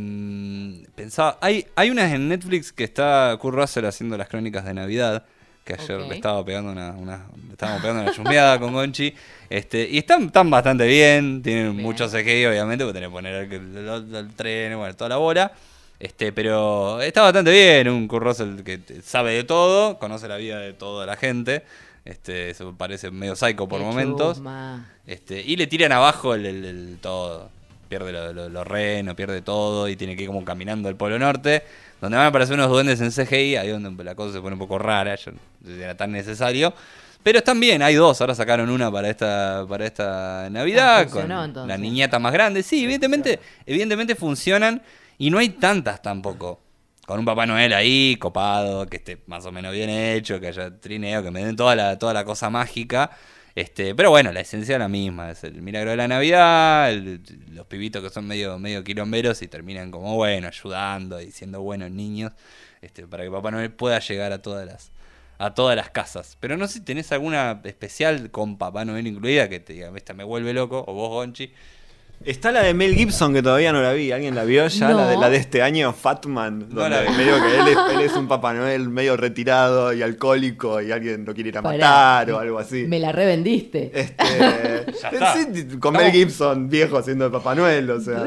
pensaba, 0.95 1.39
hay, 1.41 1.67
hay 1.77 1.91
unas 1.91 2.13
en 2.13 2.29
Netflix 2.29 2.73
que 2.73 2.85
está 2.85 3.37
Kurt 3.41 3.57
Russell 3.57 3.85
haciendo 3.85 4.17
las 4.17 4.29
crónicas 4.29 4.65
de 4.65 4.75
Navidad. 4.75 5.25
Que 5.65 5.73
ayer 5.75 5.99
le 6.01 6.15
estaba 6.17 6.45
pegando 6.45 6.73
una, 6.73 6.91
una- 6.91 7.27
le 7.47 7.53
estábamos 7.53 7.81
pegando 7.81 8.03
una 8.03 8.13
chusmeada 8.13 8.59
con 8.61 8.75
Gonchi. 8.75 9.15
Este, 9.49 9.89
y 9.89 9.97
están, 9.99 10.25
están 10.27 10.51
bastante 10.51 10.87
bien, 10.87 11.43
tienen 11.43 11.73
Bien. 11.73 11.83
mucho 11.83 12.07
CGI, 12.07 12.45
obviamente, 12.47 12.85
porque 12.85 12.99
tenés 13.01 13.09
que 13.09 13.13
poner 13.13 13.35
el, 13.35 13.77
el- 13.79 14.15
el 14.15 14.35
tren, 14.35 14.77
bueno, 14.77 14.95
toda 14.95 15.09
la 15.09 15.17
bola. 15.17 15.53
Este, 15.99 16.33
pero 16.33 17.01
está 17.01 17.23
bastante 17.23 17.51
bien, 17.51 17.89
un 17.89 18.07
Kurt 18.09 18.25
Russell 18.25 18.63
que 18.63 18.79
sabe 19.03 19.33
de 19.33 19.45
todo, 19.45 19.99
conoce 19.99 20.29
la 20.29 20.37
vida 20.37 20.59
de 20.59 20.75
toda 20.75 21.07
la 21.07 21.17
gente. 21.17 21.63
Este, 22.05 22.51
eso 22.51 22.75
parece 22.77 23.11
medio 23.11 23.35
psycho 23.35 23.67
por 23.67 23.81
Qué 23.81 23.87
momentos. 23.87 24.39
Este, 25.07 25.41
y 25.41 25.57
le 25.57 25.67
tiran 25.67 25.93
abajo 25.93 26.35
el, 26.35 26.45
el- 26.47 26.65
el 26.65 26.99
todo. 27.01 27.51
Pierde 27.89 28.13
lo- 28.13 28.33
lo- 28.33 28.49
los 28.49 28.67
renos, 28.67 29.15
pierde 29.15 29.41
todo 29.43 29.89
y 29.89 29.97
tiene 29.97 30.17
que 30.17 30.23
ir 30.23 30.29
como 30.29 30.45
caminando 30.45 30.89
al 30.89 30.97
Polo 30.97 31.19
Norte. 31.19 31.63
Donde 32.01 32.17
van 32.19 32.27
a 32.27 32.29
aparecer 32.29 32.55
unos 32.55 32.69
duendes 32.69 33.01
en 33.01 33.11
CGI, 33.11 33.57
ahí 33.57 33.69
donde 33.69 34.05
la 34.05 34.15
cosa 34.15 34.35
se 34.35 34.41
pone 34.41 34.55
un 34.55 34.59
poco 34.59 34.79
rara, 34.79 35.15
yo 35.15 35.33
no 35.33 35.39
sé 35.65 35.77
si 35.77 35.83
era 35.83 35.97
tan 35.97 36.13
necesario. 36.13 36.75
Pero 37.23 37.39
están 37.39 37.59
bien, 37.59 37.81
hay 37.83 37.95
dos, 37.95 38.21
ahora 38.21 38.35
sacaron 38.35 38.69
una 38.69 38.91
para 38.93 39.09
esta, 39.09 39.65
para 39.67 39.87
esta 39.87 40.49
Navidad, 40.51 40.97
Ah, 40.99 41.03
con 41.05 41.13
funcionó, 41.13 41.45
entonces. 41.45 41.69
la 41.69 41.79
niñata 41.79 42.19
más 42.19 42.35
grande. 42.35 42.63
Sí, 42.63 42.85
evidentemente, 42.85 43.41
evidentemente 43.65 44.15
funcionan 44.15 44.83
y 45.17 45.31
no 45.31 45.39
hay 45.39 45.49
tantas 45.51 46.03
tampoco. 46.03 46.61
Con 47.07 47.19
un 47.19 47.25
Papá 47.27 47.45
Noel 47.47 47.75
ahí, 47.75 48.17
copado, 48.19 48.87
que 48.87 48.97
esté 48.97 49.19
más 49.27 49.45
o 49.45 49.53
menos 49.53 49.73
bien 49.75 49.91
hecho, 49.91 50.41
que 50.41 50.49
haya 50.49 50.81
trineo, 50.81 51.23
que 51.23 51.31
me 51.31 51.45
den 51.45 51.55
toda 51.57 51.77
la, 51.77 51.99
toda 51.99 52.15
la 52.15 52.25
cosa 52.25 52.49
mágica. 52.49 53.11
Este, 53.55 53.95
pero 53.95 54.11
bueno, 54.11 54.33
la 54.33 54.41
esencia 54.41 54.75
es 54.77 54.79
la 54.81 54.89
misma, 54.89 55.31
es 55.31 55.45
el 55.45 55.61
milagro 55.63 55.91
de 55.91 55.97
la 55.97 56.09
Navidad, 56.09 56.91
el- 56.91 57.21
los 57.53 57.67
pibitos 57.67 58.03
que 58.03 58.11
son 58.11 58.27
medio, 58.27 58.59
medio 58.59 58.83
quilomberos 58.83 59.43
y 59.43 59.49
terminan 59.49 59.91
como 59.91 60.17
bueno, 60.17 60.49
ayudando 60.49 61.21
y 61.21 61.31
siendo 61.31 61.61
buenos 61.63 61.91
niños, 61.91 62.33
este, 62.83 63.07
para 63.07 63.23
que 63.25 63.31
Papá 63.31 63.51
Noel 63.51 63.71
pueda 63.73 63.99
llegar 64.01 64.33
a 64.33 64.41
todas 64.43 64.67
las, 64.67 64.91
a 65.39 65.55
todas 65.55 65.77
las 65.77 65.91
casas. 65.91 66.37
Pero 66.41 66.57
no 66.57 66.67
sé 66.67 66.75
si 66.75 66.81
tenés 66.81 67.13
alguna 67.13 67.61
especial 67.65 68.31
con 68.31 68.57
Papá 68.59 68.85
Noel 68.85 69.07
incluida 69.07 69.49
que 69.49 69.61
te 69.61 69.75
diga, 69.75 69.93
esta 69.95 70.15
me 70.15 70.25
vuelve 70.25 70.53
loco, 70.55 70.85
o 70.89 70.95
vos, 70.95 71.11
Gonchi. 71.11 71.53
Está 72.25 72.53
la 72.53 72.63
de 72.63 72.73
Mel 72.75 72.95
Gibson 72.95 73.35
que 73.35 73.43
todavía 73.43 73.73
no 73.73 73.83
la 73.83 73.93
vi. 73.93 74.11
¿Alguien 74.13 74.35
la 74.35 74.45
vio 74.45 74.67
ya? 74.67 74.91
La, 74.91 75.07
de, 75.09 75.17
la 75.17 75.29
de 75.31 75.37
este 75.37 75.61
año, 75.63 75.93
Fatman. 75.93 76.69
No 76.71 76.81
donde 76.83 76.91
la 76.91 77.03
vi. 77.03 77.17
medio 77.17 77.35
que 77.37 77.59
él 77.59 77.69
es, 77.69 77.77
él 77.95 78.01
es 78.01 78.13
un 78.17 78.27
Papá 78.29 78.55
Noel 78.55 78.89
medio 78.89 79.17
retirado 79.17 79.93
y 79.93 80.03
alcohólico 80.03 80.81
y 80.81 80.91
alguien 80.91 81.25
lo 81.25 81.35
quiere 81.35 81.51
ir 81.51 81.59
a 81.59 81.63
Pará. 81.63 81.77
matar 81.77 82.31
o 82.33 82.39
algo 82.39 82.59
así. 82.59 82.85
Me 82.89 82.99
la 82.99 83.13
revendiste. 83.13 83.91
Este, 83.95 84.25
Ya 85.03 85.09
está. 85.11 85.35
sí, 85.35 85.67
con 85.79 85.93
Mel 85.95 86.11
Gibson, 86.13 86.69
viejo, 86.69 86.97
haciendo 86.99 87.25
de 87.27 87.31
Papá 87.31 87.55
Noel, 87.55 87.91
o 87.91 88.01
sea. 88.01 88.25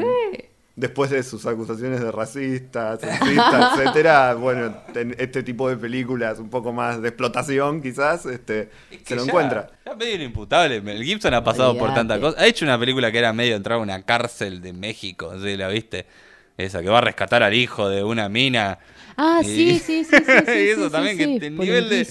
Después 0.78 1.10
de 1.10 1.24
sus 1.24 1.44
acusaciones 1.44 2.00
de 2.00 2.12
racista, 2.12 2.96
sexista, 2.98 3.72
etcétera, 3.74 4.34
bueno, 4.34 4.76
en 4.94 5.14
este 5.18 5.42
tipo 5.42 5.68
de 5.68 5.76
películas 5.76 6.38
un 6.38 6.48
poco 6.50 6.72
más 6.72 7.02
de 7.02 7.08
explotación, 7.08 7.82
quizás, 7.82 8.24
este, 8.26 8.70
Es 8.90 8.98
que 8.98 9.04
se 9.04 9.16
lo 9.16 9.24
ya- 9.24 9.28
encuentra. 9.30 9.70
Ya 9.84 9.94
medio 9.96 10.22
imputable. 10.22 10.80
Mel 10.80 11.02
Gibson 11.02 11.34
ha 11.34 11.42
pasado 11.42 11.76
por 11.76 11.92
tantas 11.94 12.20
cosas. 12.20 12.40
Ha 12.40 12.46
hecho 12.46 12.64
una 12.64 12.78
película 12.78 13.10
que 13.10 13.18
era 13.18 13.32
medio 13.32 13.56
entrar 13.56 13.78
a 13.78 13.82
una 13.82 14.02
cárcel 14.04 14.60
de 14.60 14.72
México, 14.72 15.34
¿sí? 15.42 15.56
¿La 15.56 15.66
viste? 15.68 16.06
Esa 16.56 16.80
que 16.80 16.88
va 16.88 16.98
a 16.98 17.02
rescatar 17.02 17.42
al 17.42 17.54
hijo 17.54 17.88
de 17.88 18.04
una 18.04 18.28
mina. 18.28 18.78
Ah, 19.20 19.40
sí, 19.42 19.80
sí, 19.80 20.04
sí, 20.04 20.04
sí, 20.04 20.12
y 20.46 20.68
eso 20.68 20.90
también, 20.90 21.18
que 21.18 21.46
el 21.48 21.56
nivel 21.56 21.88
de, 21.88 22.06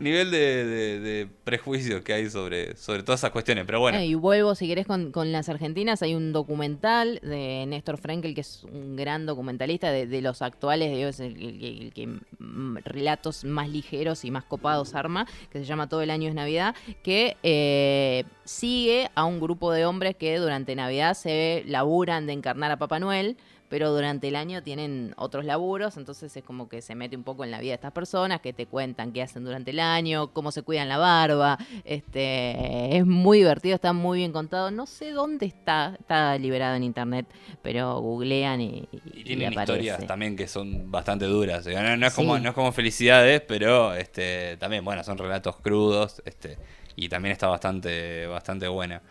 nivel 0.00 0.30
de, 0.30 0.64
de- 0.64 1.00
de 1.00 1.28
prejuicios 1.44 2.00
que 2.00 2.14
hay 2.14 2.30
sobre, 2.30 2.74
sobre 2.76 3.02
todas 3.02 3.20
esas 3.20 3.30
cuestiones. 3.30 3.64
Pero 3.66 3.78
bueno, 3.80 3.98
Eh, 3.98 4.06
y 4.06 4.14
vuelvo, 4.14 4.54
si 4.54 4.66
querés, 4.66 4.86
con, 4.86 5.12
con 5.12 5.32
las 5.32 5.50
argentinas. 5.50 6.00
Hay 6.02 6.14
un 6.14 6.32
documental 6.32 7.20
de 7.22 7.66
Néstor 7.66 7.98
Frenkel, 7.98 8.34
que 8.34 8.40
es 8.40 8.64
un 8.64 8.96
gran 8.96 9.26
documentalista 9.26 9.90
de, 9.92 10.06
de 10.06 10.22
los 10.22 10.40
actuales, 10.40 10.90
digo, 10.96 11.08
es 11.10 11.20
el, 11.20 11.36
el 11.36 11.58
que- 11.60 11.68
el 11.68 11.92
que 11.92 12.06
mm, 12.38 12.78
relatos 12.84 13.44
más 13.44 13.68
ligeros 13.68 14.24
y 14.24 14.30
más 14.30 14.44
copados 14.44 14.94
arma, 14.94 15.26
que 15.52 15.58
se 15.58 15.66
llama 15.66 15.90
Todo 15.90 16.00
el 16.00 16.10
año 16.10 16.28
es 16.30 16.34
Navidad, 16.34 16.74
que 17.02 17.36
eh, 17.42 18.24
sigue 18.44 19.10
a 19.14 19.26
un 19.26 19.40
grupo 19.40 19.72
de 19.72 19.84
hombres 19.84 20.16
que 20.16 20.38
durante 20.38 20.74
Navidad 20.74 21.12
se 21.14 21.64
laburan 21.66 22.26
de 22.26 22.32
encarnar 22.32 22.70
a 22.70 22.78
Papá 22.78 22.98
Noel. 22.98 23.36
Pero 23.68 23.92
durante 23.92 24.28
el 24.28 24.36
año 24.36 24.62
tienen 24.62 25.12
otros 25.16 25.44
laburos, 25.44 25.96
entonces 25.96 26.36
es 26.36 26.44
como 26.44 26.68
que 26.68 26.82
se 26.82 26.94
mete 26.94 27.16
un 27.16 27.24
poco 27.24 27.44
en 27.44 27.50
la 27.50 27.58
vida 27.60 27.70
de 27.70 27.74
estas 27.76 27.92
personas, 27.92 28.40
que 28.40 28.52
te 28.52 28.66
cuentan 28.66 29.12
qué 29.12 29.22
hacen 29.22 29.44
durante 29.44 29.72
el 29.72 29.80
año, 29.80 30.28
cómo 30.32 30.52
se 30.52 30.62
cuidan 30.62 30.88
la 30.88 30.98
barba, 30.98 31.58
este, 31.84 32.96
es 32.96 33.06
muy 33.06 33.38
divertido, 33.38 33.74
está 33.74 33.92
muy 33.92 34.18
bien 34.18 34.32
contado. 34.32 34.70
No 34.70 34.86
sé 34.86 35.10
dónde 35.10 35.46
está, 35.46 35.96
está 35.98 36.38
liberado 36.38 36.76
en 36.76 36.84
internet, 36.84 37.26
pero 37.62 38.00
googlean 38.00 38.60
y, 38.60 38.88
y 38.92 39.20
y 39.20 39.24
tienen 39.24 39.52
historias 39.52 40.06
también 40.06 40.36
que 40.36 40.46
son 40.48 40.90
bastante 40.90 41.24
duras. 41.26 41.66
No, 41.66 41.96
no 41.96 42.06
es 42.06 42.14
como, 42.14 42.36
Sí. 42.36 42.42
no 42.42 42.48
es 42.50 42.54
como 42.54 42.72
felicidades, 42.72 43.40
pero 43.42 43.94
este, 43.94 44.56
también, 44.58 44.84
bueno, 44.84 45.02
son 45.04 45.18
relatos 45.18 45.56
crudos. 45.56 46.22
Este, 46.24 46.58
y 46.94 47.08
también 47.08 47.32
está 47.32 47.48
bastante, 47.48 48.26
bastante 48.26 48.68
buena. 48.68 49.02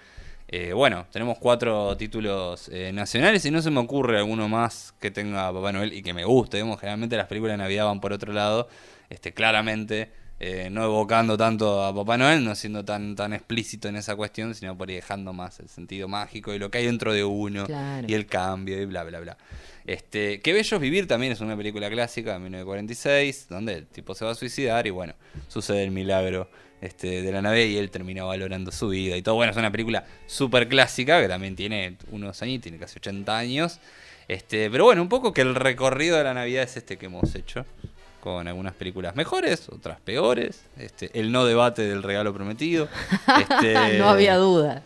Eh, 0.58 0.72
bueno, 0.72 1.06
tenemos 1.12 1.38
cuatro 1.38 1.98
títulos 1.98 2.70
eh, 2.72 2.94
nacionales 2.94 3.44
y 3.44 3.52
no 3.52 3.62
se 3.62 3.70
me 3.72 3.82
ocurre 3.82 4.20
alguno 4.20 4.48
más 4.48 4.94
que 5.02 5.12
tenga 5.12 5.52
Papá 5.52 5.74
Noel 5.74 5.92
y 5.92 6.02
que 6.02 6.14
me 6.14 6.24
guste. 6.24 6.56
Digamos, 6.56 6.80
generalmente 6.80 7.18
las 7.18 7.28
películas 7.28 7.56
de 7.56 7.58
Navidad 7.58 7.84
van 7.84 8.00
por 8.00 8.14
otro 8.14 8.32
lado, 8.32 8.70
este, 9.10 9.34
claramente 9.34 10.12
eh, 10.40 10.70
no 10.72 10.86
evocando 10.86 11.36
tanto 11.36 11.84
a 11.84 11.94
Papá 11.94 12.18
Noel, 12.18 12.46
no 12.46 12.56
siendo 12.56 12.86
tan, 12.86 13.18
tan 13.18 13.34
explícito 13.34 13.90
en 13.90 13.98
esa 13.98 14.16
cuestión, 14.16 14.56
sino 14.56 14.78
por 14.78 14.88
ahí 14.88 14.96
dejando 14.96 15.34
más 15.34 15.60
el 15.60 15.68
sentido 15.68 16.08
mágico 16.08 16.54
y 16.54 16.58
lo 16.58 16.72
que 16.72 16.78
hay 16.78 16.86
dentro 16.86 17.12
de 17.12 17.26
uno 17.26 17.66
Claro. 17.66 18.08
y 18.08 18.14
el 18.14 18.26
cambio 18.26 18.82
y 18.82 18.86
bla, 18.86 19.04
bla, 19.04 19.20
bla. 19.20 19.38
Este, 19.86 20.40
Qué 20.40 20.54
Bello 20.54 20.78
es 20.78 20.82
Vivir 20.82 21.06
también 21.06 21.34
es 21.34 21.42
una 21.42 21.58
película 21.58 21.90
clásica 21.90 22.32
de 22.32 22.40
1946, 22.40 23.48
donde 23.50 23.74
el 23.74 23.88
tipo 23.88 24.16
se 24.16 24.24
va 24.24 24.32
a 24.32 24.36
suicidar 24.36 24.88
y 24.88 24.90
bueno, 24.92 25.16
sucede 25.50 25.84
el 25.84 25.92
milagro 25.92 26.50
este, 26.86 27.22
de 27.22 27.32
la 27.32 27.42
nave 27.42 27.66
y 27.68 27.78
él 27.78 27.90
termina 27.90 28.24
valorando 28.24 28.72
su 28.72 28.90
vida 28.90 29.18
y 29.18 29.22
todo. 29.22 29.36
Bueno, 29.36 29.52
es 29.52 29.58
una 29.58 29.72
película 29.72 30.06
súper 30.28 30.68
clásica 30.68 31.22
que 31.22 31.28
también 31.28 31.56
tiene 31.56 31.98
unos 32.12 32.42
años, 32.42 32.62
tiene 32.62 32.78
casi 32.78 32.98
80 32.98 33.38
años. 33.38 33.80
Este, 34.28 34.70
pero 34.70 34.86
bueno, 34.86 35.02
un 35.02 35.10
poco 35.10 35.34
que 35.34 35.42
el 35.42 35.56
recorrido 35.56 36.18
de 36.18 36.24
la 36.24 36.34
Navidad 36.34 36.64
es 36.64 36.78
este 36.78 36.98
que 36.98 37.08
hemos 37.08 37.34
hecho. 37.36 37.66
Con 38.22 38.48
algunas 38.48 38.74
películas 38.74 39.16
mejores, 39.16 39.70
otras 39.70 40.00
peores. 40.00 40.64
Este, 40.78 41.12
el 41.14 41.32
no 41.32 41.46
debate 41.46 41.84
del 41.84 42.02
regalo 42.02 42.34
prometido. 42.34 42.88
Este, 43.40 44.00
no 44.00 44.10
había 44.10 44.36
duda. 44.38 44.84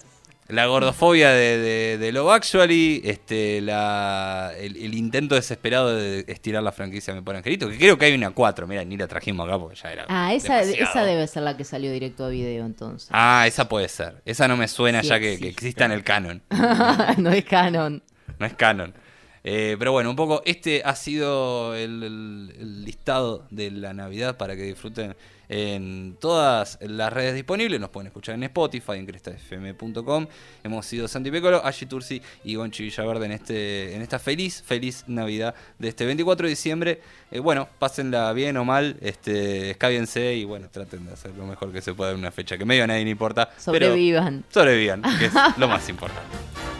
La 0.50 0.66
gordofobia 0.66 1.30
de, 1.32 1.58
de, 1.60 1.97
de 1.97 2.12
Love 2.12 2.32
Actually, 2.32 3.02
este, 3.06 3.62
la, 3.62 4.52
el, 4.58 4.76
el 4.78 4.93
intento 4.95 5.36
desesperado 5.36 5.95
de 5.95 6.26
estirar 6.28 6.64
la 6.64 6.72
franquicia 6.72 7.14
Me 7.14 7.22
Pone 7.22 7.38
Angelito, 7.38 7.70
que 7.70 7.78
creo 7.78 7.97
que 7.97 8.06
hay 8.06 8.14
una 8.14 8.32
4, 8.32 8.68
mira, 8.68 8.84
ni 8.84 8.97
la 8.97 9.08
trajimos 9.08 9.47
acá 9.47 9.58
porque 9.60 9.76
ya 9.76 9.91
era. 9.91 10.06
Ah, 10.10 10.34
esa, 10.34 10.62
esa 10.62 11.04
debe 11.04 11.26
ser 11.28 11.43
la 11.43 11.56
que 11.56 11.64
salió 11.64 11.91
directo 11.91 12.26
a 12.26 12.30
video 12.30 12.66
entonces. 12.66 13.10
Ah, 13.14 13.45
esa 13.47 13.70
puede 13.70 13.88
ser. 13.89 14.22
Esa 14.26 14.47
no 14.47 14.58
me 14.58 14.68
suena 14.68 15.02
Sí 15.04 15.10
ya 15.10 15.20
que, 15.20 15.38
que 15.39 15.50
exista 15.50 15.86
en 15.86 15.91
el 15.91 16.04
canon. 16.04 16.41
no 17.18 17.32
es 17.32 17.45
canon. 17.45 18.02
No 18.39 18.45
es 18.45 18.54
canon. 18.56 18.93
Eh, 19.43 19.78
pero 19.80 19.93
bueno, 19.93 20.10
un 20.10 20.16
poco 20.18 20.41
este 20.45 20.82
ha 20.84 20.95
sido 20.95 21.74
el, 21.74 22.04
el- 22.04 22.56
el 22.60 22.86
listado 22.86 23.45
de 23.52 23.72
la 23.72 23.93
Navidad 23.93 24.36
para 24.36 24.56
que 24.56 24.64
disfruten 24.64 25.16
en 25.50 26.16
todas 26.22 26.78
las 26.82 27.12
redes 27.12 27.34
disponibles. 27.36 27.80
Nos 27.80 27.89
pueden 27.89 28.08
escuchar 28.08 28.36
en 28.36 28.43
Spotify, 28.43 28.93
en 28.93 29.06
crestafm.com. 29.08 30.28
Hemos 30.64 30.86
sido 30.86 31.08
Santi 31.08 31.32
Pécolo, 31.32 31.66
Ashi 31.66 31.88
Tursi 31.88 32.22
y 32.43 32.56
Gonchi 32.56 32.84
Villaverde 32.84 33.26
en, 33.26 33.32
este, 33.32 33.95
en 33.95 34.02
esta 34.02 34.20
feliz, 34.20 34.64
feliz 34.66 35.04
Navidad 35.08 35.56
de 35.80 35.89
este 35.89 36.06
24 36.06 36.45
de 36.45 36.50
diciembre. 36.52 37.02
Eh, 37.32 37.39
bueno, 37.39 37.68
pásenla 37.80 38.32
bien 38.34 38.56
o 38.58 38.64
mal, 38.66 38.95
este, 39.02 39.72
escábiense 39.72 40.36
y 40.36 40.45
bueno, 40.45 40.68
traten 40.72 41.06
de 41.06 41.14
hacer 41.14 41.32
lo 41.36 41.45
mejor 41.45 41.72
que 41.72 41.82
se 41.82 41.93
pueda 41.93 42.12
en 42.12 42.18
una 42.20 42.32
fecha 42.32 42.58
que 42.58 42.66
medio 42.66 42.84
a 42.84 42.88
nadie 42.88 43.04
le 43.04 43.10
importa. 43.10 43.50
pero 43.66 43.88
Sobrevivan. 43.88 44.43
sobrevivan, 44.50 45.02
que 45.18 45.26
es 45.26 45.34
lo 45.58 45.68
más 45.68 45.89
importante. 45.89 46.30